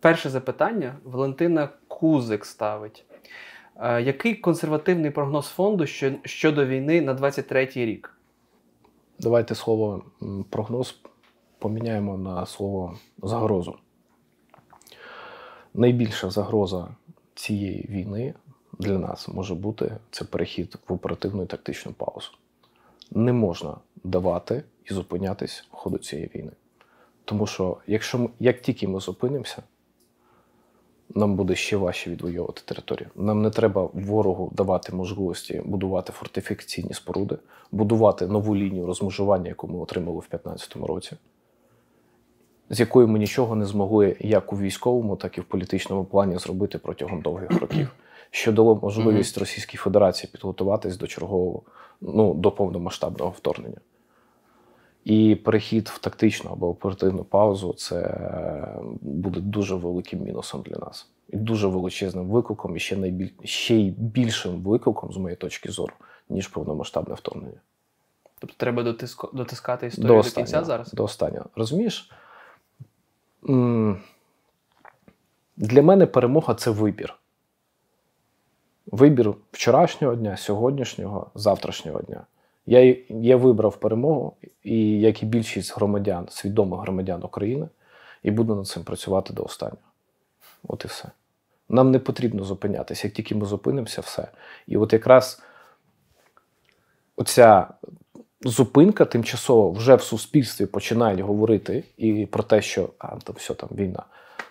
перше 0.00 0.30
запитання 0.30 0.94
Валентина 1.04 1.68
Кузик 1.88 2.44
ставить. 2.44 3.04
Е, 3.76 4.02
який 4.02 4.34
консервативний 4.34 5.10
прогноз 5.10 5.46
фонду 5.46 5.86
щодо 6.24 6.66
війни 6.66 7.00
на 7.00 7.14
23-й 7.14 7.84
рік? 7.84 8.18
Давайте 9.18 9.54
слово 9.54 10.04
прогноз 10.50 11.00
поміняємо 11.58 12.18
на 12.18 12.46
слово 12.46 12.98
загрозу. 13.22 13.76
Найбільша 15.74 16.30
загроза 16.30 16.88
цієї 17.34 17.86
війни 17.90 18.34
для 18.78 18.98
нас 18.98 19.28
може 19.28 19.54
бути 19.54 19.96
це 20.10 20.24
перехід 20.24 20.76
в 20.88 20.92
оперативну 20.92 21.42
і 21.42 21.46
тактичну 21.46 21.92
паузу. 21.92 22.30
Не 23.10 23.32
можна 23.32 23.76
давати 24.04 24.62
і 24.84 24.94
зупинятись 24.94 25.64
в 25.72 25.76
ходу 25.76 25.98
цієї 25.98 26.30
війни. 26.34 26.52
Тому 27.24 27.46
що 27.46 27.76
якщо 27.86 28.18
ми, 28.18 28.28
як 28.40 28.62
тільки 28.62 28.88
ми 28.88 29.00
зупинимося, 29.00 29.62
нам 31.14 31.36
буде 31.36 31.54
ще 31.54 31.76
важче 31.76 32.10
відвоювати 32.10 32.62
територію. 32.64 33.08
Нам 33.16 33.42
не 33.42 33.50
треба 33.50 33.88
ворогу 33.92 34.50
давати 34.54 34.92
можливості 34.92 35.62
будувати 35.64 36.12
фортифікаційні 36.12 36.94
споруди, 36.94 37.38
будувати 37.72 38.26
нову 38.26 38.56
лінію 38.56 38.86
розмежування, 38.86 39.48
яку 39.48 39.68
ми 39.68 39.78
отримали 39.78 40.18
в 40.18 40.28
2015 40.30 40.76
році, 40.76 41.16
з 42.70 42.80
якою 42.80 43.08
ми 43.08 43.18
нічого 43.18 43.56
не 43.56 43.64
змогли 43.64 44.16
як 44.20 44.52
у 44.52 44.58
військовому, 44.58 45.16
так 45.16 45.38
і 45.38 45.40
в 45.40 45.44
політичному 45.44 46.04
плані 46.04 46.38
зробити 46.38 46.78
протягом 46.78 47.20
довгих 47.20 47.60
років, 47.60 47.88
що 48.30 48.52
дало 48.52 48.76
можливість 48.82 49.38
Російській 49.38 49.76
Федерації 49.76 50.30
підготуватись 50.32 50.96
до 50.96 51.06
чергового, 51.06 51.62
ну, 52.00 52.34
до 52.34 52.50
повномасштабного 52.52 53.30
вторгнення. 53.30 53.78
І 55.04 55.34
перехід 55.34 55.88
в 55.88 55.98
тактичну 55.98 56.50
або 56.50 56.68
оперативну 56.68 57.24
паузу 57.24 57.72
це 57.72 58.28
буде 59.00 59.40
дуже 59.40 59.74
великим 59.74 60.22
мінусом 60.22 60.62
для 60.62 60.76
нас. 60.78 61.08
І 61.28 61.36
дуже 61.36 61.66
величезним 61.66 62.28
викликом, 62.28 62.76
і 62.76 62.80
ще, 62.80 62.96
найбіль... 62.96 63.28
ще 63.44 63.74
й 63.74 63.90
більшим 63.90 64.62
викликом, 64.62 65.12
з 65.12 65.16
моєї 65.16 65.36
точки 65.36 65.70
зору, 65.70 65.92
ніж 66.28 66.48
повномасштабне 66.48 67.14
вторгнення. 67.14 67.60
Тобто 68.38 68.56
треба 68.58 68.82
дотиско- 68.82 69.36
дотискати 69.36 69.86
історію 69.86 70.22
до, 70.22 70.30
кінця 70.30 70.64
зараз? 70.64 70.92
До 70.92 71.04
останнього. 71.04 71.46
Розумієш? 71.56 72.10
Для 75.56 75.82
мене 75.82 76.06
перемога 76.06 76.54
це 76.54 76.70
вибір. 76.70 77.14
Вибір 78.86 79.34
вчорашнього 79.52 80.14
дня, 80.14 80.36
сьогоднішнього, 80.36 81.30
завтрашнього 81.34 82.02
дня. 82.02 82.26
Я, 82.66 82.96
я 83.08 83.36
вибрав 83.36 83.76
перемогу, 83.76 84.36
і 84.62 85.00
як 85.00 85.22
і 85.22 85.26
більшість 85.26 85.76
громадян, 85.76 86.26
свідомих 86.30 86.80
громадян 86.80 87.24
України, 87.24 87.68
і 88.22 88.30
буду 88.30 88.54
над 88.54 88.66
цим 88.66 88.84
працювати 88.84 89.32
до 89.32 89.44
останнього. 89.44 89.78
От 90.68 90.84
і 90.84 90.88
все. 90.88 91.08
Нам 91.68 91.90
не 91.90 91.98
потрібно 91.98 92.44
зупинятися. 92.44 93.06
Як 93.06 93.14
тільки 93.14 93.34
ми 93.34 93.46
зупинимося, 93.46 94.00
все. 94.00 94.28
І 94.66 94.76
от 94.76 94.92
якраз 94.92 95.42
оця 97.16 97.68
зупинка 98.44 99.04
тимчасово 99.04 99.70
вже 99.70 99.94
в 99.94 100.02
суспільстві 100.02 100.66
починають 100.66 101.20
говорити 101.20 101.84
і 101.96 102.26
про 102.26 102.42
те, 102.42 102.62
що 102.62 102.88
а, 102.98 103.16
там 103.16 103.36
все 103.38 103.54
там 103.54 103.68
війна. 103.72 104.02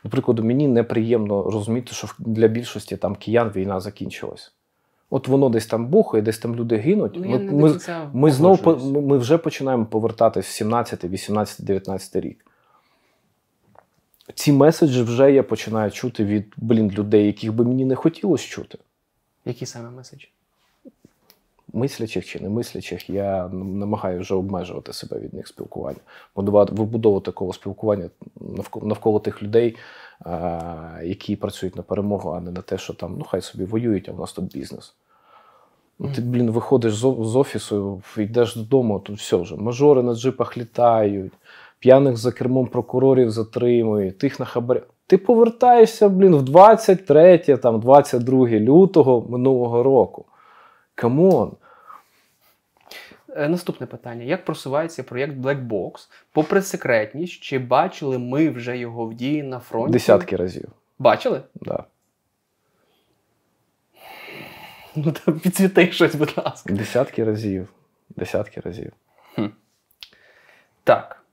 Наприклад, 0.03 0.39
мені 0.39 0.67
неприємно 0.67 1.43
розуміти, 1.43 1.93
що 1.93 2.07
для 2.19 2.47
більшості 2.47 2.97
там 2.97 3.15
киян 3.15 3.51
війна 3.55 3.79
закінчилась. 3.79 4.53
От 5.09 5.27
воно 5.27 5.49
десь 5.49 5.65
там 5.65 5.87
бухає, 5.87 6.23
десь 6.23 6.37
там 6.37 6.55
люди 6.55 6.75
гинуть. 6.75 7.13
Ну, 7.15 7.27
ми, 7.29 7.39
ми, 7.39 7.79
ми 8.13 8.31
знову 8.31 8.75
ми, 9.01 9.17
вже 9.17 9.37
починаємо 9.37 9.85
повертатись 9.85 10.45
в 10.45 10.51
17, 10.51 11.03
18, 11.03 11.65
19 11.65 12.15
рік. 12.15 12.45
Ці 14.35 14.51
меседжі 14.51 15.01
вже 15.01 15.31
я 15.31 15.43
починаю 15.43 15.91
чути 15.91 16.25
від 16.25 16.53
блін, 16.57 16.91
людей, 16.91 17.25
яких 17.25 17.53
би 17.53 17.65
мені 17.65 17.85
не 17.85 17.95
хотілося 17.95 18.47
чути. 18.47 18.77
Який 19.45 19.67
саме 19.67 19.89
меседж? 19.89 20.23
Мислячих 21.73 22.25
чи 22.25 22.39
не 22.39 22.49
мислячих, 22.49 23.09
я 23.09 23.47
намагаюся 23.53 24.21
вже 24.21 24.35
обмежувати 24.35 24.93
себе 24.93 25.19
від 25.19 25.33
них 25.33 25.47
спілкування. 25.47 25.99
Будувати, 26.35 26.75
вибудовувати 26.75 27.25
такого 27.25 27.53
спілкування 27.53 28.09
навколо, 28.41 28.87
навколо 28.87 29.19
тих 29.19 29.43
людей, 29.43 29.75
а, 30.19 30.99
які 31.03 31.35
працюють 31.35 31.75
на 31.75 31.83
перемогу, 31.83 32.29
а 32.29 32.41
не 32.41 32.51
на 32.51 32.61
те, 32.61 32.77
що 32.77 32.93
там 32.93 33.15
ну 33.17 33.23
хай 33.23 33.41
собі 33.41 33.65
воюють, 33.65 34.09
а 34.09 34.11
в 34.11 34.19
нас 34.19 34.33
тут 34.33 34.45
бізнес. 34.45 34.93
Ну, 35.99 36.09
ти, 36.15 36.21
блін, 36.21 36.51
виходиш 36.51 36.93
з, 36.93 37.35
офісу, 37.35 38.01
йдеш 38.17 38.55
додому, 38.55 38.99
тут 38.99 39.17
все 39.17 39.35
вже. 39.35 39.55
Мажори 39.55 40.03
на 40.03 40.15
джипах 40.15 40.57
літають, 40.57 41.33
п'яних 41.79 42.17
за 42.17 42.31
кермом 42.31 42.67
прокурорів 42.67 43.31
затримують, 43.31 44.17
тих 44.17 44.39
на 44.39 44.45
хабаря. 44.45 44.81
Ти 45.07 45.17
повертаєшся, 45.17 46.09
блін, 46.09 46.35
в 46.35 46.43
23, 46.43 47.37
там, 47.37 47.79
22 47.79 48.47
лютого 48.47 49.25
минулого 49.29 49.83
року. 49.83 50.25
Come 50.95 51.27
on. 51.27 51.51
Е, 53.35 53.49
Наступне 53.49 53.87
питання: 53.87 54.23
як 54.23 54.45
просувається 54.45 55.03
проєкт 55.03 55.33
Black 55.33 55.67
Box? 55.67 56.09
Попри 56.31 56.61
секретність, 56.61 57.43
чи 57.43 57.59
бачили 57.59 58.17
ми 58.17 58.49
вже 58.49 58.77
його 58.77 59.05
в 59.05 59.13
дії 59.13 59.43
на 59.43 59.59
фронті? 59.59 59.93
Десятки 59.93 60.35
разів. 60.35 60.69
Бачили? 60.99 61.41
Да. 61.55 61.83
Ну 64.95 65.11
то 65.11 65.33
підсвіти 65.33 65.91
щось, 65.91 66.15
будь 66.15 66.33
ласка. 66.37 66.73
Десятки 66.73 67.23
разів. 67.23 67.67
Десятки 68.09 68.61
разів. 68.61 68.91
Так. 70.83 71.23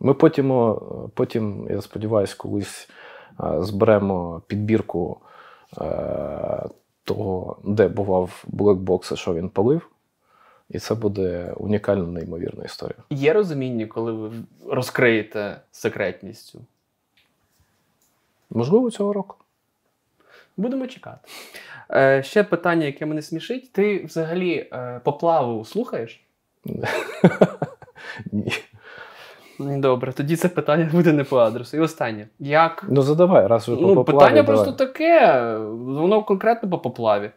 Ми 0.00 0.14
потім, 0.14 0.70
потім 1.14 1.66
я 1.70 1.82
сподіваюся, 1.82 2.34
колись 2.38 2.88
е, 3.40 3.62
зберемо 3.62 4.42
підбірку 4.46 5.20
е, 5.80 6.68
того, 7.04 7.58
де 7.64 7.88
бував 7.88 8.44
блекбокс, 8.46 9.12
і 9.12 9.16
що 9.16 9.34
він 9.34 9.48
палив. 9.48 9.90
І 10.74 10.78
це 10.78 10.94
буде 10.94 11.52
унікальна, 11.56 12.04
неймовірна 12.06 12.64
історія. 12.64 12.96
Є 13.10 13.32
розуміння, 13.32 13.86
коли 13.86 14.12
ви 14.12 14.30
розкриєте 14.68 15.60
секретність? 15.72 16.54
Можливо, 18.50 18.90
цього 18.90 19.12
року. 19.12 19.36
Будемо 20.56 20.86
чекати. 20.86 21.18
Е, 21.90 22.22
ще 22.22 22.44
питання, 22.44 22.86
яке 22.86 23.06
мене 23.06 23.22
смішить. 23.22 23.72
Ти 23.72 24.04
взагалі 24.04 24.68
е, 24.72 25.00
поплаву 25.04 25.64
слухаєш? 25.64 26.24
Ні. 28.32 28.52
Добре, 29.58 30.12
тоді 30.12 30.36
це 30.36 30.48
питання 30.48 30.88
буде 30.92 31.12
не 31.12 31.24
по 31.24 31.36
адресу. 31.36 31.76
І 31.76 31.80
останнє. 31.80 32.28
Як 32.38 32.84
Ну 32.88 33.02
задавай, 33.02 33.46
раз 33.46 33.62
вже 33.62 33.80
Ну, 33.80 33.94
поплаві, 33.94 34.04
питання 34.18 34.42
давай. 34.42 34.46
просто 34.46 34.72
таке, 34.72 35.42
воно 35.68 36.22
конкретно 36.22 36.70
по 36.70 36.78
поплаві. 36.78 37.30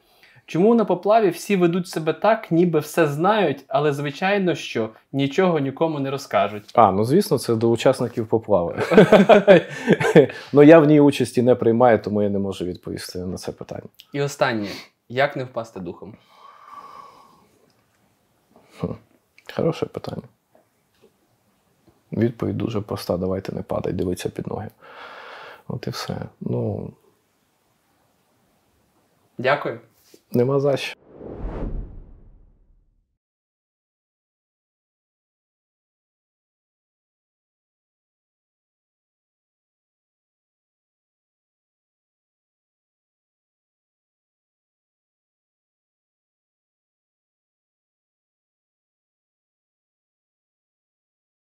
Чому 0.47 0.75
на 0.75 0.85
поплаві 0.85 1.29
всі 1.29 1.55
ведуть 1.55 1.87
себе 1.87 2.13
так, 2.13 2.51
ніби 2.51 2.79
все 2.79 3.07
знають, 3.07 3.63
але 3.67 3.93
звичайно, 3.93 4.55
що 4.55 4.89
нічого 5.11 5.59
нікому 5.59 5.99
не 5.99 6.11
розкажуть. 6.11 6.71
А, 6.73 6.91
ну 6.91 7.03
звісно, 7.03 7.37
це 7.37 7.55
до 7.55 7.69
учасників 7.69 8.27
поплави. 8.27 8.75
ну 10.53 10.63
я 10.63 10.79
в 10.79 10.85
ній 10.85 10.99
участі 10.99 11.41
не 11.41 11.55
приймаю, 11.55 11.99
тому 11.99 12.23
я 12.23 12.29
не 12.29 12.39
можу 12.39 12.65
відповісти 12.65 13.19
на 13.19 13.37
це 13.37 13.51
питання. 13.51 13.87
І 14.13 14.21
останнє, 14.21 14.67
як 15.09 15.35
не 15.35 15.43
впасти 15.43 15.79
духом? 15.79 16.15
Хороше 19.55 19.85
питання. 19.85 20.23
Відповідь 22.11 22.57
дуже 22.57 22.81
проста. 22.81 23.17
Давайте 23.17 23.55
не 23.55 23.61
падай, 23.61 23.93
дивиться 23.93 24.29
під 24.29 24.47
ноги. 24.47 24.69
От 25.67 25.87
і 25.87 25.89
все. 25.89 26.15
Ну, 26.41 26.91
Дякую. 29.37 29.79
Нема 30.31 30.59
за 30.59 30.77
що. 30.77 30.95